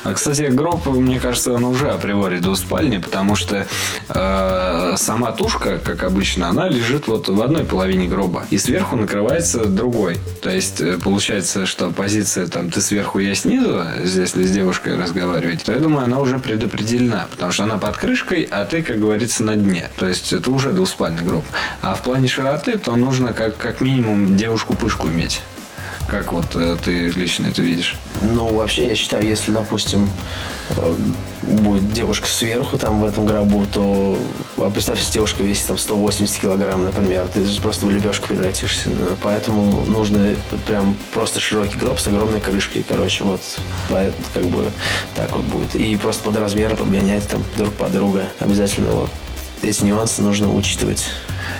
А, 0.03 0.13
кстати, 0.13 0.43
гроб, 0.43 0.85
мне 0.85 1.19
кажется, 1.19 1.51
он 1.53 1.65
уже 1.65 1.89
априори 1.89 2.39
двуспальный, 2.39 2.99
потому 2.99 3.35
что 3.35 3.67
э, 4.09 4.93
сама 4.97 5.31
тушка, 5.31 5.79
как 5.83 6.03
обычно, 6.03 6.49
она 6.49 6.69
лежит 6.69 7.07
вот 7.07 7.27
в 7.27 7.41
одной 7.41 7.65
половине 7.65 8.07
гроба, 8.07 8.45
и 8.49 8.57
сверху 8.57 8.95
накрывается 8.95 9.65
другой. 9.65 10.17
То 10.41 10.49
есть, 10.49 10.79
э, 10.81 10.97
получается, 10.97 11.65
что 11.65 11.91
позиция 11.91 12.47
там 12.47 12.69
ты 12.69 12.81
сверху, 12.81 13.19
я 13.19 13.35
снизу, 13.35 13.83
если 14.03 14.43
с 14.43 14.51
девушкой 14.51 14.97
разговаривать, 14.97 15.63
то 15.63 15.73
я 15.73 15.79
думаю, 15.79 16.05
она 16.05 16.19
уже 16.19 16.39
предопределена, 16.39 17.27
потому 17.31 17.51
что 17.51 17.63
она 17.63 17.77
под 17.77 17.97
крышкой, 17.97 18.47
а 18.49 18.65
ты, 18.65 18.81
как 18.81 18.99
говорится, 18.99 19.43
на 19.43 19.55
дне. 19.55 19.89
То 19.97 20.07
есть, 20.07 20.31
это 20.31 20.49
уже 20.51 20.71
двуспальный 20.71 21.23
гроб. 21.23 21.43
А 21.81 21.95
в 21.95 22.01
плане 22.01 22.27
широты, 22.27 22.77
то 22.77 22.95
нужно 22.95 23.33
как, 23.33 23.57
как 23.57 23.81
минимум 23.81 24.35
девушку-пышку 24.35 25.07
иметь. 25.07 25.41
Как 26.07 26.33
вот 26.33 26.55
э, 26.55 26.77
ты 26.83 27.09
лично 27.09 27.47
это 27.47 27.61
видишь? 27.63 27.95
Ну, 28.21 28.53
вообще, 28.53 28.87
я 28.87 28.95
считаю, 28.95 29.25
если, 29.25 29.51
допустим, 29.51 30.07
э, 30.77 30.95
будет 31.41 31.91
девушка 31.93 32.27
сверху 32.27 32.77
там 32.77 33.01
в 33.01 33.05
этом 33.05 33.25
гробу, 33.25 33.65
то 33.71 34.17
а 34.57 34.69
представь, 34.69 34.99
если 34.99 35.13
девушка 35.13 35.43
весит 35.43 35.65
там 35.65 35.77
180 35.77 36.39
килограмм, 36.39 36.85
например, 36.85 37.27
ты 37.33 37.43
же 37.43 37.59
просто 37.59 37.87
в 37.87 37.91
лепешку 37.91 38.27
превратишься. 38.27 38.89
Поэтому 39.23 39.83
нужно 39.85 40.35
прям 40.67 40.95
просто 41.13 41.39
широкий 41.39 41.77
гроб 41.77 41.99
с 41.99 42.07
огромной 42.07 42.39
крышкой, 42.39 42.85
короче, 42.87 43.23
вот 43.23 43.41
как 43.89 44.43
бы 44.43 44.71
так 45.15 45.31
вот 45.35 45.43
будет. 45.45 45.75
И 45.75 45.95
просто 45.97 46.23
под 46.23 46.37
размеры 46.37 46.75
подгонять 46.75 47.27
там 47.27 47.43
друг 47.57 47.73
под 47.73 47.91
друга. 47.91 48.25
Обязательно 48.39 48.91
вот 48.91 49.09
эти 49.61 49.83
нюансы 49.83 50.21
нужно 50.21 50.53
учитывать. 50.53 51.05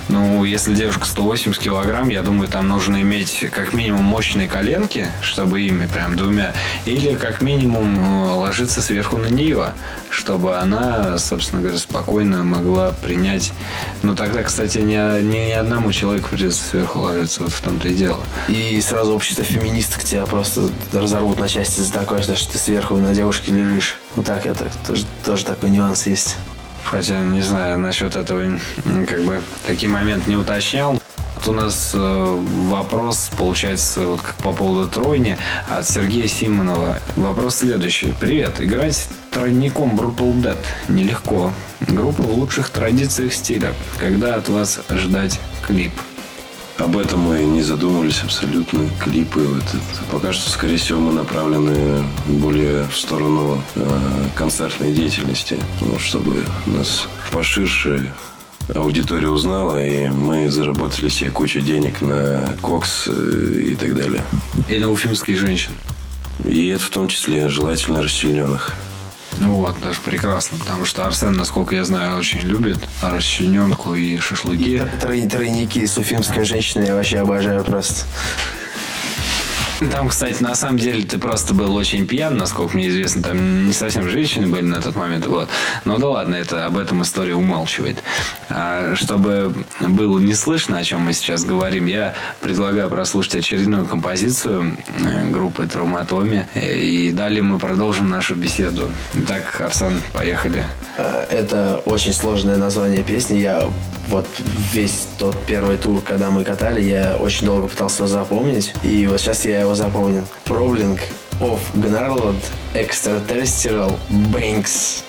Ну, 0.07 0.43
если 0.43 0.73
девушка 0.75 1.05
180 1.05 1.61
килограмм, 1.61 2.09
я 2.09 2.21
думаю, 2.21 2.47
там 2.47 2.67
нужно 2.67 3.01
иметь 3.01 3.45
как 3.51 3.73
минимум 3.73 4.03
мощные 4.03 4.47
коленки, 4.47 5.07
чтобы 5.21 5.61
ими 5.61 5.87
прям 5.87 6.15
двумя, 6.15 6.53
или 6.85 7.15
как 7.15 7.41
минимум 7.41 7.97
э, 7.99 8.31
ложиться 8.33 8.81
сверху 8.81 9.17
на 9.17 9.27
нее, 9.27 9.73
чтобы 10.09 10.57
она, 10.57 11.17
собственно 11.17 11.61
говоря, 11.61 11.77
спокойно 11.77 12.43
могла 12.43 12.91
принять. 12.91 13.51
Ну, 14.03 14.15
тогда, 14.15 14.43
кстати, 14.43 14.77
ни, 14.79 15.21
ни 15.21 15.51
одному 15.51 15.91
человеку 15.91 16.29
придется 16.29 16.63
сверху 16.63 16.99
ложиться, 16.99 17.43
вот 17.43 17.51
в 17.51 17.61
том-то 17.61 17.87
и 17.87 17.93
дело. 17.95 18.19
И 18.47 18.79
сразу 18.81 19.13
общество 19.13 19.43
феминисток 19.43 20.03
тебя 20.03 20.25
просто 20.25 20.69
разорвут 20.93 21.39
на 21.39 21.49
части 21.49 21.81
за 21.81 21.91
такое, 21.91 22.21
что 22.21 22.51
ты 22.51 22.57
сверху 22.57 22.95
на 22.97 23.13
девушке 23.13 23.51
лежишь. 23.51 23.97
Вот 24.15 24.25
так 24.25 24.45
это 24.45 24.69
тоже, 24.87 25.05
тоже 25.23 25.45
такой 25.45 25.69
нюанс 25.71 26.05
есть. 26.05 26.37
Хотя, 26.85 27.19
не 27.19 27.41
знаю, 27.41 27.79
насчет 27.79 28.15
этого 28.15 28.59
как 29.07 29.23
бы 29.23 29.41
такие 29.65 29.91
момент 29.91 30.27
не 30.27 30.37
уточнял. 30.37 31.01
Вот 31.35 31.47
у 31.47 31.51
нас 31.51 31.91
э, 31.93 32.43
вопрос, 32.69 33.29
получается, 33.37 34.01
вот 34.01 34.21
как 34.21 34.35
по 34.35 34.53
поводу 34.53 34.87
тройни 34.87 35.37
от 35.69 35.87
Сергея 35.87 36.27
Симонова. 36.27 36.99
Вопрос 37.15 37.55
следующий. 37.55 38.13
Привет. 38.19 38.61
Играть 38.61 39.07
тройником 39.31 39.95
Brutal 39.95 40.33
Dead 40.41 40.57
нелегко. 40.87 41.51
Группа 41.81 42.23
в 42.23 42.31
лучших 42.31 42.69
традициях 42.69 43.33
стиля. 43.33 43.73
Когда 43.99 44.35
от 44.35 44.47
вас 44.47 44.79
ждать 44.89 45.39
клип? 45.65 45.91
Об 46.77 46.97
этом 46.97 47.21
мы 47.21 47.39
не 47.43 47.61
задумывались 47.61 48.21
абсолютно. 48.21 48.89
Клипы, 48.99 49.39
вот 49.39 49.63
это, 49.63 50.11
пока 50.11 50.33
что, 50.33 50.49
скорее 50.49 50.77
всего, 50.77 50.99
мы 50.99 51.13
направлены 51.13 52.03
более 52.27 52.85
в 52.87 52.97
сторону 52.97 53.61
э, 53.75 53.99
концертной 54.35 54.93
деятельности, 54.93 55.57
ну, 55.79 55.97
чтобы 55.99 56.43
нас 56.65 57.07
поширше 57.31 58.11
аудитория 58.73 59.29
узнала, 59.29 59.81
и 59.81 60.09
мы 60.09 60.49
заработали 60.49 61.07
себе 61.07 61.29
кучу 61.29 61.61
денег 61.61 62.01
на 62.01 62.55
кокс 62.61 63.07
э, 63.07 63.61
и 63.71 63.75
так 63.75 63.95
далее. 63.95 64.23
И 64.67 64.77
на 64.77 64.91
уфимских 64.91 65.39
женщин. 65.39 65.71
И 66.43 66.67
это 66.67 66.83
в 66.83 66.89
том 66.89 67.07
числе 67.07 67.47
желательно 67.47 68.01
расчлененных. 68.01 68.73
Ну 69.39 69.55
вот, 69.55 69.79
даже 69.81 69.99
прекрасно, 70.01 70.57
потому 70.57 70.85
что 70.85 71.05
Арсен, 71.05 71.33
насколько 71.33 71.75
я 71.75 71.83
знаю, 71.83 72.17
очень 72.17 72.39
любит 72.39 72.79
расчлененку 73.01 73.95
и 73.95 74.17
шашлыки. 74.17 74.81
Трой, 75.01 75.27
тройники 75.27 75.85
с 75.85 75.97
уфимской 75.97 76.45
женщиной 76.45 76.87
я 76.87 76.95
вообще 76.95 77.19
обожаю 77.19 77.63
просто. 77.63 78.05
Там, 79.91 80.09
кстати, 80.09 80.41
на 80.41 80.55
самом 80.55 80.77
деле 80.77 81.03
ты 81.03 81.17
просто 81.17 81.53
был 81.53 81.75
очень 81.75 82.07
пьян, 82.07 82.37
насколько 82.37 82.75
мне 82.75 82.87
известно. 82.87 83.21
Там 83.23 83.67
не 83.67 83.73
совсем 83.73 84.09
женщины 84.09 84.47
были 84.47 84.63
на 84.63 84.81
тот 84.81 84.95
момент. 84.95 85.25
Вот. 85.27 85.49
Но 85.83 85.97
да 85.97 86.07
ладно, 86.07 86.35
это 86.35 86.65
об 86.65 86.77
этом 86.77 87.01
история 87.01 87.35
умалчивает. 87.35 87.97
А, 88.49 88.95
чтобы 88.95 89.53
было 89.79 90.19
не 90.19 90.33
слышно, 90.33 90.77
о 90.77 90.83
чем 90.83 91.01
мы 91.01 91.13
сейчас 91.13 91.43
говорим, 91.43 91.87
я 91.87 92.13
предлагаю 92.41 92.89
прослушать 92.89 93.35
очередную 93.35 93.85
композицию 93.85 94.77
э, 94.99 95.29
группы 95.29 95.67
Травматоми. 95.67 96.47
И 96.55 97.11
далее 97.11 97.41
мы 97.41 97.59
продолжим 97.59 98.09
нашу 98.09 98.35
беседу. 98.35 98.89
Итак, 99.13 99.59
Арсен, 99.59 100.01
поехали. 100.13 100.63
Э, 100.97 101.25
это 101.29 101.81
очень 101.85 102.13
сложное 102.13 102.57
название 102.57 103.03
песни. 103.03 103.37
Я 103.37 103.69
вот 104.07 104.27
весь 104.71 105.07
тот 105.17 105.35
первый 105.45 105.77
тур, 105.77 106.01
когда 106.01 106.29
мы 106.29 106.43
катали, 106.43 106.81
я 106.81 107.17
очень 107.17 107.45
долго 107.45 107.67
пытался 107.67 108.03
его 108.03 108.07
запомнить. 108.07 108.73
И 108.83 109.07
вот 109.07 109.19
сейчас 109.19 109.45
я 109.45 109.61
его 109.61 109.75
запомнил. 109.75 110.25
Проблинг 110.45 110.99
of 111.39 111.59
Gnarled 111.73 112.41
Extraterrestrial 112.73 113.97
Banks. 114.09 115.03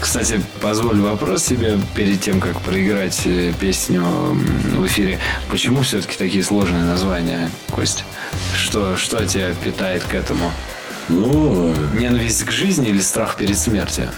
Кстати, 0.00 0.40
позволь 0.62 0.98
вопрос 1.00 1.44
себе 1.44 1.78
перед 1.94 2.20
тем, 2.22 2.40
как 2.40 2.58
проиграть 2.60 3.20
э, 3.26 3.52
песню 3.60 4.02
в 4.02 4.86
эфире. 4.86 5.18
Почему 5.50 5.82
все-таки 5.82 6.16
такие 6.16 6.42
сложные 6.42 6.84
названия, 6.84 7.50
Костя? 7.70 8.02
Что, 8.56 8.96
что 8.96 9.26
тебя 9.26 9.52
питает 9.62 10.02
к 10.04 10.14
этому? 10.14 10.50
Ну... 11.08 11.74
Ненависть 11.98 12.44
к 12.44 12.50
жизни 12.50 12.88
или 12.88 13.00
страх 13.00 13.36
перед 13.36 13.58
смертью? 13.58 14.08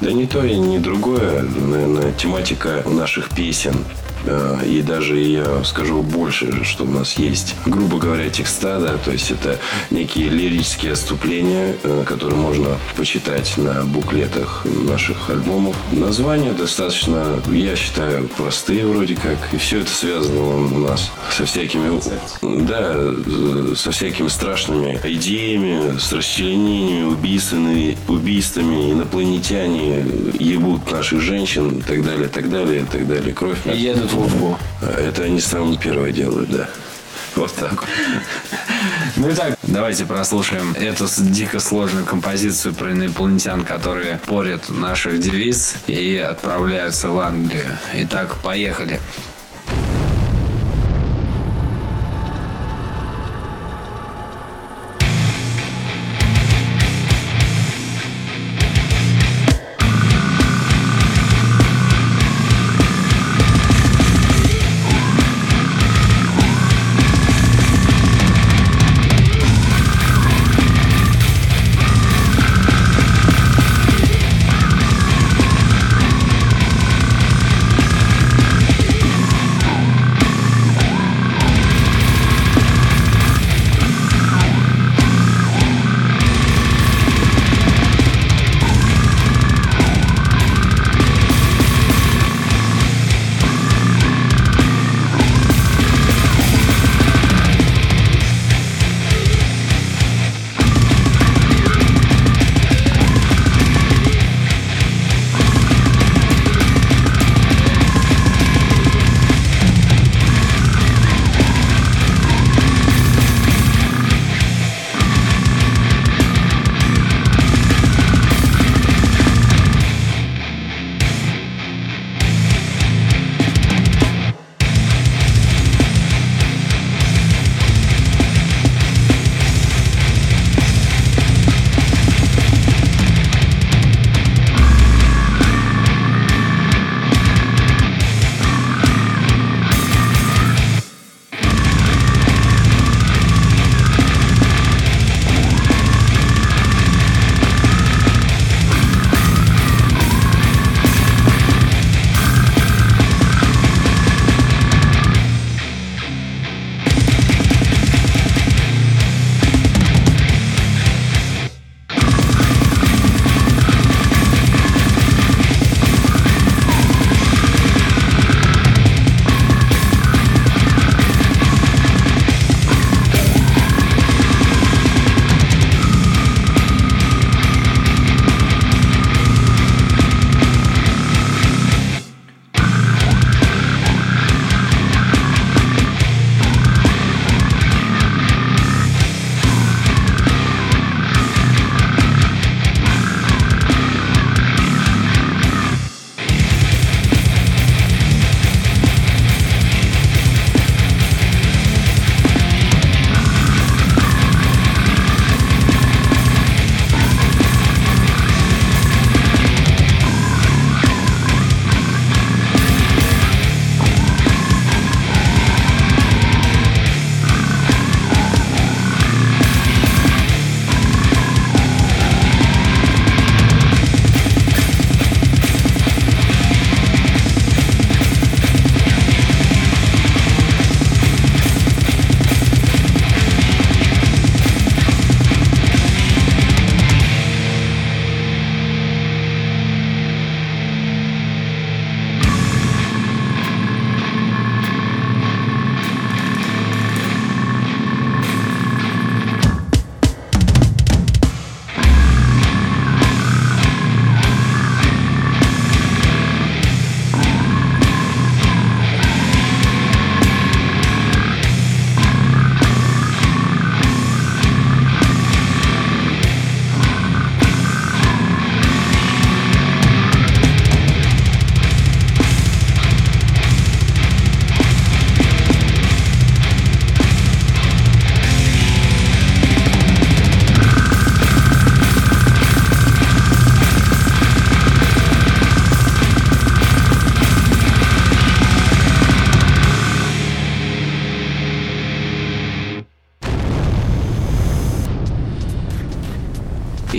Да 0.00 0.10
не 0.10 0.26
то 0.26 0.44
и 0.44 0.56
не 0.56 0.78
другое. 0.78 1.42
Наверное, 1.42 2.12
тематика 2.12 2.82
наших 2.86 3.30
песен 3.30 3.84
и 4.64 4.82
даже 4.82 5.18
я 5.18 5.64
скажу 5.64 6.02
больше, 6.02 6.64
что 6.64 6.84
у 6.84 6.90
нас 6.90 7.14
есть, 7.14 7.54
грубо 7.66 7.98
говоря, 7.98 8.28
текста, 8.30 8.78
да, 8.80 8.96
то 8.98 9.10
есть 9.10 9.30
это 9.30 9.58
некие 9.90 10.28
лирические 10.28 10.92
отступления, 10.92 11.76
э, 11.82 12.04
которые 12.06 12.38
можно 12.38 12.78
почитать 12.96 13.56
на 13.56 13.84
буклетах 13.84 14.64
наших 14.64 15.30
альбомов. 15.30 15.76
Названия 15.92 16.52
достаточно, 16.52 17.40
я 17.50 17.76
считаю, 17.76 18.28
простые 18.28 18.86
вроде 18.86 19.14
как, 19.14 19.38
и 19.52 19.56
все 19.56 19.80
это 19.80 19.90
связано 19.90 20.40
у 20.40 20.78
нас 20.78 21.10
со 21.30 21.44
всякими, 21.44 22.00
да, 22.64 23.74
со 23.74 23.90
всякими 23.90 24.28
страшными 24.28 24.98
идеями, 25.04 25.98
с 25.98 26.12
расчленениями, 26.12 27.04
убийствами, 27.04 27.96
убийствами, 28.08 28.92
инопланетяне 28.92 30.04
ебут 30.38 30.90
наших 30.90 31.20
женщин 31.20 31.78
и 31.78 31.82
так 31.82 32.04
далее, 32.04 32.28
так 32.28 32.50
далее, 32.50 32.86
так 32.90 33.06
далее. 33.06 33.32
Кровь. 33.34 33.58
Едут 33.66 34.11
службу. 34.12 34.58
Это 34.80 35.22
они 35.22 35.40
самое 35.40 35.78
первое 35.78 36.12
делают, 36.12 36.50
да. 36.50 36.68
Вот 37.34 37.54
так. 37.54 37.84
Ну 39.16 39.30
и 39.30 39.34
так, 39.34 39.56
давайте 39.62 40.04
прослушаем 40.04 40.74
эту 40.74 41.06
дико 41.18 41.60
сложную 41.60 42.04
композицию 42.04 42.74
про 42.74 42.92
инопланетян, 42.92 43.64
которые 43.64 44.20
порят 44.26 44.68
наших 44.68 45.18
девиз 45.18 45.76
и 45.86 46.18
отправляются 46.18 47.08
в 47.08 47.18
Англию. 47.18 47.78
Итак, 47.94 48.36
поехали. 48.42 49.00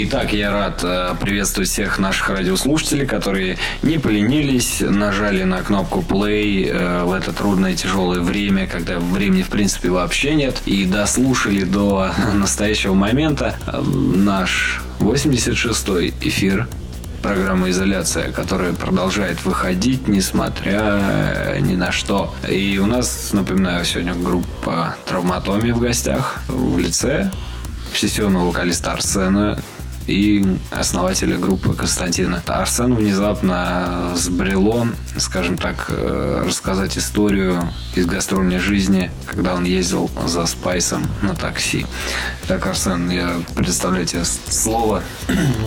Итак, 0.05 0.33
я 0.33 0.51
рад 0.51 0.83
э, 0.83 1.15
приветствовать 1.21 1.69
всех 1.69 1.97
наших 1.97 2.29
радиослушателей, 2.29 3.05
которые 3.05 3.57
не 3.83 3.99
поленились, 3.99 4.81
нажали 4.81 5.43
на 5.43 5.61
кнопку 5.61 6.01
play 6.01 6.69
э, 6.69 7.03
в 7.05 7.13
это 7.13 7.31
трудное 7.31 7.73
тяжелое 7.73 8.19
время, 8.19 8.67
когда 8.67 8.99
времени 8.99 9.43
в 9.43 9.47
принципе 9.47 9.89
вообще 9.91 10.35
нет, 10.35 10.61
и 10.65 10.83
дослушали 10.83 11.63
до 11.63 12.11
настоящего 12.33 12.93
момента 12.93 13.55
э, 13.65 13.81
наш 13.81 14.81
86-й 14.99 16.13
эфир 16.19 16.67
программа 17.21 17.69
«Изоляция», 17.69 18.33
которая 18.33 18.73
продолжает 18.73 19.45
выходить, 19.45 20.09
несмотря 20.09 21.55
ни 21.61 21.77
на 21.77 21.93
что. 21.93 22.35
И 22.49 22.77
у 22.77 22.87
нас, 22.87 23.29
напоминаю, 23.31 23.85
сегодня 23.85 24.15
группа 24.15 24.97
«Травматомия» 25.05 25.73
в 25.73 25.79
гостях 25.79 26.41
в 26.49 26.77
лице 26.77 27.31
сессионного 27.95 28.47
вокалиста 28.47 28.91
Арсена 28.91 29.57
и 30.07 30.57
основателя 30.71 31.37
группы 31.37 31.73
Константина. 31.73 32.41
Арсен 32.47 32.95
внезапно 32.95 34.13
сбрело, 34.15 34.87
скажем 35.17 35.57
так, 35.57 35.85
э, 35.89 36.43
рассказать 36.45 36.97
историю 36.97 37.69
из 37.95 38.05
гастрольной 38.05 38.59
жизни, 38.59 39.11
когда 39.27 39.55
он 39.55 39.63
ездил 39.63 40.09
за 40.25 40.45
Спайсом 40.45 41.05
на 41.21 41.35
такси. 41.35 41.85
Так, 42.47 42.65
Арсен, 42.67 43.09
я 43.09 43.41
предоставляю 43.55 44.05
тебе 44.05 44.23
слово. 44.25 45.03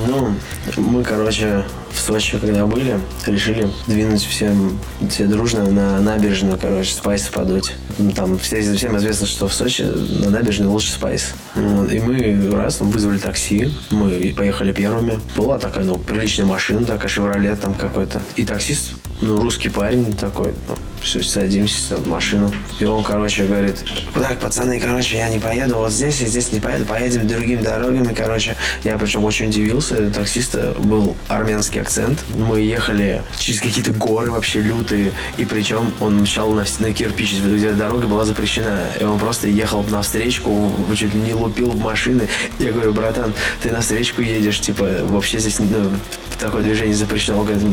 Ну, 0.06 0.34
мы, 0.76 1.02
короче, 1.02 1.64
в 1.96 2.00
Сочи, 2.00 2.38
когда 2.38 2.66
были, 2.66 3.00
решили 3.26 3.68
двинуть 3.86 4.22
всем, 4.22 4.78
все 5.08 5.26
дружно 5.26 5.68
на 5.70 6.00
набережную, 6.00 6.58
короче, 6.58 6.94
спайс 6.94 7.22
подуть. 7.28 7.72
Ну, 7.98 8.12
там 8.12 8.38
все, 8.38 8.60
всем 8.74 8.96
известно, 8.98 9.26
что 9.26 9.48
в 9.48 9.54
Сочи 9.54 9.82
на 9.82 10.30
набережной 10.30 10.68
лучше 10.68 10.92
спайс. 10.92 11.34
И 11.56 11.98
мы 11.98 12.50
раз 12.54 12.80
вызвали 12.80 13.18
такси, 13.18 13.72
мы 13.90 14.34
поехали 14.36 14.72
первыми. 14.72 15.18
Была 15.36 15.58
такая, 15.58 15.84
ну, 15.84 15.96
приличная 15.96 16.46
машина, 16.46 16.84
такая 16.84 17.08
Шевролет 17.08 17.60
там 17.60 17.74
какой-то. 17.74 18.20
И 18.36 18.44
таксист, 18.44 18.92
ну, 19.20 19.40
русский 19.40 19.68
парень 19.68 20.12
такой, 20.12 20.52
ну, 20.68 20.74
все, 21.00 21.22
садимся 21.22 21.96
в 21.96 22.08
машину. 22.08 22.52
И 22.80 22.84
он, 22.84 23.04
короче, 23.04 23.44
говорит, 23.44 23.84
так, 24.14 24.38
пацаны, 24.40 24.80
короче, 24.80 25.16
я 25.16 25.28
не 25.28 25.38
поеду 25.38 25.76
вот 25.76 25.92
здесь, 25.92 26.20
и 26.20 26.26
здесь 26.26 26.52
не 26.52 26.60
поеду, 26.60 26.84
поедем 26.84 27.26
другими 27.26 27.62
дорогами, 27.62 28.12
короче. 28.12 28.56
Я 28.82 28.98
причем 28.98 29.24
очень 29.24 29.48
удивился, 29.48 30.10
таксиста 30.10 30.74
был 30.78 31.16
армянский 31.28 31.80
акцент. 31.80 32.24
Мы 32.34 32.60
ехали 32.60 33.22
через 33.38 33.60
какие-то 33.60 33.92
горы 33.92 34.30
вообще 34.30 34.60
лютые, 34.60 35.12
и 35.36 35.44
причем 35.44 35.92
он 36.00 36.22
мчал 36.22 36.50
на, 36.52 36.64
на 36.80 36.92
кирпич, 36.92 37.36
где 37.40 37.72
дорога 37.72 38.06
была 38.06 38.24
запрещена. 38.24 38.86
И 39.00 39.04
он 39.04 39.18
просто 39.18 39.48
ехал 39.48 39.84
на 39.84 40.02
встречку, 40.02 40.72
чуть 40.96 41.14
не 41.14 41.34
лупил 41.34 41.70
в 41.70 41.80
машины. 41.80 42.28
Я 42.58 42.72
говорю, 42.72 42.92
братан, 42.92 43.32
ты 43.62 43.70
на 43.70 43.80
встречку 43.80 44.22
едешь, 44.22 44.60
типа, 44.60 44.84
вообще 45.04 45.38
здесь 45.38 45.58
ну, 45.60 45.90
такое 46.38 46.62
движение 46.62 46.94
запрещено. 46.94 47.38
Он 47.38 47.46
говорит, 47.46 47.64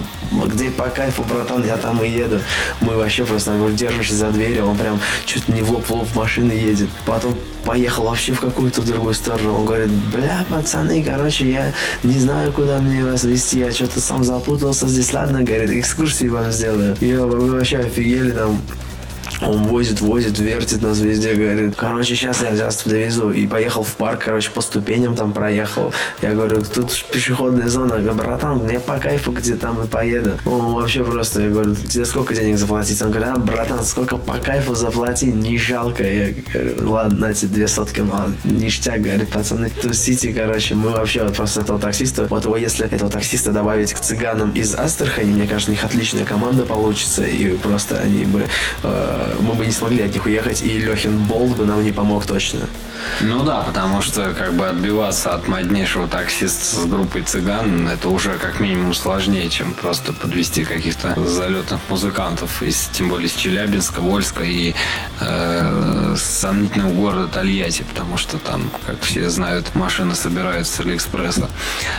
где 0.53 0.69
по 0.69 0.89
кайфу, 0.89 1.23
братан, 1.33 1.65
я 1.65 1.77
там 1.77 2.03
и 2.03 2.09
еду. 2.09 2.39
Мы 2.81 2.95
вообще 2.95 3.25
просто 3.25 3.51
говорю, 3.51 3.75
за 4.09 4.29
дверью, 4.31 4.67
он 4.67 4.77
прям 4.77 4.99
чуть 5.25 5.47
не 5.49 5.61
в 5.61 5.71
лоб 5.71 5.85
в 5.85 5.91
лоб 5.91 6.15
машины 6.15 6.51
едет. 6.51 6.89
Потом 7.05 7.35
поехал 7.65 8.05
вообще 8.05 8.33
в 8.33 8.39
какую-то 8.39 8.81
другую 8.81 9.13
сторону. 9.13 9.55
Он 9.55 9.65
говорит, 9.65 9.89
бля, 9.89 10.45
пацаны, 10.49 11.03
короче, 11.03 11.49
я 11.51 11.73
не 12.03 12.19
знаю, 12.19 12.51
куда 12.51 12.79
мне 12.79 13.03
вас 13.03 13.23
вести, 13.23 13.59
я 13.59 13.71
что-то 13.71 13.99
сам 13.99 14.23
запутался 14.23 14.87
здесь, 14.87 15.13
ладно, 15.13 15.43
говорит, 15.43 15.71
экскурсии 15.71 16.27
вам 16.27 16.51
сделаю. 16.51 16.95
И 16.99 17.13
вы 17.13 17.51
вообще 17.51 17.77
офигели 17.79 18.31
там. 18.31 18.59
Он 19.41 19.63
возит, 19.63 20.01
возит, 20.01 20.39
вертит 20.39 20.81
нас 20.81 20.99
везде, 20.99 21.33
говорит, 21.33 21.75
короче, 21.75 22.15
сейчас 22.15 22.41
я 22.41 22.65
вас 22.65 22.83
довезу. 22.85 23.31
И 23.31 23.47
поехал 23.47 23.83
в 23.83 23.93
парк, 23.95 24.23
короче, 24.25 24.51
по 24.51 24.61
ступеням 24.61 25.15
там 25.15 25.33
проехал. 25.33 25.93
Я 26.21 26.33
говорю, 26.33 26.63
тут 26.63 26.91
пешеходная 27.11 27.67
зона. 27.67 27.95
Я 27.95 27.99
говорю, 27.99 28.17
братан, 28.17 28.57
мне 28.59 28.79
по 28.79 28.97
кайфу, 28.97 29.31
где 29.31 29.55
там 29.55 29.81
и 29.83 29.87
поеду. 29.87 30.31
Он 30.45 30.73
вообще 30.73 31.03
просто, 31.03 31.41
я 31.41 31.49
говорю, 31.49 31.75
тебе 31.75 32.05
сколько 32.05 32.33
денег 32.33 32.57
заплатить? 32.57 33.01
Он 33.01 33.11
говорит, 33.11 33.29
а, 33.35 33.39
братан, 33.39 33.83
сколько 33.83 34.17
по 34.17 34.33
кайфу 34.33 34.75
заплати, 34.75 35.25
не 35.25 35.57
жалко. 35.57 36.03
Я 36.03 36.33
говорю, 36.53 36.89
ладно, 36.91 37.25
эти 37.25 37.45
две 37.45 37.67
сотки, 37.67 38.01
ладно, 38.01 38.35
ништяк, 38.43 39.01
говорит, 39.01 39.29
пацаны, 39.29 39.69
тусите, 39.69 40.33
короче. 40.33 40.75
Мы 40.75 40.89
вообще 40.91 41.23
вот 41.23 41.35
просто 41.35 41.61
этого 41.61 41.79
таксиста, 41.79 42.27
вот 42.29 42.45
его, 42.45 42.57
если 42.57 42.85
этого 42.85 43.09
таксиста 43.09 43.51
добавить 43.51 43.93
к 43.93 43.99
цыганам 43.99 44.51
из 44.51 44.75
Астрахани, 44.75 45.31
мне 45.31 45.47
кажется, 45.47 45.71
у 45.71 45.73
них 45.73 45.83
отличная 45.83 46.25
команда 46.25 46.63
получится, 46.63 47.23
и 47.23 47.57
просто 47.57 47.99
они 47.99 48.25
бы 48.25 48.45
э, 48.83 49.22
мы 49.39 49.53
бы 49.53 49.65
не 49.65 49.71
смогли 49.71 50.03
от 50.03 50.13
них 50.13 50.25
уехать, 50.25 50.61
и 50.61 50.79
Лехин 50.79 51.17
Болт 51.19 51.57
бы 51.57 51.65
нам 51.65 51.83
не 51.83 51.91
помог 51.91 52.25
точно. 52.25 52.61
Ну 53.21 53.43
да, 53.43 53.61
потому 53.61 54.01
что 54.01 54.33
как 54.37 54.53
бы 54.53 54.67
отбиваться 54.67 55.33
от 55.33 55.47
моднейшего 55.47 56.07
таксиста 56.07 56.63
с 56.63 56.85
группой 56.85 57.21
цыган, 57.21 57.87
это 57.87 58.09
уже 58.09 58.37
как 58.37 58.59
минимум 58.59 58.93
сложнее, 58.93 59.49
чем 59.49 59.73
просто 59.73 60.13
подвести 60.13 60.63
каких-то 60.63 61.15
залетных 61.25 61.79
музыкантов, 61.89 62.63
из, 62.63 62.89
тем 62.93 63.09
более 63.09 63.27
из 63.27 63.33
Челябинска, 63.33 63.99
Вольска 63.99 64.43
и 64.43 64.73
э, 65.19 66.15
сомнительного 66.17 66.93
города 66.93 67.27
Тольятти, 67.27 67.83
потому 67.83 68.17
что 68.17 68.37
там, 68.37 68.69
как 68.85 69.01
все 69.01 69.29
знают, 69.29 69.73
машины 69.75 70.15
собираются 70.15 70.77
с 70.77 70.79
Алиэкспресса. 70.79 71.49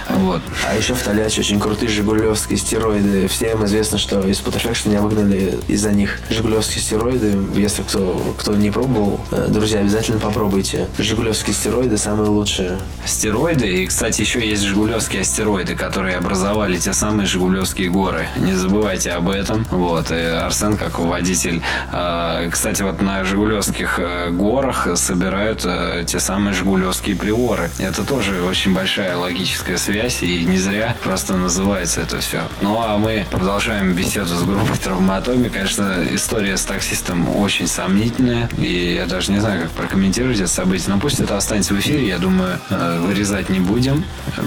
Вот. 0.08 0.40
А 0.68 0.74
еще 0.74 0.94
в 0.94 1.02
Тольятти 1.02 1.40
очень 1.40 1.60
крутые 1.60 1.88
жигулевские 1.88 2.58
стероиды. 2.58 3.28
Всем 3.28 3.64
известно, 3.64 3.98
что 3.98 4.20
из 4.20 4.40
Putterfaction 4.40 4.88
меня 4.88 5.02
выгнали 5.02 5.58
из-за 5.68 5.92
них. 5.92 6.18
Жигулевские 6.30 6.82
стероиды, 6.82 7.13
если 7.54 7.82
кто, 7.82 8.34
кто 8.38 8.54
не 8.54 8.70
пробовал, 8.70 9.20
э, 9.30 9.46
друзья, 9.48 9.80
обязательно 9.80 10.18
попробуйте. 10.18 10.88
Жигулевские 10.98 11.54
стероиды 11.54 11.96
самые 11.96 12.30
лучшие. 12.30 12.78
Стероиды, 13.04 13.82
и, 13.82 13.86
кстати, 13.86 14.20
еще 14.22 14.46
есть 14.46 14.62
жигулевские 14.62 15.22
астероиды, 15.22 15.74
которые 15.76 16.16
образовали 16.16 16.76
те 16.76 16.92
самые 16.92 17.26
жигулевские 17.26 17.90
горы. 17.90 18.26
Не 18.36 18.54
забывайте 18.54 19.10
об 19.12 19.28
этом. 19.28 19.66
Вот, 19.70 20.10
и 20.10 20.14
Арсен, 20.14 20.76
как 20.76 20.98
водитель, 20.98 21.62
э, 21.92 22.48
кстати, 22.50 22.82
вот 22.82 23.00
на 23.00 23.24
жигулевских 23.24 23.98
э, 23.98 24.30
горах 24.30 24.88
собирают 24.96 25.66
те 26.06 26.18
самые 26.18 26.54
жигулевские 26.54 27.16
приоры. 27.16 27.70
Это 27.78 28.04
тоже 28.04 28.42
очень 28.42 28.74
большая 28.74 29.16
логическая 29.16 29.76
связь, 29.76 30.22
и 30.22 30.44
не 30.44 30.58
зря 30.58 30.96
просто 31.02 31.36
называется 31.36 32.00
это 32.00 32.20
все. 32.20 32.42
Ну, 32.60 32.80
а 32.80 32.98
мы 32.98 33.26
продолжаем 33.30 33.92
беседу 33.92 34.34
с 34.34 34.42
группой 34.42 34.76
травматоми. 34.76 35.48
Конечно, 35.48 36.04
история 36.10 36.56
с 36.56 36.64
таксистом 36.64 37.03
очень 37.36 37.66
сомнительная, 37.66 38.48
и 38.58 38.94
я 38.94 39.06
даже 39.06 39.32
не 39.32 39.40
знаю, 39.40 39.62
как 39.62 39.70
прокомментировать 39.72 40.38
это 40.38 40.48
событие 40.48 40.84
но 40.88 40.98
пусть 40.98 41.20
это 41.20 41.36
останется 41.36 41.74
в 41.74 41.80
эфире, 41.80 42.06
я 42.06 42.18
думаю, 42.18 42.58
э, 42.70 43.00
вырезать 43.00 43.48
не 43.48 43.60
будем, 43.60 44.04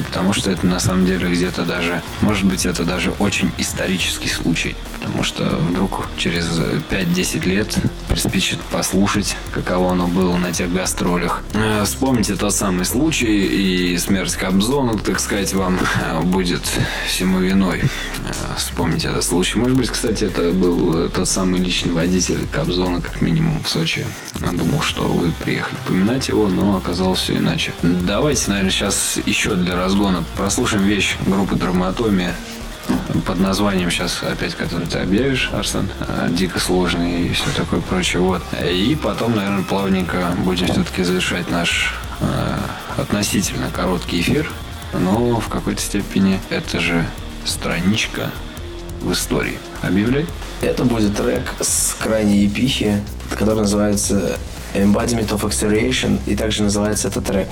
потому 0.08 0.34
что 0.34 0.52
это 0.52 0.66
на 0.66 0.80
самом 0.80 1.06
деле 1.06 1.30
где-то 1.30 1.64
даже, 1.64 2.02
может 2.22 2.46
быть, 2.46 2.66
это 2.66 2.84
даже 2.84 3.12
очень 3.20 3.52
исторический 3.58 4.30
случай, 4.30 4.76
потому 5.00 5.24
что 5.24 5.44
вдруг 5.44 6.08
через 6.18 6.46
5-10 6.90 7.46
лет 7.48 7.76
приспичит 8.10 8.60
послушать, 8.72 9.36
каково 9.54 9.92
оно 9.92 10.08
было 10.08 10.38
на 10.38 10.52
тех 10.52 10.72
гастролях. 10.72 11.44
Э, 11.54 11.84
вспомните 11.86 12.36
тот 12.36 12.54
самый 12.54 12.86
случай, 12.86 13.46
и 13.46 13.98
смерть 13.98 14.36
Кобзона, 14.36 14.98
так 14.98 15.20
сказать, 15.20 15.54
вам 15.54 15.80
э, 15.80 16.22
будет 16.22 16.62
всему 17.08 17.40
виной. 17.40 17.84
Вспомните 18.58 19.10
этот 19.10 19.24
случай. 19.24 19.58
Может 19.58 19.78
быть, 19.78 19.90
кстати, 19.90 20.26
это 20.26 20.52
был 20.52 21.10
тот 21.10 21.30
самый 21.30 21.60
личный 21.60 21.94
водитель 21.94 22.47
Кобзона, 22.48 23.02
как 23.02 23.22
минимум, 23.22 23.64
в 23.64 23.70
Сочи. 23.70 24.06
Я 24.42 24.52
думал, 24.52 24.82
что 24.82 25.04
вы 25.04 25.32
приехали 25.32 25.78
поминать 25.86 26.28
его, 26.28 26.48
но 26.48 26.78
оказалось 26.78 27.20
все 27.20 27.38
иначе. 27.38 27.74
Давайте, 27.82 28.50
наверное, 28.50 28.72
сейчас 28.72 29.18
еще 29.26 29.56
для 29.56 29.76
разгона 29.76 30.24
прослушаем 30.36 30.84
вещь 30.84 31.16
группы 31.26 31.56
Драматомия 31.56 32.36
под 33.26 33.40
названием 33.40 33.92
сейчас 33.92 34.24
опять, 34.24 34.56
который 34.56 34.88
ты 34.88 35.00
объявишь, 35.00 35.50
Арсен, 35.52 35.90
дико 36.30 36.60
сложный 36.60 37.28
и 37.28 37.34
все 37.34 37.46
такое 37.56 37.82
прочее. 37.82 38.22
Вот. 38.22 38.42
И 38.64 38.98
потом, 39.02 39.36
наверное, 39.36 39.64
плавненько 39.64 40.34
будем 40.44 40.68
все-таки 40.68 41.04
завершать 41.04 41.50
наш 41.50 41.94
э, 42.22 42.58
относительно 42.98 43.70
короткий 43.72 44.22
эфир. 44.22 44.50
Но 44.94 45.40
в 45.40 45.50
какой-то 45.50 45.82
степени 45.82 46.40
это 46.50 46.80
же 46.80 47.06
страничка 47.46 48.32
в 49.02 49.12
истории. 49.12 49.60
Объявляй. 49.82 50.26
Это 50.62 50.84
будет 50.84 51.16
трек 51.16 51.54
с 51.60 51.96
крайней 52.00 52.48
эпихи, 52.48 53.02
который 53.38 53.60
называется 53.60 54.38
Embodiment 54.74 55.30
of 55.30 55.42
Acceleration, 55.42 56.20
и 56.26 56.36
также 56.36 56.64
называется 56.64 57.08
этот 57.08 57.26
трек. 57.26 57.48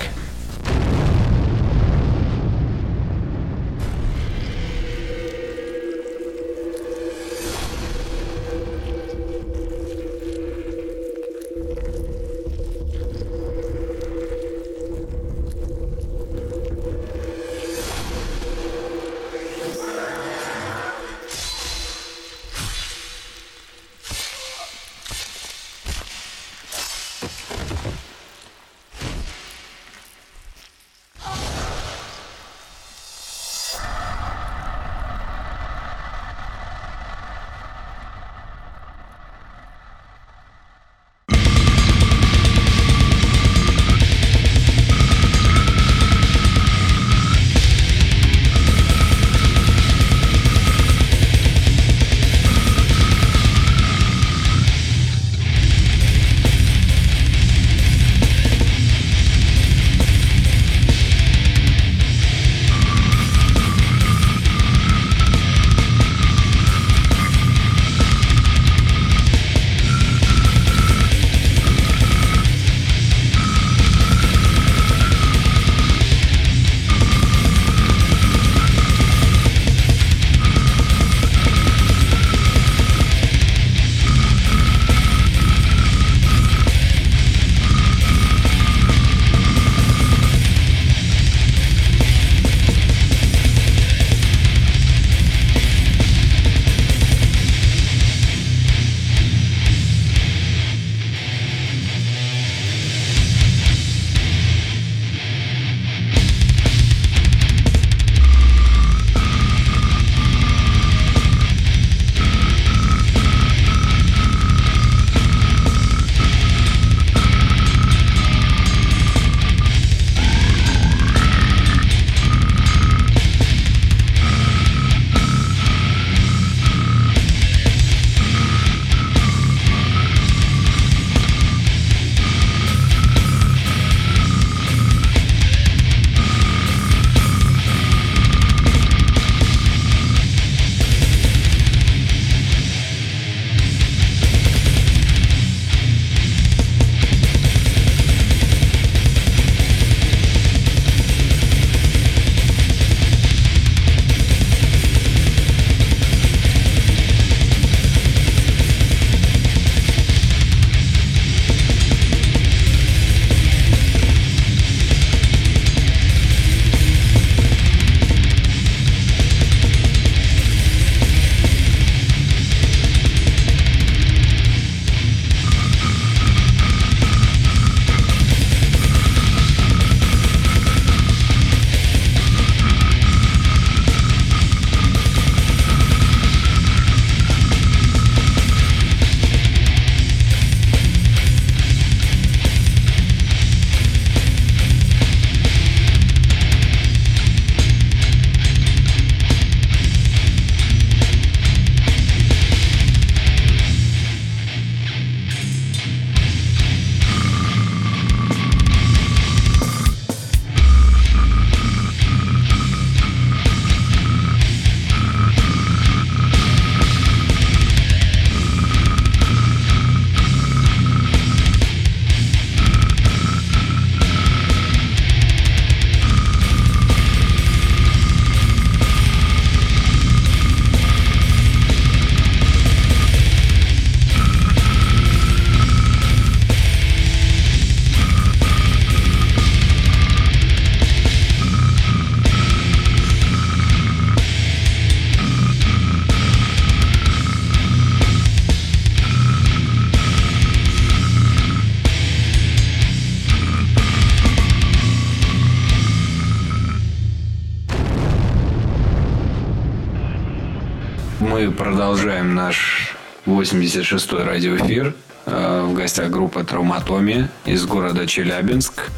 Продолжаем 261.96 262.34
наш 262.34 262.94
86-й 263.24 264.22
радиоэфир. 264.22 264.94
Э, 265.24 265.62
в 265.62 265.72
гостях 265.72 266.10
группа 266.10 266.44
«Травматомия» 266.44 267.30
из 267.46 267.64
города 267.64 268.06
Челябинск 268.06 268.90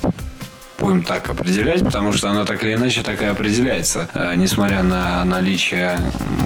будем 0.81 1.05
так 1.05 1.31
определять, 1.31 1.85
потому 1.85 2.13
что 2.13 2.29
она 2.29 2.45
так 2.45 2.65
или 2.65 2.75
иначе 2.75 3.05
так 3.05 3.23
и 3.23 3.25
определяется, 3.25 4.09
э, 4.15 4.35
несмотря 4.35 4.83
на 4.83 5.25
наличие 5.25 5.97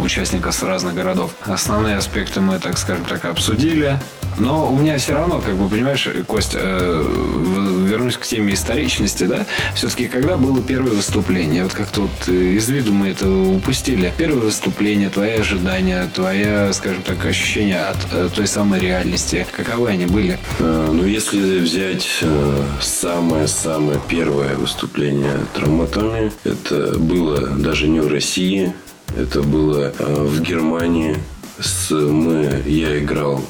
участников 0.02 0.54
с 0.54 0.62
разных 0.62 0.94
городов. 0.94 1.32
Основные 1.46 1.96
аспекты 1.96 2.42
мы, 2.42 2.58
так 2.58 2.76
скажем 2.76 3.06
так, 3.06 3.24
обсудили. 3.24 3.98
Но 4.38 4.72
у 4.72 4.76
меня 4.76 4.98
все 4.98 5.14
равно, 5.14 5.40
как 5.40 5.56
бы, 5.56 5.68
понимаешь, 5.68 6.08
Кость, 6.26 6.52
э, 6.54 7.04
вернусь 7.88 8.16
к 8.16 8.24
теме 8.24 8.54
историчности, 8.54 9.24
да, 9.24 9.46
все-таки 9.74 10.06
когда 10.06 10.36
было 10.36 10.62
первое 10.62 10.92
выступление? 10.92 11.64
Вот 11.64 11.74
как-то 11.74 12.02
вот 12.02 12.28
из 12.28 12.68
виду 12.68 12.92
мы 12.92 13.08
это 13.08 13.30
упустили. 13.30 14.12
Первое 14.16 14.42
выступление, 14.42 15.10
твои 15.10 15.32
ожидания, 15.32 16.10
твоя, 16.14 16.72
скажем 16.72 17.02
так, 17.02 17.24
ощущение 17.24 17.80
от 17.80 17.98
э, 18.12 18.28
той 18.34 18.46
самой 18.46 18.80
реальности, 18.80 19.46
каковы 19.52 19.88
они 19.88 20.06
были? 20.06 20.38
Ну, 20.58 21.04
если 21.04 21.58
взять 21.60 22.22
самое-самое 22.80 24.00
первое 24.08 24.56
выступление 24.56 25.38
травматомии. 25.54 26.32
Это 26.44 26.98
было 26.98 27.40
даже 27.40 27.88
не 27.88 28.00
в 28.00 28.08
России, 28.08 28.72
это 29.16 29.42
было 29.42 29.92
э, 29.98 30.14
в 30.24 30.40
Германии. 30.42 31.16
С, 31.58 31.90
мы, 31.90 32.62
я 32.66 32.98
играл 32.98 33.42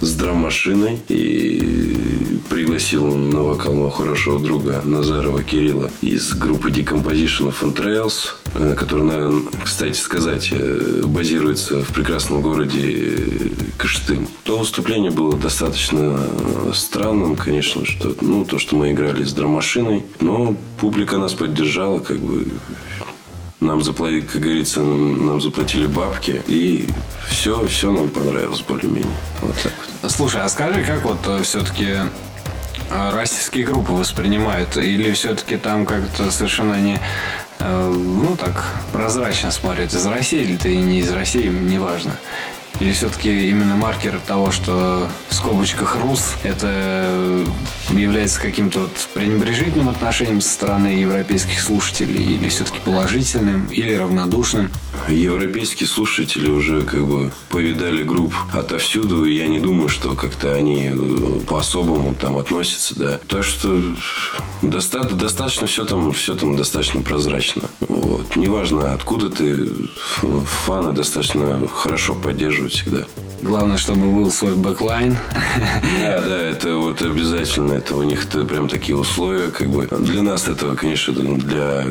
с 0.00 0.14
драм-машиной 0.14 1.00
и 1.08 2.38
пригласил 2.48 3.14
на 3.14 3.42
вокал 3.42 3.74
моего 3.74 3.90
хорошего 3.90 4.38
друга 4.38 4.80
Назарова 4.84 5.42
Кирилла 5.42 5.90
из 6.00 6.32
группы 6.34 6.70
Decomposition 6.70 7.52
of 7.52 7.74
Trails, 7.74 8.34
э, 8.54 8.74
которая, 8.74 9.32
кстати 9.64 9.96
сказать, 9.96 10.48
э, 10.52 11.02
базируется 11.04 11.82
в 11.82 11.92
прекрасном 11.92 12.40
городе 12.40 13.16
Кыштым. 13.76 14.28
То 14.44 14.58
выступление 14.58 15.10
было 15.10 15.36
достаточно 15.36 16.20
странным, 16.72 17.36
конечно, 17.36 17.84
что 17.84 18.14
ну, 18.20 18.44
то, 18.44 18.58
что 18.58 18.76
мы 18.76 18.92
играли 18.92 19.24
с 19.24 19.32
драм-машиной, 19.32 20.04
но 20.20 20.56
публика 20.80 21.18
нас 21.18 21.34
поддержала, 21.34 21.98
как 21.98 22.18
бы 22.18 22.46
нам 23.60 23.82
заплатили, 23.82 24.20
как 24.20 24.40
говорится, 24.40 24.80
нам 24.80 25.40
заплатили 25.40 25.86
бабки, 25.86 26.42
и 26.46 26.88
все, 27.28 27.66
все 27.66 27.90
нам 27.90 28.08
понравилось 28.08 28.62
более-менее. 28.62 29.12
Вот 29.40 29.56
так 29.62 29.72
вот. 30.02 30.10
Слушай, 30.10 30.42
а 30.42 30.48
скажи, 30.48 30.84
как 30.84 31.02
вот 31.02 31.18
э, 31.26 31.42
все-таки 31.42 31.96
э, 32.90 33.10
российские 33.12 33.66
группы 33.66 33.92
воспринимают? 33.92 34.76
Или 34.76 35.12
все-таки 35.12 35.56
там 35.56 35.86
как-то 35.86 36.30
совершенно 36.30 36.80
не 36.80 37.00
э, 37.58 37.92
ну 37.92 38.36
так, 38.36 38.64
прозрачно 38.92 39.50
смотрят, 39.50 39.92
из 39.92 40.06
России 40.06 40.40
или 40.40 40.56
ты 40.56 40.76
не 40.76 41.00
из 41.00 41.10
России, 41.10 41.48
неважно. 41.48 42.12
Или 42.80 42.92
все-таки 42.92 43.48
именно 43.50 43.74
маркер 43.74 44.20
того, 44.26 44.52
что 44.52 45.08
в 45.28 45.34
скобочках 45.34 45.96
РУС 45.96 46.34
это 46.44 47.44
является 47.90 48.40
каким-то 48.40 48.80
вот 48.80 49.08
пренебрежительным 49.14 49.88
отношением 49.88 50.40
со 50.40 50.50
стороны 50.50 50.88
европейских 50.88 51.60
слушателей, 51.60 52.36
или 52.36 52.48
все-таки 52.48 52.78
положительным, 52.84 53.66
или 53.66 53.94
равнодушным? 53.94 54.70
Европейские 55.08 55.88
слушатели 55.88 56.50
уже 56.50 56.82
как 56.82 57.06
бы 57.06 57.32
повидали 57.48 58.02
групп 58.02 58.34
отовсюду, 58.52 59.24
и 59.24 59.34
я 59.34 59.48
не 59.48 59.58
думаю, 59.58 59.88
что 59.88 60.14
как-то 60.14 60.54
они 60.54 60.90
э, 60.92 61.40
по-особому 61.48 62.14
там 62.14 62.36
относятся, 62.36 62.98
да. 62.98 63.20
Так 63.26 63.42
что 63.42 63.80
достаточно, 64.62 65.16
достаточно 65.16 65.66
все 65.66 65.84
там, 65.84 66.12
все 66.12 66.34
там 66.34 66.56
достаточно 66.56 67.00
прозрачно. 67.00 67.62
Вот. 67.80 68.36
Неважно, 68.36 68.92
откуда 68.92 69.30
ты, 69.30 69.68
фаны 70.66 70.92
достаточно 70.92 71.66
хорошо 71.68 72.14
поддерживают 72.14 72.67
поддерживать 72.68 72.72
всегда. 72.72 73.04
Главное, 73.42 73.76
чтобы 73.76 74.10
был 74.12 74.30
свой 74.30 74.54
backline. 74.54 75.16
Да, 76.00 76.20
да, 76.20 76.42
это 76.42 76.74
вот 76.76 77.02
обязательно. 77.02 77.72
Это 77.74 77.96
у 77.96 78.02
них 78.02 78.26
прям 78.28 78.68
такие 78.68 78.96
условия. 78.96 79.50
Как 79.50 79.68
бы. 79.68 79.86
Для 79.86 80.22
нас 80.22 80.48
это, 80.48 80.74
конечно, 80.74 81.12
для 81.14 81.84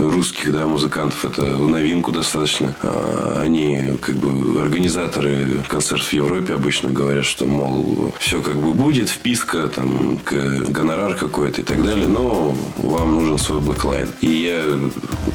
русских 0.00 0.52
да, 0.52 0.66
музыкантов 0.66 1.24
это 1.24 1.42
в 1.42 1.68
новинку 1.68 2.12
достаточно. 2.12 2.74
А 2.82 3.40
они, 3.42 3.98
как 4.00 4.16
бы, 4.16 4.60
организаторы 4.60 5.62
концертов 5.68 6.08
в 6.08 6.12
Европе 6.12 6.54
обычно 6.54 6.90
говорят, 6.90 7.24
что, 7.24 7.46
мол, 7.46 8.14
все 8.18 8.40
как 8.40 8.56
бы 8.56 8.72
будет, 8.72 9.08
вписка, 9.08 9.68
там, 9.68 10.18
гонорар 10.24 11.14
какой-то 11.14 11.60
и 11.60 11.64
так 11.64 11.82
далее, 11.84 12.06
но 12.06 12.54
вам 12.78 13.14
нужен 13.14 13.38
свой 13.38 13.60
backline. 13.60 14.08
И 14.20 14.28
я 14.28 14.64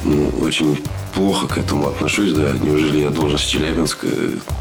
ну, 0.04 0.28
очень 0.40 0.78
плохо 1.16 1.48
к 1.48 1.58
этому 1.58 1.88
отношусь, 1.88 2.32
да. 2.32 2.52
Неужели 2.62 2.98
я 2.98 3.10
должен 3.10 3.38
с 3.38 3.42
Челябинска 3.42 4.06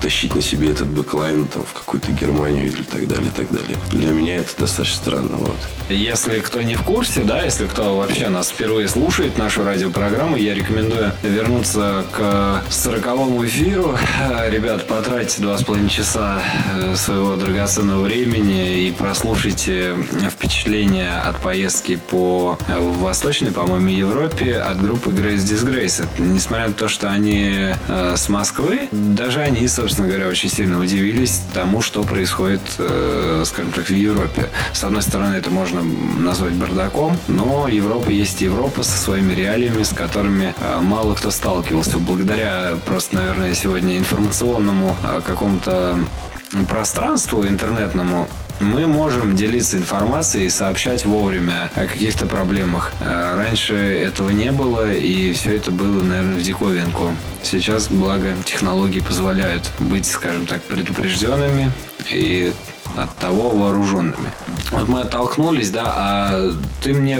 тащить 0.01 0.33
на 0.35 0.41
себе 0.41 0.71
этот 0.71 0.87
backline 0.87 1.47
там, 1.47 1.63
в 1.63 1.73
какую-то 1.73 2.11
Германию 2.13 2.67
или 2.67 2.83
так 2.83 3.07
далее, 3.07 3.29
так 3.35 3.51
далее. 3.51 3.77
Для 3.91 4.11
меня 4.11 4.37
это 4.37 4.51
достаточно 4.57 4.95
странно, 4.95 5.35
вот. 5.37 5.57
Если 5.89 6.39
кто 6.39 6.61
не 6.61 6.75
в 6.75 6.83
курсе, 6.83 7.21
да, 7.21 7.43
если 7.43 7.65
кто 7.67 7.97
вообще 7.97 8.29
нас 8.29 8.49
впервые 8.49 8.87
слушает, 8.87 9.37
нашу 9.37 9.63
радиопрограмму, 9.95 10.35
я 10.35 10.53
рекомендую 10.53 11.11
вернуться 11.23 12.05
к 12.11 12.63
сороковому 12.69 13.45
эфиру. 13.45 13.97
Ребят, 14.49 14.87
потратьте 14.87 15.41
два 15.41 15.57
с 15.57 15.63
половиной 15.63 15.89
часа 15.89 16.41
э, 16.75 16.95
своего 16.95 17.35
драгоценного 17.35 18.03
времени 18.03 18.87
и 18.87 18.91
прослушайте 18.91 19.95
впечатления 20.29 21.11
от 21.19 21.37
поездки 21.37 21.99
по 22.09 22.57
э, 22.67 22.77
Восточной, 22.79 23.51
по-моему, 23.51 23.87
Европе 23.87 24.57
от 24.57 24.81
группы 24.81 25.11
Grace 25.11 25.37
Disgrace. 25.37 26.05
Не 26.19 26.35
несмотря 26.35 26.67
на 26.67 26.73
то, 26.73 26.87
что 26.87 27.09
они 27.09 27.73
э, 27.87 28.15
с 28.17 28.29
Москвы, 28.29 28.87
даже 28.91 29.41
они, 29.41 29.67
собственно 29.67 30.07
говоря, 30.07 30.27
очень 30.27 30.49
сильно 30.49 30.79
удивились 30.79 31.41
тому, 31.53 31.81
что 31.81 32.03
происходит, 32.03 32.61
э, 32.79 33.43
скажем 33.45 33.71
так, 33.71 33.85
в 33.85 33.95
Европе. 33.95 34.49
С 34.73 34.83
одной 34.83 35.01
стороны, 35.01 35.35
это 35.35 35.49
можно 35.49 35.81
назвать 35.81 36.53
бардаком, 36.53 37.17
но 37.27 37.67
Европа 37.67 38.09
есть 38.09 38.41
Европа 38.41 38.83
со 38.83 38.97
своими 38.97 39.33
реалиями, 39.33 39.74
с 39.83 39.89
которыми 39.89 40.53
э, 40.57 40.79
мало 40.81 41.15
кто 41.15 41.31
сталкивался. 41.31 41.97
Благодаря 41.97 42.77
просто, 42.85 43.15
наверное, 43.15 43.53
сегодня 43.53 43.97
информационному 43.97 44.95
э, 45.03 45.21
какому-то 45.25 45.99
пространству 46.69 47.45
интернетному 47.45 48.27
мы 48.59 48.87
можем 48.87 49.35
делиться 49.35 49.77
информацией 49.77 50.45
и 50.45 50.49
сообщать 50.49 51.05
вовремя 51.05 51.69
о 51.75 51.85
каких-то 51.87 52.25
проблемах. 52.25 52.93
А 53.01 53.35
раньше 53.35 53.75
этого 53.75 54.29
не 54.29 54.51
было, 54.51 54.93
и 54.93 55.33
все 55.33 55.57
это 55.57 55.71
было, 55.71 56.01
наверное, 56.01 56.39
в 56.39 56.41
диковинку. 56.41 57.13
Сейчас, 57.43 57.89
благо, 57.89 58.33
технологии 58.45 59.01
позволяют 59.01 59.69
быть, 59.79 60.05
скажем 60.05 60.45
так, 60.45 60.61
предупрежденными 60.63 61.71
и 62.09 62.53
от 62.95 63.13
того 63.17 63.49
вооруженными. 63.49 64.31
Вот 64.71 64.87
мы 64.87 65.01
оттолкнулись, 65.01 65.69
да, 65.71 65.93
а 65.95 66.51
ты 66.81 66.93
мне, 66.93 67.19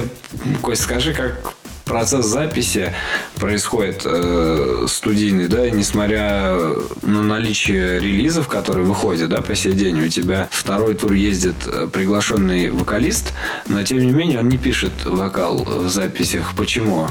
Кость, 0.62 0.84
скажи, 0.84 1.14
как 1.14 1.54
процесс 1.86 2.26
записи 2.26 2.94
происходит 3.36 4.02
э, 4.06 4.86
студийный, 4.90 5.48
да, 5.48 5.70
несмотря 5.70 6.58
на 7.04 7.24
наличие 7.24 8.00
релизов, 8.00 8.48
которые 8.48 8.86
выходят, 8.86 9.30
да, 9.30 9.42
по 9.42 9.56
сей 9.56 9.74
день, 9.74 10.02
у 10.04 10.10
тебя 10.10 10.50
второй 10.52 10.96
тур 10.96 11.14
ездит 11.14 11.56
э, 11.68 11.88
приглашенный 11.92 12.72
вокалист, 12.72 13.34
но 13.68 13.84
тем 13.84 14.00
не 14.00 14.12
менее 14.12 14.40
он 14.40 14.50
не 14.50 14.58
пишет 14.58 14.92
вокал 15.06 15.64
в 15.64 15.88
записях. 15.90 16.54
Почему? 16.58 17.08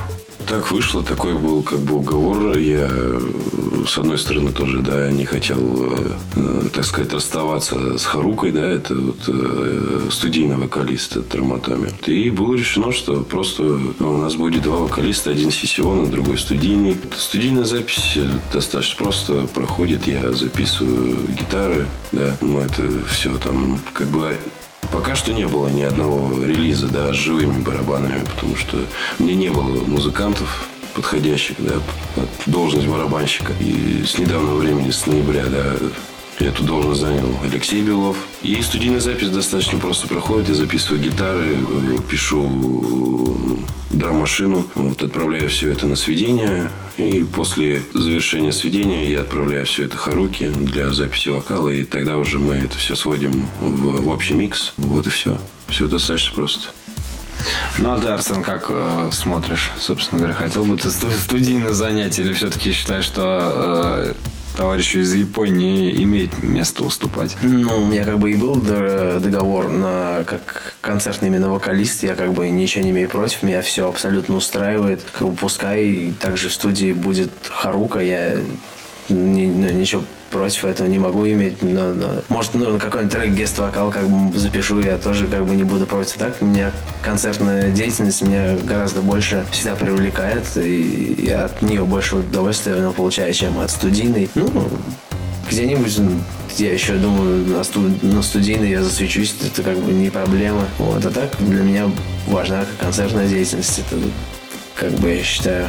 Так 0.47 0.71
вышло, 0.71 1.03
такой 1.03 1.35
был 1.35 1.63
как 1.63 1.79
бы 1.81 1.97
уговор. 1.97 2.59
Я, 2.59 2.91
с 3.87 3.97
одной 3.97 4.19
стороны, 4.19 4.53
тоже, 4.53 4.81
да, 4.81 5.11
не 5.11 5.25
хотел, 5.25 5.59
э, 6.37 6.69
так 6.73 6.85
сказать, 6.85 7.13
расставаться 7.13 7.97
с 7.97 8.05
Харукой, 8.05 8.53
да, 8.53 8.71
это 8.71 8.95
вот 8.95 9.17
э, 9.27 10.09
студийный 10.11 10.57
вокалист 10.57 11.17
от 11.17 11.29
Травматоми. 11.29 11.91
И 12.07 12.31
было 12.31 12.55
решено, 12.55 12.93
что 12.93 13.23
просто 13.23 13.63
ну, 13.63 14.15
у 14.15 14.17
нас 14.19 14.35
будет 14.35 14.63
два 14.63 14.77
вокалиста, 14.77 15.31
один 15.31 15.51
сессионный, 15.51 16.11
другой 16.11 16.37
студийный. 16.37 16.97
Студийная 17.17 17.65
запись 17.65 18.19
достаточно 18.53 19.05
просто 19.05 19.47
проходит. 19.55 20.07
Я 20.07 20.33
записываю 20.33 21.17
гитары, 21.39 21.87
да, 22.13 22.37
ну, 22.41 22.61
это 22.61 22.83
все 23.09 23.37
там 23.39 23.81
как 23.93 24.09
бы 24.09 24.37
Пока 24.93 25.15
что 25.15 25.33
не 25.33 25.47
было 25.47 25.69
ни 25.69 25.83
одного 25.83 26.43
релиза, 26.43 26.89
да, 26.89 27.13
с 27.13 27.17
живыми 27.17 27.63
барабанами, 27.63 28.25
потому 28.35 28.57
что 28.57 28.79
мне 29.19 29.35
не 29.35 29.51
было 29.51 29.85
музыкантов, 29.85 30.69
подходящих, 30.95 31.57
да, 31.59 31.75
должность 32.47 32.87
барабанщика. 32.87 33.53
И 33.61 34.05
с 34.05 34.19
недавнего 34.19 34.57
времени, 34.57 34.91
с 34.91 35.07
ноября, 35.07 35.45
да, 35.47 35.75
Эту 36.41 36.65
должность 36.65 37.01
занял 37.01 37.39
Алексей 37.45 37.81
Белов. 37.83 38.17
И 38.43 38.61
студийная 38.61 39.01
запись 39.01 39.29
достаточно 39.29 39.79
просто 39.79 40.09
проходит. 40.09 40.49
Я 40.49 40.55
записываю 40.55 41.01
гитары, 41.01 41.57
пишу 42.11 43.59
драм-машину, 43.91 44.67
вот, 44.75 45.01
отправляю 45.03 45.49
все 45.49 45.71
это 45.71 45.87
на 45.87 45.95
сведение. 45.95 46.71
И 46.97 47.25
после 47.25 47.83
завершения 47.93 48.53
сведения 48.53 49.11
я 49.11 49.21
отправляю 49.21 49.65
все 49.67 49.85
это 49.85 49.97
Харуки 49.97 50.49
для 50.49 50.93
записи 50.93 51.29
вокала. 51.29 51.69
И 51.69 51.85
тогда 51.85 52.17
уже 52.19 52.39
мы 52.39 52.55
это 52.55 52.77
все 52.77 52.97
сводим 52.97 53.47
в, 53.61 54.03
в 54.03 54.09
общий 54.09 54.35
микс. 54.35 54.73
Вот 54.77 55.07
и 55.07 55.11
все. 55.11 55.39
Все 55.69 55.87
достаточно 55.87 56.35
просто. 56.35 56.69
Ну, 57.79 57.93
а 57.93 57.99
ты, 57.99 58.09
Арсен, 58.09 58.43
как 58.43 58.67
э, 58.69 59.11
смотришь, 59.13 59.71
собственно 59.79 60.21
говоря? 60.21 60.35
Хотел 60.35 60.65
бы 60.65 60.77
ты 60.77 60.91
студийное 60.91 61.73
занятие 61.73 62.23
или 62.23 62.33
все-таки 62.33 62.73
считаешь, 62.73 63.05
что 63.05 64.15
э, 64.15 64.15
товарищу 64.57 65.01
из 65.01 65.13
Японии 65.15 66.03
имеет 66.03 66.43
место 66.43 66.85
уступать. 66.85 67.37
Ну, 67.43 67.83
у 67.83 67.87
меня 67.87 68.05
как 68.05 68.19
бы 68.19 68.33
и 68.33 68.37
был 68.37 68.57
договор 68.57 69.69
на 69.69 70.25
как 70.25 70.75
концертный 70.81 71.29
именно 71.29 71.51
вокалист. 71.51 72.03
Я 72.03 72.15
как 72.15 72.33
бы 72.33 72.49
ничего 72.49 72.85
не 72.85 72.91
имею 72.91 73.09
против. 73.09 73.43
Меня 73.43 73.63
все 73.63 73.89
абсолютно 73.89 74.37
устраивает. 74.37 75.03
Как 75.13 75.29
бы 75.29 75.35
пускай 75.35 76.15
также 76.21 76.49
в 76.49 76.53
студии 76.53 76.93
будет 76.93 77.31
Харука. 77.49 78.01
Я 78.01 78.39
ну, 79.09 79.17
ничего 79.17 80.03
против 80.35 80.65
этого 80.65 80.89
не 80.89 80.99
могу 80.99 81.27
иметь. 81.29 81.63
Но, 81.63 81.95
но, 81.95 82.23
может, 82.29 82.55
ну, 82.55 82.77
какой-нибудь 82.79 83.13
трек 83.13 83.31
гест-вокал 83.31 83.93
как 83.93 84.09
бы 84.09 84.37
запишу, 84.37 84.81
я 84.81 84.99
тоже 84.99 85.29
как 85.29 85.47
бы 85.47 85.55
не 85.55 85.63
буду 85.63 85.87
против. 85.87 86.15
Так, 86.15 86.35
у 86.41 86.45
меня 86.45 86.73
концертная 87.03 87.71
деятельность 87.71 88.21
меня 88.23 88.57
гораздо 88.65 89.01
больше 89.01 89.47
всегда 89.53 89.77
привлекает, 89.77 90.45
и 90.57 91.17
я 91.23 91.45
от 91.45 91.63
нее 91.63 91.85
больше 91.85 92.17
удовольствия 92.17 92.75
ну, 92.75 92.93
получаю, 92.93 93.33
чем 93.33 93.61
от 93.61 93.71
студийной. 93.71 94.29
Ну, 94.35 94.51
где-нибудь 95.49 96.01
я 96.57 96.73
еще 96.73 96.95
думаю, 96.95 97.47
на, 97.47 97.63
студ... 97.63 98.03
на 98.03 98.21
студийной 98.21 98.71
я 98.71 98.83
засвечусь, 98.83 99.37
это 99.47 99.63
как 99.63 99.79
бы 99.79 99.93
не 99.93 100.11
проблема. 100.11 100.67
Вот, 100.79 101.07
а 101.07 101.11
так 101.11 101.31
для 101.39 101.63
меня 101.63 101.89
важна 102.27 102.65
концертная 102.81 103.29
деятельность. 103.29 103.79
Это 103.79 104.01
как 104.75 104.91
бы 104.99 105.11
я 105.11 105.23
считаю 105.23 105.69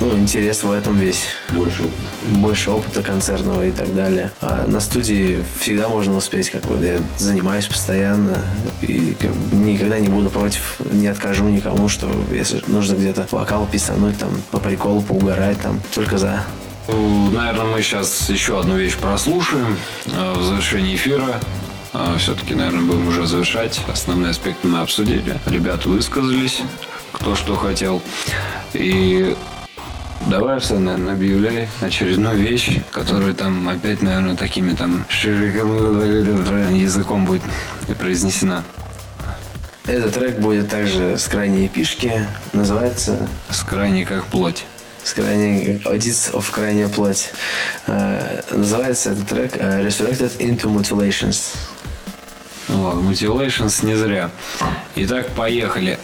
ну, 0.00 0.16
интерес 0.16 0.62
в 0.62 0.70
этом 0.70 0.98
весь. 0.98 1.24
Больше 1.50 1.82
Больше 2.28 2.70
опыта 2.70 3.02
концертного 3.02 3.66
и 3.66 3.70
так 3.70 3.94
далее. 3.94 4.30
А 4.40 4.66
на 4.66 4.80
студии 4.80 5.44
всегда 5.60 5.88
можно 5.88 6.16
успеть, 6.16 6.50
как 6.50 6.62
бы 6.64 6.84
я 6.84 6.98
занимаюсь 7.18 7.66
постоянно 7.66 8.42
и 8.82 9.16
как 9.20 9.30
бы, 9.30 9.56
никогда 9.56 9.98
не 9.98 10.08
буду 10.08 10.30
против, 10.30 10.80
не 10.90 11.06
откажу 11.06 11.44
никому, 11.44 11.88
что 11.88 12.10
если 12.32 12.62
нужно 12.66 12.94
где-то 12.94 13.28
вокал 13.30 13.66
писануть, 13.66 14.18
там, 14.18 14.30
по 14.50 14.58
приколу, 14.58 15.02
поугарать, 15.02 15.60
там, 15.60 15.80
только 15.94 16.18
за. 16.18 16.44
Ну, 16.88 17.30
наверное, 17.30 17.66
мы 17.66 17.82
сейчас 17.82 18.28
еще 18.30 18.58
одну 18.58 18.76
вещь 18.76 18.96
прослушаем 18.96 19.76
э, 20.06 20.34
в 20.34 20.42
завершении 20.42 20.96
эфира. 20.96 21.40
Э, 21.92 22.16
Все-таки, 22.18 22.54
наверное, 22.54 22.82
будем 22.82 23.08
уже 23.08 23.26
завершать. 23.26 23.80
Основные 23.86 24.30
аспекты 24.30 24.66
мы 24.66 24.80
обсудили. 24.80 25.38
Ребята 25.46 25.88
высказались, 25.88 26.62
кто 27.12 27.36
что 27.36 27.54
хотел. 27.54 28.02
И 28.72 29.36
Давай, 30.26 30.60
наверное, 30.70 31.14
объявляй 31.14 31.68
очередную 31.80 32.38
вещь, 32.38 32.80
которая 32.92 33.32
там 33.34 33.68
опять, 33.68 34.02
наверное, 34.02 34.36
такими 34.36 34.74
там 34.74 35.04
языком 36.74 37.24
будет 37.24 37.42
произнесена. 37.98 38.62
Этот 39.86 40.14
трек 40.14 40.38
будет 40.38 40.68
также 40.68 41.16
с 41.18 41.26
крайней 41.26 41.68
пишки. 41.68 42.26
Называется 42.52 43.28
С 43.48 43.62
крайней 43.62 44.04
как 44.04 44.24
плоть. 44.26 44.64
с 45.02 45.14
крайней 45.14 45.80
Audits 45.84 46.32
of 46.32 46.44
крайняя 46.50 46.88
плоть. 46.88 47.30
Э, 47.86 48.42
называется 48.52 49.10
этот 49.12 49.26
трек 49.26 49.52
э, 49.56 49.82
Resurrected 49.84 50.38
into 50.38 50.64
Mutilations. 50.72 51.56
Ну 52.68 52.82
ладно, 52.82 53.10
Mutilations 53.10 53.84
не 53.84 53.96
зря. 53.96 54.30
Итак, 54.94 55.30
поехали. 55.30 55.98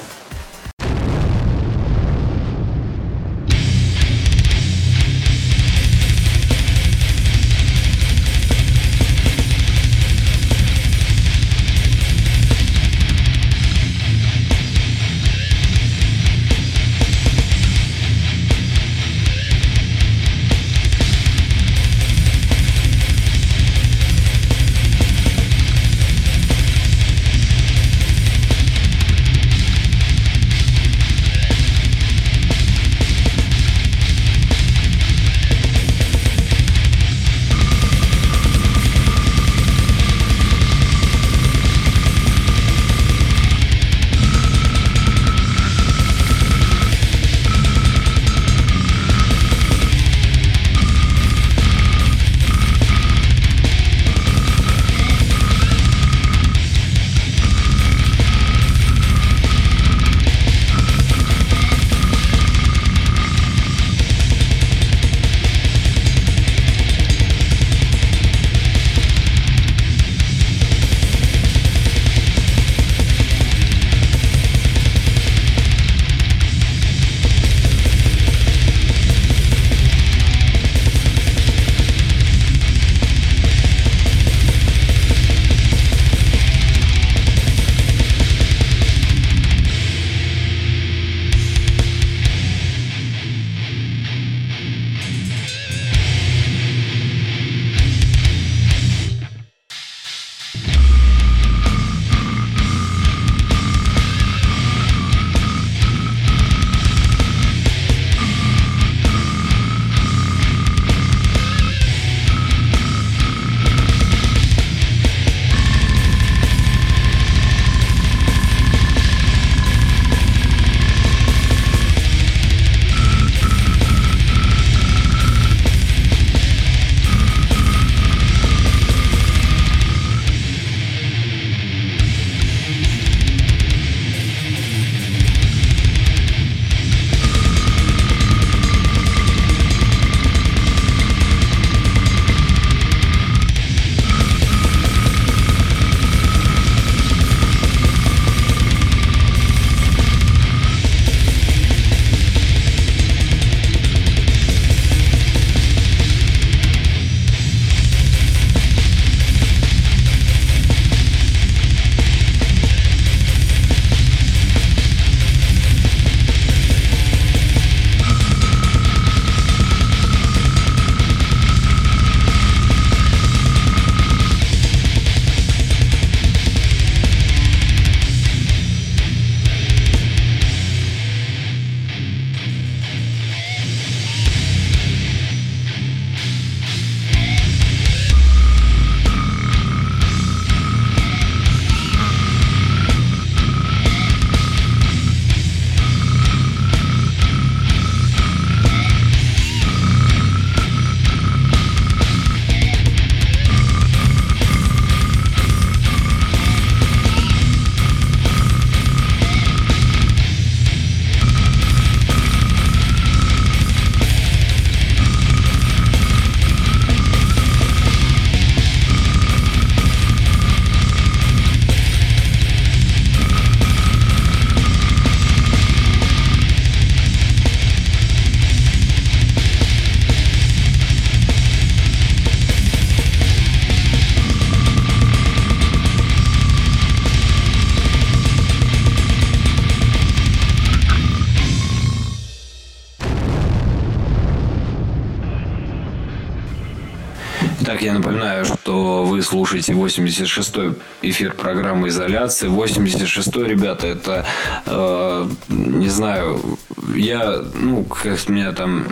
Я 247.87 247.95
напоминаю, 247.95 248.45
что 248.45 249.05
вы 249.05 249.23
слушаете 249.23 249.73
86-й 249.73 250.75
эфир 251.09 251.35
программы 251.35 251.89
«Изоляция». 251.89 252.51
86-й, 252.51 253.49
ребята, 253.49 253.87
это, 253.87 254.27
э, 254.67 255.29
не 255.49 255.89
знаю, 255.89 256.59
я, 256.97 257.43
ну, 257.55 257.85
как 257.85 258.29
меня 258.29 258.51
там 258.53 258.87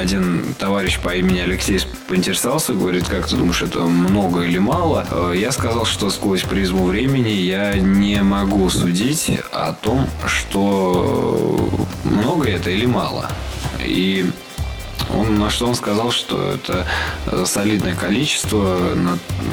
один 0.00 0.42
товарищ 0.58 0.98
по 0.98 1.14
имени 1.14 1.38
Алексей 1.38 1.80
поинтересовался, 2.08 2.72
говорит, 2.72 3.06
как 3.08 3.28
ты 3.28 3.36
думаешь, 3.36 3.62
это 3.62 3.80
много 3.80 4.42
или 4.42 4.58
мало? 4.58 5.06
Э, 5.10 5.32
я 5.36 5.52
сказал, 5.52 5.84
что 5.84 6.10
сквозь 6.10 6.42
призму 6.42 6.86
времени 6.86 7.28
я 7.28 7.74
не 7.74 8.20
могу 8.22 8.68
судить 8.68 9.30
о 9.52 9.72
том, 9.74 10.08
что 10.26 11.70
много 12.02 12.48
это 12.48 12.70
или 12.70 12.86
мало. 12.86 13.30
И 13.84 14.28
он, 15.16 15.38
на 15.38 15.50
что 15.50 15.66
он 15.66 15.74
сказал, 15.74 16.10
что 16.10 16.52
это 16.52 16.86
э, 17.26 17.44
солидное 17.46 17.94
количество, 17.94 18.78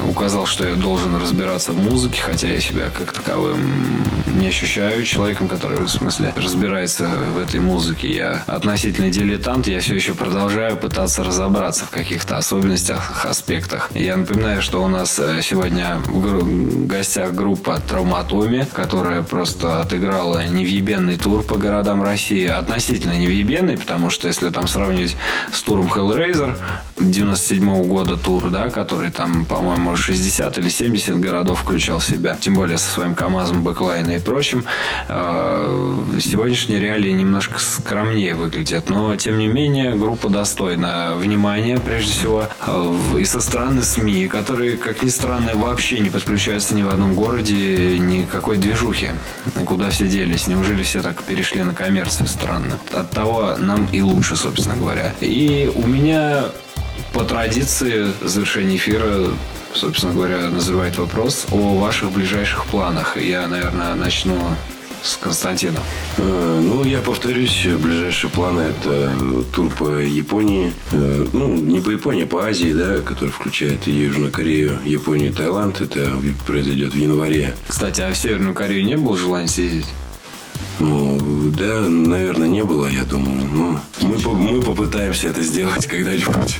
указал, 0.09 0.45
что 0.45 0.67
я 0.67 0.75
должен 0.75 1.15
разбираться 1.15 1.71
в 1.71 1.77
музыке, 1.77 2.21
хотя 2.21 2.47
я 2.47 2.59
себя 2.59 2.89
как 2.95 3.11
таковым 3.13 4.03
не 4.35 4.47
ощущаю 4.47 5.03
человеком, 5.03 5.47
который 5.47 5.79
в 5.79 5.89
смысле 5.89 6.33
разбирается 6.35 7.07
в 7.07 7.37
этой 7.37 7.59
музыке. 7.59 8.09
Я 8.09 8.43
относительно 8.47 9.09
дилетант, 9.09 9.67
я 9.67 9.79
все 9.79 9.95
еще 9.95 10.13
продолжаю 10.13 10.77
пытаться 10.77 11.23
разобраться 11.23 11.85
в 11.85 11.89
каких-то 11.89 12.37
особенностях, 12.37 13.25
аспектах. 13.25 13.89
Я 13.93 14.17
напоминаю, 14.17 14.61
что 14.61 14.83
у 14.83 14.87
нас 14.87 15.19
э, 15.19 15.41
сегодня 15.41 15.97
в 16.05 16.87
гостях 16.87 17.33
группа 17.33 17.79
Травматоми, 17.79 18.67
которая 18.73 19.23
просто 19.23 19.81
отыграла 19.81 20.45
невъебенный 20.47 21.17
тур 21.17 21.43
по 21.43 21.57
городам 21.57 22.03
России. 22.03 22.45
Относительно 22.45 23.17
невъебенный, 23.17 23.77
потому 23.77 24.09
что 24.09 24.27
если 24.27 24.49
там 24.49 24.67
сравнивать 24.67 25.15
с 25.51 25.61
туром 25.61 25.87
Hellraiser 25.87 26.55
97 26.99 27.83
года 27.87 28.17
тур, 28.17 28.49
да, 28.49 28.69
который 28.69 29.11
там, 29.11 29.45
по-моему, 29.45 29.95
60 29.95 30.57
или 30.57 30.69
70 30.69 31.19
городов 31.19 31.59
включал 31.59 31.99
в 31.99 32.03
себя, 32.03 32.37
тем 32.39 32.55
более 32.55 32.77
со 32.77 32.89
своим 32.89 33.15
КАМАЗом, 33.15 33.63
бэклайна 33.63 34.11
и 34.11 34.19
прочим. 34.19 34.65
А, 35.07 36.09
сегодняшние 36.19 36.79
реалии 36.79 37.11
немножко 37.11 37.59
скромнее 37.59 38.35
выглядят, 38.35 38.89
но, 38.89 39.15
тем 39.15 39.37
не 39.37 39.47
менее, 39.47 39.95
группа 39.95 40.29
достойна 40.29 41.13
внимания, 41.15 41.77
прежде 41.77 42.11
всего, 42.11 42.47
и 43.17 43.25
со 43.25 43.41
стороны 43.41 43.83
СМИ, 43.83 44.27
которые, 44.27 44.77
как 44.77 45.03
ни 45.03 45.09
странно, 45.09 45.51
вообще 45.55 45.99
не 45.99 46.09
подключаются 46.09 46.75
ни 46.75 46.83
в 46.83 46.89
одном 46.89 47.13
городе, 47.13 47.99
никакой 47.99 48.57
движухи. 48.57 49.09
Куда 49.65 49.89
все 49.89 50.07
делись? 50.07 50.47
Неужели 50.47 50.83
все 50.83 51.01
так 51.01 51.21
перешли 51.23 51.63
на 51.63 51.73
коммерцию? 51.73 52.27
Странно. 52.27 52.77
От 52.91 53.11
того 53.11 53.55
нам 53.57 53.87
и 53.91 54.01
лучше, 54.01 54.35
собственно 54.35 54.75
говоря. 54.75 55.13
У 55.75 55.87
меня 55.87 56.45
по 57.13 57.23
традиции 57.23 58.07
завершения 58.21 58.75
эфира 58.75 59.29
собственно 59.73 60.13
говоря, 60.13 60.49
назревает 60.49 60.97
вопрос 60.97 61.45
о 61.51 61.79
ваших 61.79 62.11
ближайших 62.11 62.65
планах. 62.65 63.17
Я, 63.17 63.47
наверное, 63.47 63.93
начну 63.95 64.35
с 65.03 65.17
Константина. 65.17 65.79
Э, 66.17 66.61
ну, 66.63 66.83
я 66.83 66.99
повторюсь, 66.99 67.67
ближайшие 67.79 68.31
планы 68.31 68.61
это 68.61 69.13
тур 69.55 69.69
по 69.69 69.99
Японии. 69.99 70.73
Э, 70.91 71.27
ну, 71.31 71.55
не 71.55 71.79
по 71.79 71.91
Японии, 71.91 72.23
а 72.23 72.27
по 72.27 72.45
Азии, 72.45 72.73
да, 72.73 72.99
который 72.99 73.29
включает 73.29 73.87
и 73.87 73.91
Южную 73.91 74.31
Корею, 74.31 74.79
Японию, 74.83 75.33
Таиланд. 75.33 75.81
Это 75.81 76.11
произойдет 76.45 76.93
в 76.93 76.97
январе. 76.97 77.53
Кстати, 77.67 78.01
а 78.01 78.11
в 78.11 78.17
Северную 78.17 78.55
Корею 78.55 78.83
не 78.85 78.97
было 78.97 79.17
желания 79.17 79.47
съездить? 79.47 79.87
Ну, 80.79 81.51
да, 81.57 81.81
наверное, 81.81 82.47
не 82.47 82.63
было, 82.63 82.87
я 82.87 83.03
думаю. 83.03 83.43
Но 83.51 83.81
мы, 84.01 84.33
мы 84.33 84.61
попытаемся 84.61 85.29
это 85.29 85.41
сделать 85.41 85.85
когда-нибудь. 85.87 86.59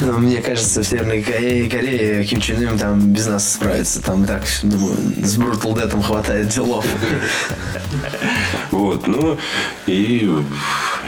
Ну, 0.00 0.18
мне 0.18 0.42
кажется, 0.42 0.82
в 0.82 0.86
Северной 0.86 1.22
Корее, 1.22 1.68
Корее 1.70 2.24
Ким 2.24 2.40
Чен 2.40 2.62
Ын 2.62 2.78
там 2.78 3.00
без 3.12 3.26
нас 3.26 3.54
справится. 3.54 4.02
Там 4.02 4.26
так, 4.26 4.42
думаю, 4.62 4.94
с 5.22 5.38
Brutal 5.38 5.74
Death 5.74 6.02
хватает 6.02 6.48
делов. 6.48 6.86
Вот, 8.70 9.06
ну, 9.06 9.38
и 9.86 10.30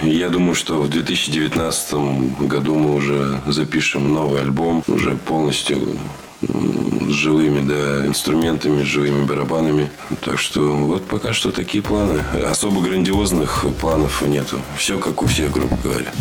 я 0.03 0.29
думаю, 0.29 0.55
что 0.55 0.83
в 0.83 0.89
2019 0.89 1.95
году 2.41 2.75
мы 2.75 2.95
уже 2.95 3.41
запишем 3.47 4.13
новый 4.13 4.41
альбом, 4.41 4.83
уже 4.87 5.17
полностью 5.17 5.99
живыми 6.41 7.67
да, 7.67 8.07
инструментами, 8.07 8.83
живыми 8.83 9.25
барабанами. 9.25 9.91
Так 10.25 10.39
что 10.39 10.61
вот 10.61 11.05
пока 11.07 11.33
что 11.33 11.51
такие 11.51 11.83
планы. 11.83 12.23
Особо 12.45 12.81
грандиозных 12.81 13.67
планов 13.81 14.23
нету. 14.23 14.61
Все 14.77 14.99
как 14.99 15.23
у 15.23 15.27
всех, 15.27 15.53
грубо 15.53 15.77
говоря. 15.83 16.13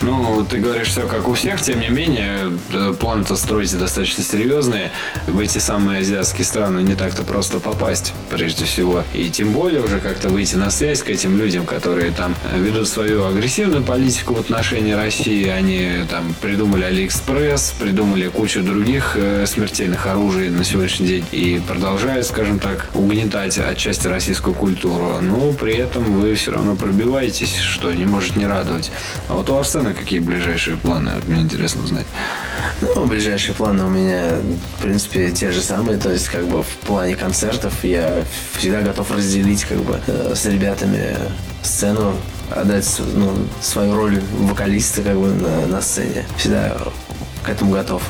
Ну, 0.00 0.46
ты 0.48 0.58
говоришь 0.58 0.88
все 0.88 1.06
как 1.06 1.28
у 1.28 1.34
всех, 1.34 1.60
тем 1.60 1.80
не 1.80 1.88
менее, 1.88 2.52
э, 2.72 2.94
планы-то 2.98 3.36
строите 3.36 3.76
достаточно 3.76 4.24
серьезные. 4.24 4.90
В 5.26 5.38
эти 5.38 5.58
самые 5.58 6.00
азиатские 6.00 6.44
страны 6.44 6.80
не 6.80 6.94
так-то 6.94 7.22
просто 7.22 7.60
попасть, 7.60 8.12
прежде 8.30 8.64
всего. 8.64 9.04
И 9.14 9.30
тем 9.30 9.52
более 9.52 9.82
уже 9.82 10.00
как-то 10.00 10.28
выйти 10.28 10.56
на 10.56 10.70
связь 10.70 11.02
к 11.02 11.10
этим 11.10 11.38
людям, 11.38 11.66
которые 11.66 12.12
там 12.12 12.34
ведут 12.54 12.88
свою 12.88 13.26
агрессивную 13.26 13.82
политику 13.82 14.34
в 14.34 14.40
отношении 14.40 14.92
России. 14.92 15.46
Они 15.48 16.06
там 16.10 16.34
придумали 16.40 16.84
Алиэкспресс, 16.84 17.74
придумали 17.78 18.28
кучу 18.28 18.62
других 18.62 19.12
э, 19.16 19.44
смертельных 19.46 20.06
оружий 20.06 20.50
на 20.50 20.64
сегодняшний 20.64 21.06
день 21.06 21.26
и 21.32 21.60
продолжают, 21.66 22.26
скажем 22.26 22.58
так, 22.58 22.88
угнетать 22.94 23.58
отчасти 23.58 24.06
российскую 24.06 24.54
культуру. 24.54 25.18
Но 25.20 25.52
при 25.52 25.74
этом 25.74 26.04
вы 26.20 26.34
все 26.34 26.52
равно 26.52 26.76
пробиваетесь, 26.76 27.56
что 27.56 27.92
не 27.92 28.04
может 28.04 28.36
не 28.36 28.46
радовать. 28.46 28.90
А 29.28 29.34
вот 29.34 29.50
у 29.50 29.54
Арсена 29.70 29.94
какие 29.94 30.18
ближайшие 30.18 30.76
планы? 30.76 31.12
Мне 31.28 31.42
интересно 31.42 31.84
узнать. 31.84 32.06
Ну, 32.80 33.06
ближайшие 33.06 33.54
планы 33.54 33.84
у 33.84 33.88
меня, 33.88 34.32
в 34.78 34.82
принципе, 34.82 35.30
те 35.30 35.52
же 35.52 35.62
самые. 35.62 35.96
То 35.96 36.10
есть, 36.10 36.28
как 36.28 36.44
бы 36.48 36.64
в 36.64 36.78
плане 36.88 37.14
концертов 37.14 37.84
я 37.84 38.24
всегда 38.56 38.82
готов 38.82 39.12
разделить, 39.12 39.62
как 39.62 39.78
бы, 39.78 40.00
э, 40.08 40.32
с 40.34 40.44
ребятами 40.46 41.16
сцену, 41.62 42.16
отдать 42.50 43.00
ну, 43.14 43.32
свою 43.60 43.94
роль 43.94 44.20
вокалиста, 44.40 45.02
как 45.02 45.16
бы, 45.16 45.28
на, 45.28 45.68
на 45.68 45.80
сцене. 45.80 46.26
Всегда 46.36 46.76
к 47.42 47.48
этому 47.48 47.72
готов. 47.72 48.02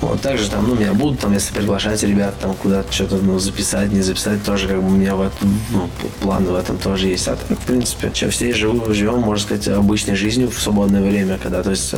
Вот, 0.00 0.20
также 0.20 0.50
там, 0.50 0.66
ну, 0.68 0.74
меня 0.74 0.92
будут, 0.92 1.20
там, 1.20 1.32
если 1.32 1.52
приглашать 1.52 2.02
ребят, 2.02 2.34
там, 2.40 2.54
куда-то 2.54 2.92
что-то, 2.92 3.16
ну, 3.16 3.38
записать, 3.38 3.92
не 3.92 4.02
записать, 4.02 4.42
тоже, 4.44 4.68
как 4.68 4.82
бы, 4.82 4.88
у 4.88 4.90
меня 4.90 5.14
вот, 5.14 5.32
ну, 5.70 5.88
план 6.20 6.44
в 6.44 6.54
этом 6.54 6.78
тоже 6.78 7.08
есть. 7.08 7.28
А 7.28 7.36
так, 7.36 7.58
в 7.58 7.66
принципе, 7.66 8.10
что 8.14 8.30
все 8.30 8.54
живу, 8.54 8.92
живем, 8.92 9.20
можно 9.20 9.42
сказать, 9.42 9.68
обычной 9.68 10.16
жизнью 10.16 10.50
в 10.50 10.60
свободное 10.60 11.02
время, 11.02 11.38
когда, 11.42 11.62
то 11.62 11.70
есть, 11.70 11.94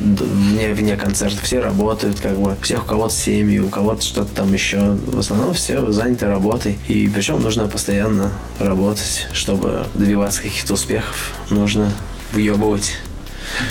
вне, 0.00 0.72
вне 0.74 0.96
концертов 0.96 1.42
все 1.42 1.60
работают, 1.60 2.20
как 2.20 2.38
бы, 2.38 2.56
всех 2.62 2.84
у 2.84 2.86
кого-то 2.86 3.14
семьи, 3.14 3.58
у 3.58 3.68
кого-то 3.68 4.02
что-то 4.02 4.34
там 4.34 4.52
еще. 4.52 4.96
В 5.06 5.18
основном 5.18 5.54
все 5.54 5.90
заняты 5.90 6.26
работой. 6.26 6.78
И 6.88 7.08
причем 7.08 7.40
нужно 7.40 7.68
постоянно 7.68 8.32
работать, 8.58 9.28
чтобы 9.32 9.86
добиваться 9.94 10.42
каких-то 10.42 10.74
успехов. 10.74 11.32
Нужно 11.50 11.90
въебывать 12.32 12.92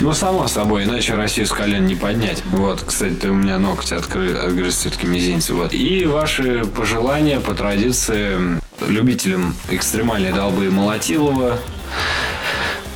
ну, 0.00 0.12
само 0.12 0.48
собой, 0.48 0.84
иначе 0.84 1.14
Россию 1.14 1.46
с 1.46 1.50
колен 1.50 1.86
не 1.86 1.94
поднять. 1.94 2.42
Вот, 2.50 2.82
кстати, 2.82 3.26
у 3.26 3.34
меня 3.34 3.58
ногти 3.58 3.94
откры... 3.94 4.34
отгрыз 4.34 4.76
все-таки 4.76 5.06
мизинцы. 5.06 5.54
Вот. 5.54 5.72
И 5.72 6.04
ваши 6.04 6.64
пожелания 6.64 7.40
по 7.40 7.54
традиции 7.54 8.60
любителям 8.86 9.54
экстремальной 9.70 10.32
долбы 10.32 10.70
Молотилова 10.70 11.58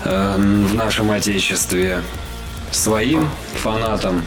э, 0.04 0.34
в 0.36 0.74
нашем 0.74 1.10
Отечестве, 1.10 2.02
своим 2.70 3.28
фанатам 3.54 4.22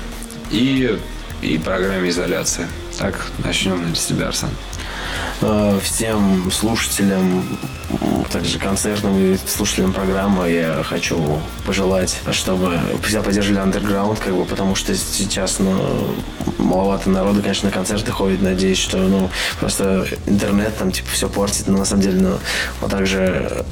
и, 0.49 0.97
и 1.41 1.57
программе 1.57 2.09
изоляции. 2.09 2.67
Так, 2.97 3.27
начнем 3.43 3.95
с 3.95 4.05
тебя, 4.05 4.27
Арсен. 4.27 4.49
Э, 5.43 5.79
всем 5.81 6.51
слушателям, 6.51 7.43
также 8.31 8.59
концертным 8.59 9.17
и 9.17 9.37
слушателям 9.47 9.91
программы 9.91 10.51
я 10.51 10.83
хочу 10.83 11.39
пожелать, 11.65 12.19
чтобы 12.31 12.79
всегда 13.03 13.23
поддержали 13.23 13.57
андерграунд, 13.57 14.19
как 14.19 14.35
бы, 14.35 14.45
потому 14.45 14.75
что 14.75 14.95
сейчас, 14.95 15.57
ну, 15.57 16.15
маловато 16.59 17.09
народу, 17.09 17.41
конечно, 17.41 17.69
на 17.69 17.73
концерты 17.73 18.11
ходит. 18.11 18.43
Надеюсь, 18.43 18.77
что, 18.77 18.97
ну, 18.97 19.31
просто 19.59 20.05
интернет 20.27 20.77
там, 20.77 20.91
типа, 20.91 21.09
все 21.11 21.27
портит, 21.27 21.67
но 21.67 21.79
на 21.79 21.85
самом 21.85 22.03
деле, 22.03 22.21
ну, 22.21 22.37
вот 22.79 22.91
также 22.91 23.65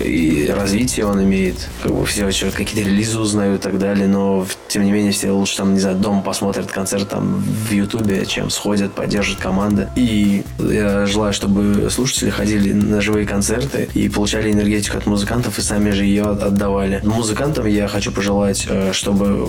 и 0.00 0.50
развитие 0.54 1.06
он 1.06 1.22
имеет. 1.22 1.68
Как 1.82 1.92
бы 1.92 2.04
все 2.06 2.30
какие-то 2.50 2.88
релизы 2.88 3.18
узнают 3.18 3.60
и 3.60 3.62
так 3.62 3.78
далее, 3.78 4.06
но 4.06 4.46
тем 4.68 4.84
не 4.84 4.92
менее 4.92 5.12
все 5.12 5.30
лучше 5.30 5.56
там, 5.58 5.74
не 5.74 5.80
знаю, 5.80 5.96
дома 5.96 6.22
посмотрят 6.22 6.70
концерт 6.70 7.08
там 7.08 7.44
в 7.68 7.72
Ютубе, 7.72 8.26
чем 8.26 8.50
сходят, 8.50 8.92
поддержат 8.92 9.38
команды. 9.38 9.88
И 9.96 10.42
я 10.58 11.06
желаю, 11.06 11.32
чтобы 11.32 11.88
слушатели 11.90 12.30
ходили 12.30 12.72
на 12.72 13.00
живые 13.00 13.26
концерты 13.26 13.88
и 13.94 14.08
получали 14.08 14.52
энергетику 14.52 14.98
от 14.98 15.06
музыкантов 15.06 15.58
и 15.58 15.62
сами 15.62 15.90
же 15.90 16.04
ее 16.04 16.24
отдавали. 16.24 17.00
Музыкантам 17.04 17.66
я 17.66 17.88
хочу 17.88 18.12
пожелать, 18.12 18.66
э, 18.68 18.92
чтобы 18.92 19.48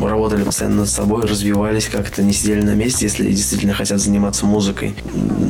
работали 0.00 0.42
постоянно 0.42 0.78
над 0.78 0.90
собой, 0.90 1.22
развивались 1.26 1.88
как-то, 1.88 2.22
не 2.22 2.32
сидели 2.32 2.62
на 2.62 2.74
месте, 2.74 3.06
если 3.06 3.30
действительно 3.30 3.74
хотят 3.74 4.00
заниматься 4.00 4.46
музыкой. 4.46 4.94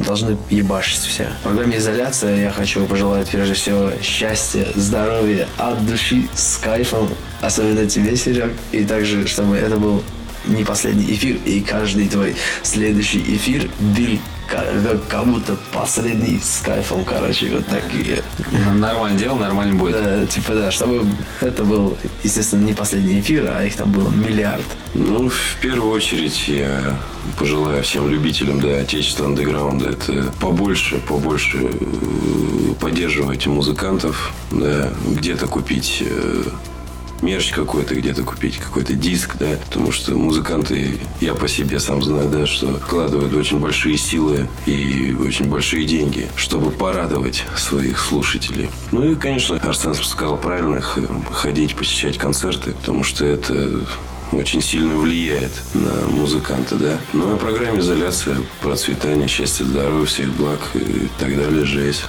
Должны 0.06 0.36
ебашить 0.50 1.00
все. 1.00 1.28
В 1.40 1.44
программе 1.44 1.78
«Изоляция» 1.78 2.42
я 2.42 2.50
хочу 2.50 2.84
пожелать, 2.86 3.28
прежде 3.30 3.54
всего, 3.54 3.90
счастья, 4.08 4.66
здоровья, 4.74 5.46
от 5.58 5.86
души, 5.86 6.28
с 6.34 6.56
кайфом, 6.56 7.08
особенно 7.40 7.86
тебе, 7.86 8.16
Серег, 8.16 8.52
и 8.72 8.84
также, 8.84 9.26
чтобы 9.26 9.56
это 9.56 9.76
был 9.76 10.02
не 10.46 10.64
последний 10.64 11.12
эфир, 11.12 11.36
и 11.44 11.60
каждый 11.60 12.08
твой 12.08 12.34
следующий 12.62 13.20
эфир. 13.20 13.70
Был 13.78 14.18
будто 15.38 15.56
последний 15.72 16.40
с 16.42 16.60
кайфом, 16.64 17.04
короче, 17.04 17.50
вот 17.54 17.66
такие. 17.66 18.22
Нормально 18.74 19.18
дело, 19.18 19.38
нормально 19.38 19.74
будет. 19.74 20.02
Да, 20.02 20.26
типа, 20.26 20.54
да, 20.54 20.70
чтобы 20.70 21.06
это 21.40 21.64
был, 21.64 21.96
естественно, 22.22 22.64
не 22.64 22.74
последний 22.74 23.20
эфир, 23.20 23.50
а 23.54 23.64
их 23.64 23.76
там 23.76 23.92
было 23.92 24.10
миллиард. 24.10 24.64
Ну, 24.94 25.28
в 25.28 25.56
первую 25.60 25.92
очередь 25.92 26.48
я 26.48 26.98
пожелаю 27.38 27.82
всем 27.82 28.08
любителям 28.08 28.60
да, 28.60 28.78
отечества 28.78 29.26
андеграунда 29.26 29.90
это 29.90 30.32
побольше, 30.40 30.98
побольше 30.98 31.58
э, 31.58 32.74
поддерживать 32.80 33.46
музыкантов, 33.46 34.32
да, 34.50 34.90
где-то 35.06 35.46
купить 35.46 36.02
э, 36.04 36.42
мерч 37.22 37.50
какой-то 37.50 37.94
где-то 37.94 38.22
купить, 38.22 38.58
какой-то 38.58 38.94
диск, 38.94 39.36
да, 39.38 39.56
потому 39.68 39.92
что 39.92 40.14
музыканты, 40.14 40.98
я 41.20 41.34
по 41.34 41.48
себе 41.48 41.80
сам 41.80 42.02
знаю, 42.02 42.28
да, 42.28 42.46
что 42.46 42.74
вкладывают 42.74 43.34
очень 43.34 43.58
большие 43.58 43.96
силы 43.96 44.48
и 44.66 45.16
очень 45.18 45.46
большие 45.46 45.84
деньги, 45.84 46.28
чтобы 46.36 46.70
порадовать 46.70 47.44
своих 47.56 47.98
слушателей. 47.98 48.70
Ну 48.92 49.12
и, 49.12 49.14
конечно, 49.14 49.56
Арсен 49.56 49.94
сказал 49.94 50.36
правильно, 50.36 50.80
ходить, 50.80 51.74
посещать 51.74 52.18
концерты, 52.18 52.72
потому 52.72 53.04
что 53.04 53.24
это 53.24 53.80
очень 54.32 54.60
сильно 54.60 54.96
влияет 54.96 55.52
на 55.74 56.06
музыканта, 56.08 56.76
да. 56.76 56.98
Ну, 57.12 57.34
а 57.34 57.36
программе 57.36 57.80
изоляция, 57.80 58.36
процветание, 58.60 59.28
счастья, 59.28 59.64
здоровья, 59.64 60.06
всех 60.06 60.32
благ 60.34 60.60
и 60.74 61.08
так 61.18 61.36
далее, 61.36 61.64
жесть. 61.64 62.04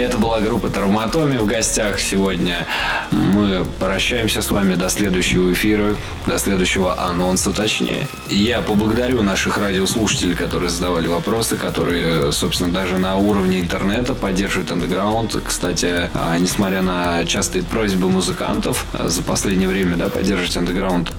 Это 0.00 0.16
была 0.16 0.40
группа 0.40 0.70
Травматоми 0.70 1.36
в 1.36 1.44
гостях 1.44 2.00
сегодня. 2.00 2.66
Мы 3.10 3.66
прощаемся 3.78 4.40
с 4.40 4.50
вами 4.50 4.74
до 4.74 4.88
следующего 4.88 5.52
эфира, 5.52 5.94
до 6.26 6.38
следующего 6.38 6.98
анонса 6.98 7.50
точнее. 7.50 8.08
Я 8.30 8.62
поблагодарю 8.62 9.22
наших 9.22 9.58
радиослушателей, 9.58 10.34
которые 10.34 10.70
задавали 10.70 11.06
вопросы, 11.06 11.56
которые, 11.56 12.32
собственно, 12.32 12.72
даже 12.72 12.96
на 12.96 13.16
уровне 13.16 13.60
интернета 13.60 14.14
поддерживают 14.14 14.72
андеграунд. 14.72 15.36
Кстати, 15.44 16.08
а, 16.14 16.38
несмотря 16.38 16.80
на 16.80 17.26
частые 17.26 17.62
просьбы 17.62 18.08
музыкантов 18.08 18.86
а, 18.94 19.08
за 19.08 19.22
последнее 19.22 19.68
время 19.68 19.96
да, 19.96 20.08
поддерживать 20.08 20.56
андеграунд, 20.56 21.12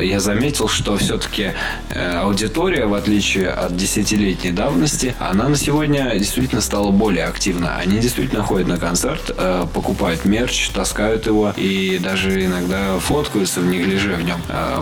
я 0.00 0.20
заметил, 0.20 0.68
что 0.68 0.96
все-таки 0.96 1.52
э, 1.90 2.16
аудитория, 2.18 2.86
в 2.86 2.94
отличие 2.94 3.48
от 3.48 3.76
десятилетней 3.76 4.52
давности, 4.52 5.14
она 5.18 5.48
на 5.48 5.56
сегодня 5.56 6.18
действительно 6.18 6.60
стала 6.60 6.90
более 6.90 7.24
активна. 7.24 7.76
Они 7.76 7.98
действительно 7.98 8.42
ходят 8.42 8.68
на 8.68 8.78
концерт, 8.78 9.30
э, 9.36 9.66
покупают 9.72 10.24
мерч, 10.24 10.70
таскают 10.70 11.26
его 11.26 11.52
и 11.56 11.98
даже 12.02 12.44
иногда 12.44 12.98
фоткаются 12.98 13.60
в 13.60 13.66
неглиже 13.66 14.14
в 14.14 14.22
нем. 14.22 14.40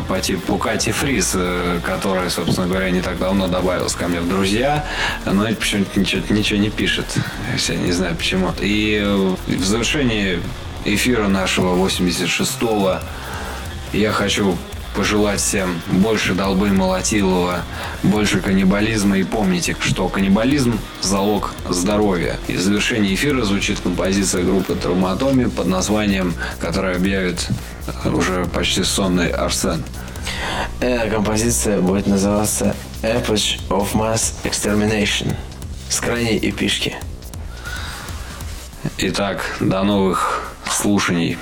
По 0.08 0.20
типу 0.20 0.56
Кати 0.56 0.92
Фриз, 0.92 1.36
которая, 1.84 2.30
собственно 2.30 2.66
говоря, 2.66 2.90
не 2.90 3.00
так 3.00 3.18
давно 3.18 3.48
добавилась 3.48 3.94
ко 3.94 4.08
мне 4.08 4.20
в 4.20 4.28
друзья, 4.28 4.84
но 5.24 5.44
это 5.44 5.56
почему-то 5.56 5.98
ничего, 5.98 6.22
ничего 6.30 6.58
не 6.58 6.70
пишет. 6.70 7.06
Я 7.68 7.76
не 7.76 7.92
знаю 7.92 8.16
почему. 8.16 8.52
И 8.60 9.00
в 9.46 9.64
завершении 9.64 10.40
эфира 10.84 11.28
нашего 11.28 11.76
86-го 11.86 12.98
я 13.92 14.12
хочу 14.12 14.56
пожелать 14.94 15.40
всем 15.40 15.80
больше 15.86 16.34
долбы 16.34 16.68
молотилова, 16.68 17.62
больше 18.02 18.40
каннибализма 18.40 19.18
и 19.18 19.24
помните, 19.24 19.76
что 19.80 20.08
каннибализм– 20.08 20.78
залог 21.00 21.54
здоровья. 21.68 22.36
И 22.48 22.54
в 22.54 22.60
завершении 22.60 23.14
эфира 23.14 23.42
звучит 23.44 23.80
композиция 23.80 24.42
группы 24.42 24.74
Травматоми 24.74 25.44
под 25.44 25.66
названием, 25.66 26.34
которая 26.60 26.96
объявит 26.96 27.48
уже 28.04 28.46
почти 28.46 28.84
сонный 28.84 29.30
Арсен. 29.30 29.82
Эта 30.80 31.10
композиция 31.10 31.80
будет 31.80 32.06
называться 32.06 32.74
Epoch 33.02 33.60
of 33.68 33.92
Mass 33.92 34.34
Extermination 34.44 35.34
с 35.88 36.00
крайней 36.00 36.38
эпишки. 36.38 36.96
Итак, 38.98 39.56
до 39.60 39.82
новых 39.82 40.52
слушаний. 40.70 41.38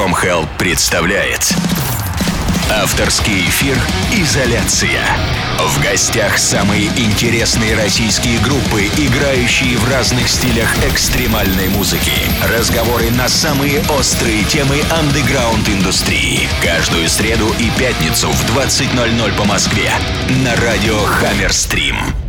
From 0.00 0.14
Hell 0.14 0.48
представляет 0.56 1.52
Авторский 2.70 3.42
эфир 3.50 3.76
«Изоляция». 4.10 5.04
В 5.58 5.82
гостях 5.82 6.38
самые 6.38 6.86
интересные 6.86 7.76
российские 7.76 8.38
группы, 8.38 8.86
играющие 8.96 9.76
в 9.76 9.86
разных 9.90 10.26
стилях 10.26 10.74
экстремальной 10.90 11.68
музыки. 11.68 12.12
Разговоры 12.48 13.10
на 13.10 13.28
самые 13.28 13.82
острые 13.90 14.42
темы 14.44 14.80
андеграунд-индустрии. 14.90 16.48
Каждую 16.62 17.06
среду 17.10 17.54
и 17.58 17.68
пятницу 17.78 18.30
в 18.30 18.56
20.00 18.56 19.36
по 19.36 19.44
Москве. 19.44 19.92
На 20.42 20.56
радио 20.56 20.96
«Хаммерстрим». 20.96 22.19